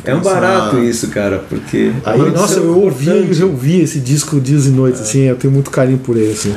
É 0.03 0.13
um 0.13 0.21
barato 0.21 0.77
isso, 0.83 1.07
cara, 1.07 1.43
porque. 1.49 1.91
Aí, 2.05 2.19
nossa, 2.31 2.59
é 2.59 2.63
eu 2.63 2.77
ouvi, 2.77 3.07
eu 3.39 3.47
ouvi 3.47 3.81
esse 3.81 3.99
disco 3.99 4.39
dias 4.39 4.65
e 4.67 4.69
noites, 4.69 5.01
assim, 5.01 5.21
eu 5.21 5.35
tenho 5.35 5.51
muito 5.51 5.71
carinho 5.71 5.97
por 5.97 6.15
ele, 6.17 6.33
assim. 6.33 6.53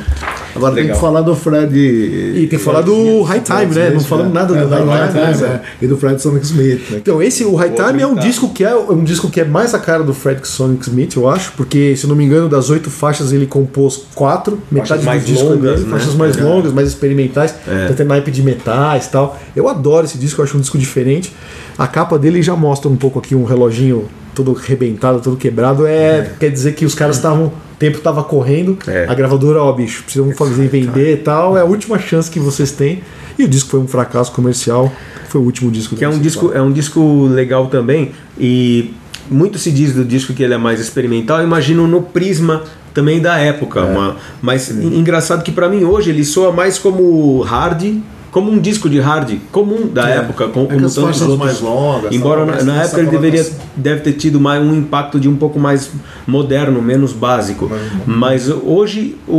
Agora 0.55 0.73
tem 0.73 0.83
Legal. 0.83 0.97
que 0.97 1.01
falar 1.01 1.21
do 1.21 1.35
Fred. 1.35 1.77
E 1.77 2.47
tem 2.47 2.47
que 2.47 2.57
falar 2.57 2.81
do 2.81 3.21
High 3.23 3.41
Time, 3.41 3.75
né? 3.75 3.89
Não 3.91 3.99
falamos 4.01 4.33
nada 4.33 4.53
do 4.53 4.73
é, 4.73 4.77
High 4.83 5.07
Time, 5.09 5.41
né? 5.47 5.61
é. 5.63 5.85
E 5.85 5.87
do 5.87 5.97
Fred 5.97 6.21
Sonic 6.21 6.45
Smith, 6.45 6.81
né? 6.91 6.97
Então, 6.97 7.21
esse, 7.21 7.43
o 7.43 7.55
High 7.55 7.69
Vou 7.71 7.85
Time 7.87 8.01
é 8.01 8.07
um 8.07 8.15
disco 8.15 8.49
que 8.49 8.63
é 8.63 8.75
um 8.75 9.03
disco 9.03 9.29
que 9.29 9.39
é 9.39 9.45
mais 9.45 9.73
a 9.73 9.79
cara 9.79 10.03
do 10.03 10.13
Fred 10.13 10.45
Sonic 10.47 10.83
Smith, 10.87 11.15
eu 11.15 11.29
acho, 11.29 11.53
porque, 11.53 11.95
se 11.95 12.05
não 12.07 12.15
me 12.15 12.23
engano, 12.25 12.49
das 12.49 12.69
oito 12.69 12.89
faixas 12.89 13.31
ele 13.31 13.45
compôs 13.45 14.01
quatro, 14.13 14.59
metade 14.71 15.03
mais 15.05 15.23
do 15.23 15.25
disco 15.27 15.45
é 15.47 15.49
longas, 15.49 15.71
dele, 15.75 15.83
né? 15.85 15.89
faixas 15.91 16.15
mais 16.15 16.37
É. 16.37 16.43
longas, 16.43 16.73
mais 16.73 16.87
experimentais, 16.87 17.53
É. 17.67 17.85
tem 17.85 17.93
até 17.93 18.03
naipe 18.03 18.31
de 18.31 18.43
metais 18.43 19.05
e 19.05 19.09
tal. 19.09 19.39
Eu 19.55 19.67
adoro 19.69 20.05
esse 20.05 20.17
disco, 20.17 20.41
eu 20.41 20.45
acho 20.45 20.57
um 20.57 20.61
disco 20.61 20.77
diferente. 20.77 21.33
A 21.77 21.87
capa 21.87 22.19
dele 22.19 22.41
já 22.41 22.55
mostra 22.55 22.89
um 22.89 22.95
pouco 22.95 23.19
aqui 23.19 23.33
um 23.35 23.43
reloginho 23.43 24.05
todo 24.35 24.55
arrebentado, 24.57 25.19
todo 25.19 25.35
quebrado. 25.35 25.85
É, 25.87 26.31
quer 26.39 26.49
dizer 26.49 26.73
que 26.73 26.85
os 26.85 26.93
caras 26.95 27.15
estavam. 27.15 27.51
Tempo 27.81 27.97
estava 27.97 28.23
correndo, 28.23 28.77
É. 28.87 29.07
a 29.09 29.13
gravadora, 29.15 29.59
ó, 29.63 29.71
bicho, 29.73 30.03
precisam 30.03 30.31
fazer 30.33 30.67
vender 30.67 31.13
e 31.13 31.17
tal. 31.17 31.57
É 31.57 31.61
a 31.61 31.65
última 31.65 31.97
chance 31.97 32.29
que 32.29 32.39
vocês 32.39 32.71
têm. 32.71 33.01
E 33.39 33.43
o 33.43 33.47
disco 33.47 33.71
foi 33.71 33.79
um 33.79 33.87
fracasso 33.87 34.31
comercial. 34.33 34.91
Foi 35.29 35.41
o 35.41 35.43
último 35.43 35.71
disco 35.71 35.95
Que 35.95 36.05
é 36.05 36.09
um 36.09 36.19
disco, 36.19 36.51
é 36.53 36.61
um 36.61 36.71
disco 36.71 37.25
legal 37.25 37.67
também. 37.67 38.11
E 38.39 38.93
muito 39.31 39.57
se 39.57 39.71
diz 39.71 39.93
do 39.95 40.05
disco 40.05 40.31
que 40.31 40.43
ele 40.43 40.53
é 40.53 40.57
mais 40.59 40.79
experimental. 40.79 41.41
Imagino 41.41 41.87
no 41.87 42.03
prisma 42.03 42.61
também 42.93 43.19
da 43.19 43.37
época. 43.39 43.79
É. 43.79 43.83
uma- 43.83 44.17
mas 44.43 44.69
en- 44.69 44.99
engraçado 44.99 45.41
que 45.43 45.51
pra 45.51 45.67
mim 45.67 45.83
hoje 45.83 46.11
ele 46.11 46.23
soa 46.23 46.51
mais 46.51 46.77
como 46.77 47.41
hard. 47.41 47.95
Como 48.31 48.49
um 48.49 48.59
disco 48.59 48.89
de 48.89 48.97
hard 48.99 49.37
comum 49.51 49.87
da 49.93 50.07
época, 50.07 50.47
com, 50.47 50.61
É 50.61 50.65
como 50.67 50.85
as 50.85 50.95
tantos 50.95 51.21
outros. 51.21 51.37
mais 51.37 51.59
longas, 51.59 52.13
Embora 52.13 52.45
na, 52.45 52.63
na 52.63 52.83
época 52.83 53.01
ele 53.01 53.09
deveria, 53.09 53.43
colocação. 53.43 53.67
deve 53.75 54.01
ter 54.01 54.13
tido 54.13 54.39
mais, 54.39 54.63
um 54.63 54.73
impacto 54.73 55.19
de 55.19 55.27
um 55.27 55.35
pouco 55.35 55.59
mais 55.59 55.89
moderno, 56.25 56.81
menos 56.81 57.11
básico. 57.11 57.69
Mas 58.07 58.47
hoje 58.47 59.17
o, 59.27 59.33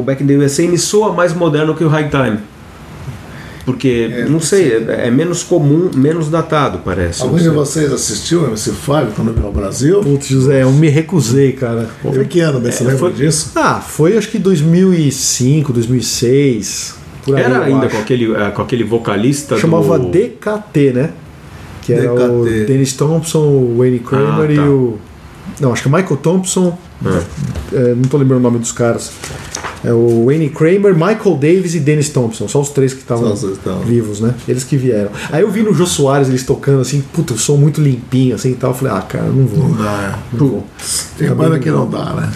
o 0.00 0.02
Back 0.04 0.22
in 0.22 0.26
the 0.26 0.34
USA 0.36 0.62
me 0.66 0.76
soa 0.78 1.12
mais 1.12 1.32
moderno 1.32 1.74
que 1.76 1.84
o 1.84 1.88
High 1.88 2.08
Time. 2.08 2.38
Porque, 3.64 4.26
não 4.28 4.38
sei, 4.38 4.72
é, 4.88 5.06
é 5.08 5.10
menos 5.10 5.42
comum, 5.42 5.90
menos 5.94 6.28
datado, 6.28 6.80
parece. 6.84 7.22
Algum 7.22 7.36
de 7.36 7.48
vocês 7.48 7.92
assistiu 7.92 8.42
o 8.42 8.50
MC5 8.52 9.08
quando 9.16 9.32
veio 9.34 9.46
ao 9.46 9.52
Brasil? 9.52 10.00
Putz, 10.02 10.28
José, 10.28 10.62
eu 10.62 10.70
me 10.70 10.88
recusei, 10.88 11.50
cara. 11.52 11.88
Foi 12.00 12.24
que 12.26 12.38
ano, 12.38 12.60
você 12.60 12.82
É, 12.84 12.86
lembra 12.86 12.98
foi- 12.98 13.12
disso? 13.12 13.50
Ah, 13.56 13.80
foi 13.80 14.16
acho 14.16 14.28
que 14.28 14.38
2005, 14.38 15.72
2006. 15.72 16.94
Por 17.26 17.36
aí, 17.36 17.42
Era 17.42 17.64
ainda 17.64 17.86
acho. 17.86 17.96
com 17.96 18.02
aquele, 18.02 18.32
eh, 18.34 18.50
com 18.50 18.62
aquele 18.62 18.84
vocalista 18.84 19.58
Chamava 19.58 19.98
do... 19.98 20.08
DKT, 20.10 20.92
né? 20.94 21.10
Que 21.82 21.92
era 21.92 22.12
o 22.14 22.44
DKT. 22.44 22.64
Dennis 22.66 22.92
Thompson, 22.94 23.38
o 23.40 23.74
Wayne 23.78 23.98
Kramer 23.98 24.44
Ah, 24.44 24.46
tá. 24.46 24.52
e 24.52 24.58
o. 24.68 24.98
Não, 25.60 25.72
acho 25.72 25.82
que 25.82 25.88
é 25.88 25.92
Michael 25.92 26.16
Thompson. 26.18 26.78
é, 27.72 27.94
não 27.94 28.02
tô 28.08 28.16
lembrando 28.16 28.40
o 28.40 28.42
nome 28.42 28.58
dos 28.58 28.72
caras. 28.72 29.12
É 29.84 29.92
o 29.92 30.26
Wayne 30.26 30.48
Kramer, 30.48 30.94
Michael 30.94 31.36
Davis 31.36 31.74
e 31.74 31.80
Dennis 31.80 32.08
Thompson. 32.08 32.48
Só 32.48 32.60
os 32.60 32.70
três 32.70 32.92
que 32.92 33.00
estavam 33.00 33.34
vivos, 33.84 34.20
né? 34.20 34.34
Eles 34.48 34.64
que 34.64 34.76
vieram. 34.76 35.10
Aí 35.30 35.42
eu 35.42 35.50
vi 35.50 35.62
no 35.62 35.72
Jô 35.72 35.86
Soares 35.86 36.28
eles 36.28 36.44
tocando 36.44 36.80
assim, 36.80 37.02
puta, 37.12 37.34
o 37.34 37.38
som 37.38 37.56
muito 37.56 37.80
limpinho 37.80 38.34
assim 38.34 38.52
e 38.52 38.54
tal. 38.54 38.70
Eu 38.70 38.76
falei, 38.76 38.94
ah, 38.94 39.02
cara, 39.02 39.24
não 39.24 39.46
vou. 39.46 39.68
Não 39.68 39.76
dá. 39.76 40.18
Não 40.32 40.48
vou. 40.48 40.64
Tem 41.18 41.32
banda 41.34 41.58
que 41.58 41.70
não 41.70 41.88
dá, 41.88 42.14
né? 42.14 42.32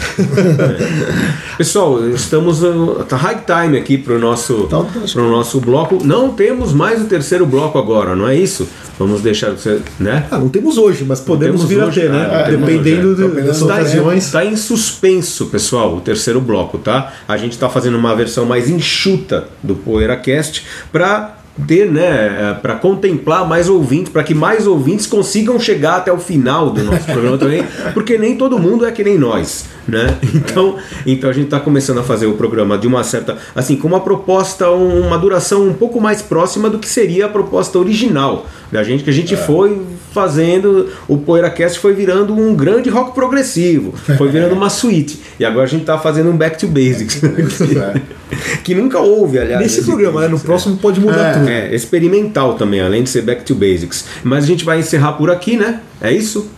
Pessoal, 1.59 2.09
estamos 2.11 2.61
tá 3.09 3.17
high 3.17 3.45
time 3.45 3.79
aqui 3.79 3.99
pro 3.99 4.19
nosso 4.19 4.69
acho 5.03 5.15
pro 5.15 5.31
nosso 5.31 5.61
bloco. 5.61 5.99
Não 6.05 6.33
temos 6.33 6.73
mais 6.73 7.01
o 7.03 7.05
terceiro 7.05 7.47
bloco 7.47 7.79
agora, 7.79 8.15
não 8.15 8.29
é 8.29 8.37
isso? 8.37 8.69
Vamos 9.01 9.23
deixar 9.23 9.51
você, 9.53 9.81
né? 9.99 10.27
Ah, 10.31 10.37
não 10.39 10.51
temos 10.51 10.77
hoje, 10.77 11.05
mas 11.09 11.21
podemos 11.21 11.65
vir 11.65 11.83
hoje, 11.83 12.01
a 12.01 12.03
ter, 12.03 12.11
né? 12.11 12.29
ah, 12.31 12.43
temos 12.45 12.69
Dependendo 12.69 13.09
hoje, 13.09 13.13
é. 13.13 13.15
de- 13.15 13.23
Dependendo 13.31 13.47
das 13.49 13.59
da 13.61 13.65
ocasiões. 13.65 14.25
Está 14.27 14.45
em 14.45 14.55
suspenso, 14.57 15.47
pessoal, 15.47 15.97
o 15.97 16.01
terceiro 16.03 16.39
bloco, 16.39 16.77
tá? 16.77 17.11
A 17.27 17.37
gente 17.39 17.53
está 17.53 17.71
fazendo 17.71 17.97
uma 17.97 18.15
versão 18.15 18.45
mais 18.45 18.69
enxuta 18.69 19.49
do 19.63 19.75
PoeiraCast 19.75 20.67
para 20.93 21.35
ter, 21.67 21.91
né, 21.91 22.59
para 22.63 22.75
contemplar 22.77 23.47
mais 23.49 23.69
ouvintes, 23.69 24.13
para 24.13 24.23
que 24.23 24.35
mais 24.35 24.67
ouvintes 24.67 25.07
consigam 25.07 25.59
chegar 25.59 25.97
até 25.97 26.13
o 26.13 26.19
final 26.19 26.71
do 26.71 26.83
nosso 26.83 27.05
programa 27.07 27.39
também, 27.39 27.65
porque 27.95 28.17
nem 28.19 28.37
todo 28.37 28.59
mundo 28.59 28.85
é 28.87 28.93
que 28.93 29.03
nem 29.05 29.19
nós, 29.19 29.67
né? 29.87 30.17
Então, 30.35 30.77
então 31.07 31.31
a 31.31 31.33
gente 31.33 31.45
está 31.47 31.61
começando 31.61 31.99
a 31.99 32.03
fazer 32.03 32.27
o 32.27 32.35
programa 32.35 32.77
de 32.79 32.87
uma 32.87 33.03
certa, 33.05 33.37
assim, 33.55 33.77
com 33.77 33.89
uma 33.89 34.01
proposta, 34.01 34.71
um- 34.71 35.07
uma 35.07 35.19
duração 35.19 35.67
um 35.67 35.73
pouco 35.75 36.01
mais 36.01 36.23
próxima 36.23 36.69
do 36.71 36.79
que 36.79 36.89
seria 36.89 37.27
a 37.27 37.29
proposta 37.29 37.79
original 37.79 38.47
da 38.71 38.83
gente, 38.83 39.03
que 39.05 39.11
a 39.11 39.13
gente 39.13 39.37
foi 39.37 39.81
fazendo, 40.13 40.89
o 41.09 41.17
PoeiraCast 41.19 41.79
foi 41.79 41.95
virando 41.95 42.35
um 42.35 42.55
grande 42.55 42.89
rock 42.91 43.15
progressivo, 43.15 43.93
foi 44.17 44.29
virando 44.29 44.55
uma 44.55 44.69
suíte, 44.69 45.21
e 45.39 45.45
agora 45.45 45.65
a 45.65 45.69
gente 45.69 45.83
está 45.83 45.99
fazendo 45.99 46.31
um 46.31 46.37
Back 46.37 46.59
to 46.59 46.67
Basics, 46.67 47.21
que 48.65 48.75
nunca 48.75 48.99
houve, 48.99 49.39
aliás. 49.39 49.61
Nesse 49.63 49.79
esse 49.81 49.87
programa, 49.87 50.21
né? 50.23 50.29
No 50.29 50.39
próximo 50.39 50.77
pode 50.77 51.01
mudar 51.01 51.31
É. 51.31 51.33
tudo. 51.35 51.49
é, 51.49 51.75
experimental 51.75 52.55
também, 52.55 52.81
além 52.81 53.03
de 53.03 53.11
ser 53.11 53.23
back 53.23 53.45
to 53.45 53.55
basics. 53.55 54.05
Mas 54.23 54.45
a 54.45 54.47
gente 54.47 54.65
vai 54.65 54.79
encerrar 54.81 55.13
por 55.13 55.31
aqui, 55.31 55.57
né? 55.57 55.81
É 56.01 56.13
isso? 56.13 56.49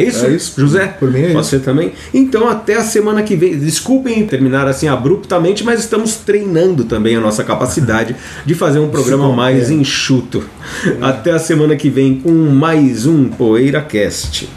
É 0.00 0.04
isso? 0.04 0.26
É 0.26 0.30
isso. 0.30 0.60
José? 0.60 0.86
Por 0.86 1.10
mim 1.10 1.20
é 1.20 1.26
isso. 1.28 1.34
Você 1.34 1.58
também? 1.58 1.92
Então, 2.12 2.48
até 2.48 2.74
a 2.76 2.82
semana 2.82 3.22
que 3.22 3.36
vem. 3.36 3.58
Desculpem 3.58 4.26
terminar 4.26 4.66
assim 4.66 4.88
abruptamente, 4.88 5.64
mas 5.64 5.80
estamos 5.80 6.16
treinando 6.16 6.84
também 6.84 7.16
a 7.16 7.20
nossa 7.20 7.44
capacidade 7.44 8.14
de 8.44 8.54
fazer 8.54 8.78
um 8.78 8.88
programa 8.88 9.28
bom, 9.28 9.32
mais 9.32 9.70
é. 9.70 9.74
enxuto. 9.74 10.44
Até 11.00 11.32
a 11.32 11.38
semana 11.38 11.76
que 11.76 11.88
vem 11.88 12.16
com 12.20 12.32
mais 12.32 13.06
um 13.06 13.28
PoeiraCast. 13.28 14.48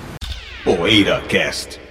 PoeiraCast. 0.64 1.87